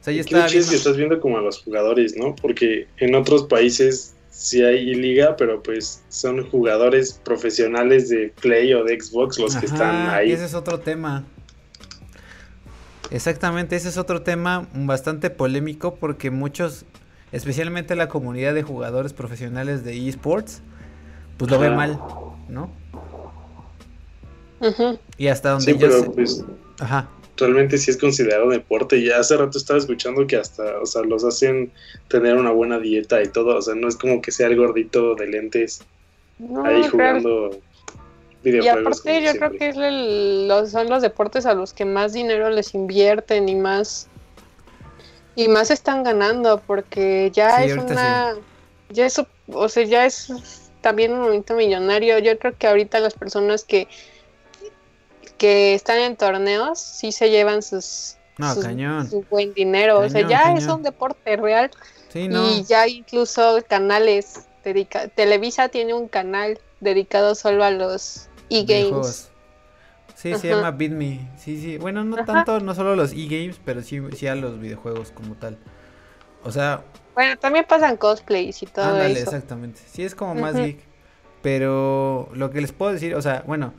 [0.00, 2.34] O sea, ya está que estás viendo como a los jugadores, ¿no?
[2.36, 8.84] Porque en otros países sí hay liga, pero pues son jugadores profesionales de Play o
[8.84, 10.32] de Xbox los que están ahí.
[10.32, 11.24] Ese es otro tema.
[13.10, 16.84] Exactamente, ese es otro tema bastante polémico porque muchos,
[17.32, 20.60] especialmente la comunidad de jugadores profesionales de esports,
[21.38, 21.98] pues lo ve mal,
[22.48, 22.70] ¿no?
[25.16, 26.44] Y hasta donde sí, pero pues,
[26.80, 27.08] Ajá.
[27.36, 28.96] Realmente sí es considerado deporte.
[28.98, 31.70] Y hace rato estaba escuchando que hasta, o sea, los hacen
[32.08, 33.56] tener una buena dieta y todo.
[33.56, 35.82] O sea, no es como que sea el gordito de lentes.
[36.64, 37.50] ahí jugando
[38.44, 42.74] y aparte yo creo que es son los deportes a los que más dinero les
[42.74, 44.08] invierten y más
[45.34, 48.34] y más están ganando porque ya es una
[48.90, 50.32] ya es o sea ya es
[50.80, 53.88] también un momento millonario yo creo que ahorita las personas que
[55.38, 60.66] que están en torneos sí se llevan sus, su buen dinero o sea ya es
[60.66, 61.70] un deporte real
[62.14, 69.30] y ya incluso canales dedica Televisa tiene un canal dedicado solo a los e-games.
[70.14, 71.30] Sí, se llama BitMe.
[71.36, 71.78] Sí, sí.
[71.78, 75.58] Bueno, no tanto, no solo los e-games, pero sí, sí a los videojuegos como tal.
[76.42, 76.82] O sea.
[77.14, 79.80] Bueno, también pasan cosplays y todo ándale, exactamente.
[79.90, 80.80] Sí, es como más geek.
[81.40, 83.72] Pero lo que les puedo decir, o sea, bueno,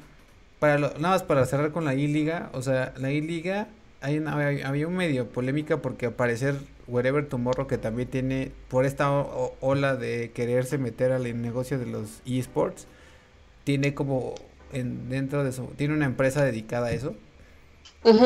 [0.60, 3.68] para nada más para cerrar con la I-Liga, o sea, la I-Liga
[4.02, 6.56] hay una, había un medio polémica porque al parecer
[6.88, 12.22] Wherever Tomorrow que también tiene por esta ola de quererse meter al negocio de los
[12.26, 12.88] esports
[13.64, 14.36] tiene como
[14.72, 17.15] dentro de su, tiene una empresa dedicada a eso.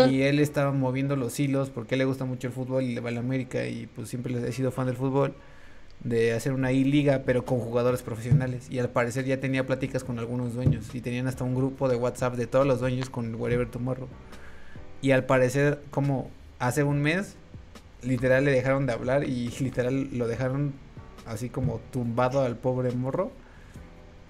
[0.07, 3.09] Y él estaba moviendo los hilos porque le gusta mucho el fútbol y le va
[3.09, 5.33] a la América y pues siempre le ha sido fan del fútbol
[6.03, 10.19] de hacer una I-Liga pero con jugadores profesionales y al parecer ya tenía pláticas con
[10.19, 13.69] algunos dueños y tenían hasta un grupo de WhatsApp de todos los dueños con Whatever
[13.69, 14.07] Tomorrow
[15.01, 17.35] y al parecer como hace un mes
[18.01, 20.73] literal le dejaron de hablar y literal lo dejaron
[21.25, 23.31] así como tumbado al pobre morro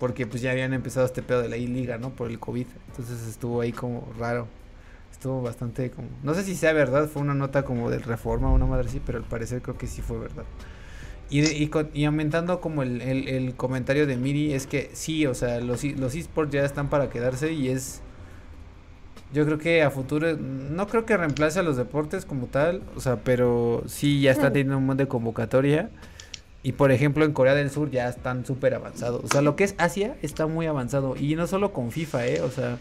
[0.03, 2.09] porque pues ya habían empezado este pedo de la I-Liga, ¿no?
[2.09, 2.67] Por el COVID.
[2.89, 4.47] Entonces estuvo ahí como raro.
[5.13, 6.09] Estuvo bastante como...
[6.23, 9.19] No sé si sea verdad, fue una nota como del Reforma una madre así, pero
[9.19, 10.43] al parecer creo que sí fue verdad.
[11.33, 15.59] Y, y, y aumentando como el, el, comentario de Miri, es que sí, o sea,
[15.61, 18.03] los, los esports ya están para quedarse y es...
[19.33, 22.99] Yo creo que a futuro, no creo que reemplace a los deportes como tal, o
[22.99, 25.89] sea, pero sí ya está teniendo un montón de convocatoria.
[26.61, 29.23] Y por ejemplo en Corea del Sur ya están súper avanzados.
[29.23, 31.15] O sea, lo que es Asia está muy avanzado.
[31.17, 32.41] Y no solo con FIFA, ¿eh?
[32.41, 32.77] O sea,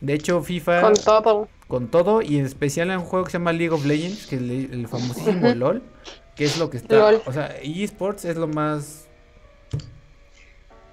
[0.00, 0.80] de hecho FIFA...
[0.80, 1.48] Con todo.
[1.68, 4.36] Con todo y en especial en un juego que se llama League of Legends, que
[4.36, 5.82] es el, famosísimo LOL,
[6.40, 7.20] que es lo que está...
[7.26, 9.04] O sea, eSports es lo más...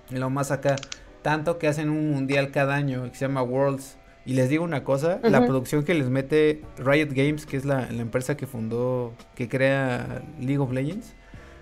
[0.09, 0.75] Lo más acá.
[1.21, 3.95] Tanto que hacen un mundial cada año que se llama Worlds.
[4.25, 7.89] Y les digo una cosa, la producción que les mete Riot Games, que es la,
[7.89, 11.13] la empresa que fundó, que crea League of Legends,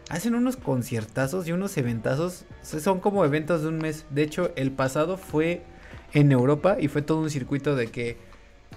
[0.09, 2.45] hacen unos conciertazos y unos eventazos.
[2.63, 4.07] Son como eventos de un mes.
[4.09, 5.61] De hecho, el pasado fue
[6.13, 8.17] en Europa y fue todo un circuito de que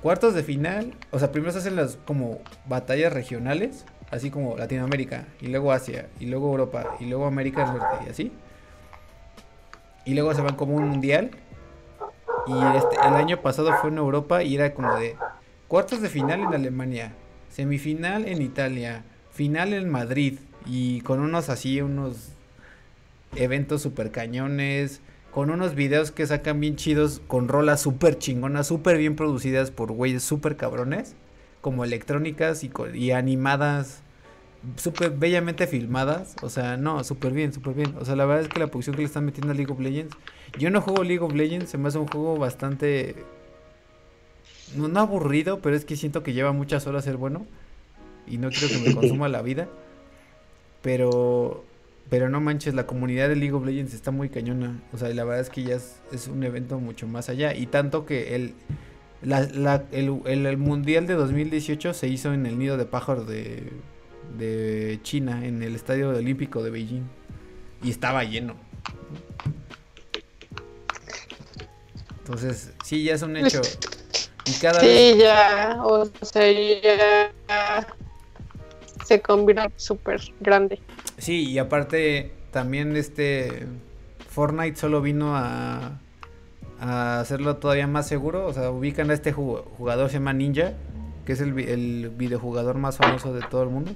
[0.03, 5.27] cuartos de final, o sea, primero se hacen las como batallas regionales, así como Latinoamérica,
[5.41, 8.33] y luego Asia, y luego Europa, y luego América del Norte, y así.
[10.05, 11.31] Y luego se van como un mundial.
[12.47, 15.17] Y este, el año pasado fue en Europa y era como de
[15.67, 17.13] cuartos de final en Alemania,
[17.51, 22.31] semifinal en Italia, final en Madrid, y con unos así, unos
[23.37, 28.97] eventos super cañones, con unos videos que sacan bien chidos, con rolas super chingonas, super
[28.97, 31.15] bien producidas por güeyes super cabrones,
[31.61, 34.03] como electrónicas y, y animadas,
[34.77, 37.95] super bellamente filmadas, o sea, no, súper bien, súper bien.
[38.01, 39.81] O sea, la verdad es que la producción que le están metiendo a League of
[39.81, 40.17] Legends,
[40.59, 43.17] yo no juego League of Legends, se me hace un juego bastante...
[44.77, 47.47] No, no aburrido, pero es que siento que lleva muchas horas ser bueno
[48.27, 49.69] y no quiero que me consuma la vida.
[50.83, 51.65] Pero,
[52.11, 54.81] pero no manches, la comunidad de League of Legends está muy cañona.
[54.93, 57.55] O sea, la verdad es que ya es, un evento mucho más allá.
[57.55, 58.55] Y tanto que el,
[59.23, 63.73] la, el, el, Mundial de 2018 se hizo en el nido de pájaros de,
[64.37, 67.05] de China, en el Estadio Olímpico de Beijing.
[67.83, 68.57] Y estaba lleno.
[72.19, 73.63] Entonces, sí, ya es un hecho.
[74.45, 77.87] Y cada sí, ya, o sea, ya
[79.05, 80.81] se convierte súper grande.
[81.17, 83.67] Sí, y aparte también este
[84.29, 86.01] Fortnite solo vino a,
[86.81, 88.47] a hacerlo todavía más seguro.
[88.47, 90.75] O sea, ubican a este jugador, se llama Ninja,
[91.25, 93.93] que es el, el videojugador más famoso de todo el mundo.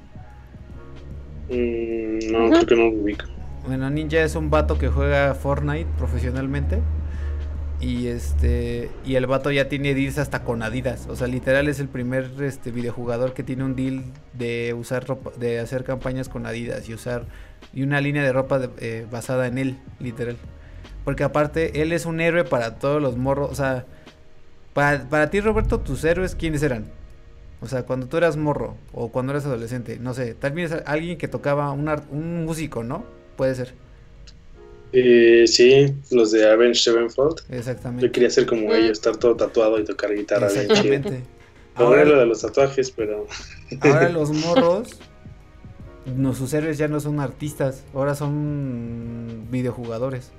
[1.48, 3.26] Mm, no, creo que no lo ubico.
[3.66, 6.80] Bueno, Ninja es un vato que juega Fortnite profesionalmente.
[7.80, 11.08] Y este y el vato ya tiene deals hasta con Adidas.
[11.08, 14.04] O sea, literal es el primer este videojugador que tiene un deal
[14.34, 17.24] de usar ropa, de hacer campañas con Adidas y usar
[17.74, 20.36] y una línea de ropa eh, basada en él, literal.
[21.04, 23.86] Porque aparte él es un héroe para todos los morros, o sea,
[24.72, 26.86] para, para ti Roberto tus héroes quiénes eran?
[27.60, 31.18] O sea, cuando tú eras morro o cuando eras adolescente, no sé, tal vez alguien
[31.18, 33.04] que tocaba un, un músico, ¿no?
[33.36, 33.74] Puede ser.
[34.92, 37.40] Eh, sí, los de Avenged Sevenfold.
[37.50, 38.06] Exactamente.
[38.06, 41.22] Yo quería ser como ellos, estar todo tatuado y tocar guitarra Exactamente.
[41.74, 43.26] Ahora lo de los tatuajes, pero.
[43.80, 44.88] Ahora los morros.
[46.04, 50.32] No, sus héroes ya no son artistas, ahora son videojugadores.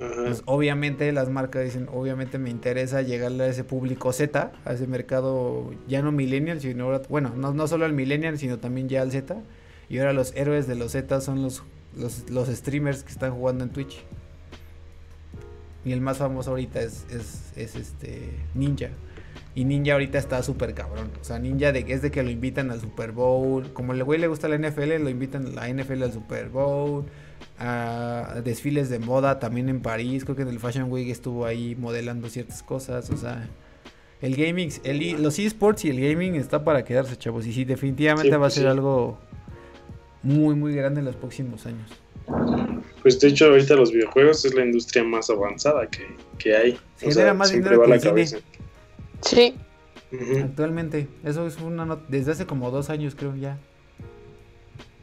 [0.00, 4.86] Pues, obviamente las marcas dicen, obviamente me interesa llegarle a ese público Z, a ese
[4.86, 9.02] mercado ya no millennial, sino ahora, bueno, no, no solo al millennial, sino también ya
[9.02, 9.36] al Z.
[9.90, 11.62] Y ahora los héroes de los Z son los,
[11.94, 14.02] los, los streamers que están jugando en Twitch.
[15.84, 18.88] Y el más famoso ahorita es, es, es este Ninja.
[19.54, 21.10] Y Ninja ahorita está súper cabrón.
[21.20, 23.70] O sea, Ninja de, es de que lo invitan al Super Bowl.
[23.74, 27.04] Como el güey le gusta la NFL, lo invitan a la NFL al Super Bowl
[27.60, 30.24] a desfiles de moda también en París.
[30.24, 33.10] Creo que en el Fashion Week estuvo ahí modelando ciertas cosas.
[33.10, 33.48] O sea,
[34.22, 37.46] el gaming, el, los esports y el gaming está para quedarse, chavos.
[37.46, 39.18] Y sí, definitivamente va a ser algo
[40.22, 41.90] muy, muy grande en los próximos años.
[43.02, 46.06] Pues de hecho, ahorita los videojuegos es la industria más avanzada que,
[46.38, 46.78] que hay.
[46.98, 48.42] Genera más dinero que el cine.
[49.22, 49.54] Sí.
[50.42, 53.58] Actualmente, eso es una desde hace como dos años creo ya.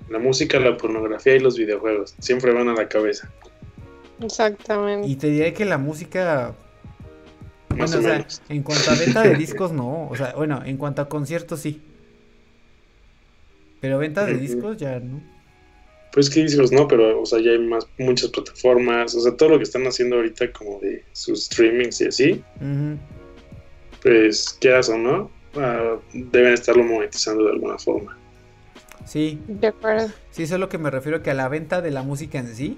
[0.10, 3.30] La música, la pornografía y los videojuegos siempre van a la cabeza.
[4.22, 5.08] Exactamente.
[5.08, 6.56] Y te diré que la música.
[7.76, 10.08] Más bueno, o, sea, en cuanto a venta de discos, no.
[10.10, 11.82] O sea, bueno, en cuanto a conciertos, sí.
[13.82, 15.22] Pero venta de discos ya no.
[16.14, 19.50] Pues que discos no, pero o sea, ya hay más muchas plataformas, o sea, todo
[19.50, 22.44] lo que están haciendo ahorita como de sus streamings y así.
[24.02, 28.17] Pues quieras o no, uh, deben estarlo monetizando de alguna forma.
[29.08, 29.40] Sí.
[29.48, 30.10] De acuerdo.
[30.32, 32.54] Sí, eso es lo que me refiero que a la venta de la música en
[32.54, 32.78] sí.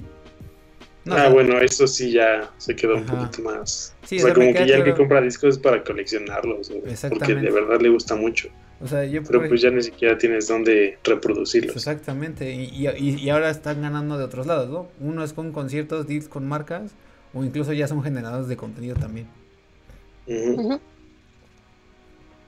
[1.10, 3.96] ah, bueno, eso sí ya se quedó un poquito más.
[4.04, 6.72] o sea, como que ya el que compra discos es para coleccionarlos,
[7.10, 8.50] porque de verdad le gusta mucho.
[8.82, 11.76] O sea, yo Pero pues ya ni siquiera tienes dónde reproducirlos.
[11.76, 14.88] Exactamente, y, y, ahora están ganando de otros lados, ¿no?
[15.02, 16.94] Uno es con conciertos, deals con marcas,
[17.34, 19.28] o incluso ya son generadores de contenido también.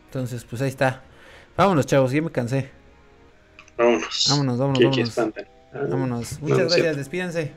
[0.08, 1.04] Entonces, pues ahí está.
[1.58, 2.70] Vámonos, chavos, ya me cansé.
[3.82, 4.28] Vámonos.
[4.30, 5.16] Vámonos, vámonos,
[5.74, 6.42] vámonos.
[6.42, 7.52] Muchas gracias, despídense.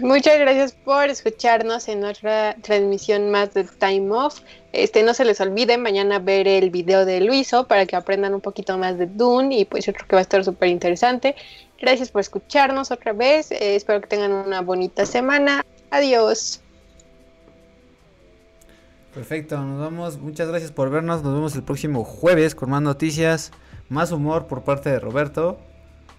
[0.00, 4.40] Muchas gracias por escucharnos en otra transmisión más de Time Off.
[4.72, 8.40] Este, no se les olvide mañana ver el video de Luiso para que aprendan un
[8.40, 11.34] poquito más de Dune y pues yo creo que va a estar súper interesante.
[11.80, 13.50] Gracias por escucharnos otra vez.
[13.50, 15.66] Eh, espero que tengan una bonita semana.
[15.90, 16.62] Adiós.
[19.12, 20.18] Perfecto, nos vamos.
[20.18, 21.22] Muchas gracias por vernos.
[21.22, 23.50] Nos vemos el próximo jueves con más noticias
[23.88, 25.58] más humor por parte de Roberto.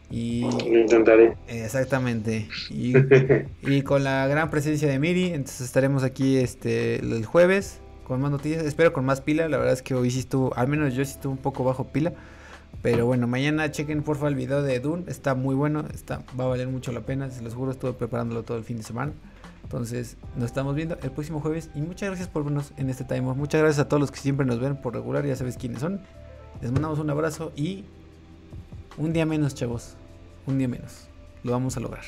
[0.10, 1.36] Y Lo intentaré.
[1.48, 2.48] Exactamente.
[2.70, 2.94] Y,
[3.62, 8.32] y, con la gran presencia de Miri, entonces estaremos aquí este el jueves con más
[8.32, 8.64] noticias.
[8.64, 9.50] Espero con más pila.
[9.50, 11.88] La verdad es que hoy sí estuvo, al menos yo sí estuve un poco bajo
[11.88, 12.14] pila.
[12.82, 15.04] Pero bueno, mañana chequen porfa el video de Dune.
[15.08, 17.30] Está muy bueno, está, va a valer mucho la pena.
[17.30, 19.12] Se los juro, estuve preparándolo todo el fin de semana.
[19.64, 21.70] Entonces, nos estamos viendo el próximo jueves.
[21.76, 23.36] Y muchas gracias por vernos en este timer.
[23.36, 25.26] Muchas gracias a todos los que siempre nos ven por regular.
[25.26, 26.00] Ya sabes quiénes son.
[26.62, 27.86] Les mandamos un abrazo y
[28.98, 29.96] un día menos, chavos.
[30.48, 31.08] Un día menos.
[31.44, 32.04] Lo vamos a lograr.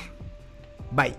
[0.90, 1.14] Bye.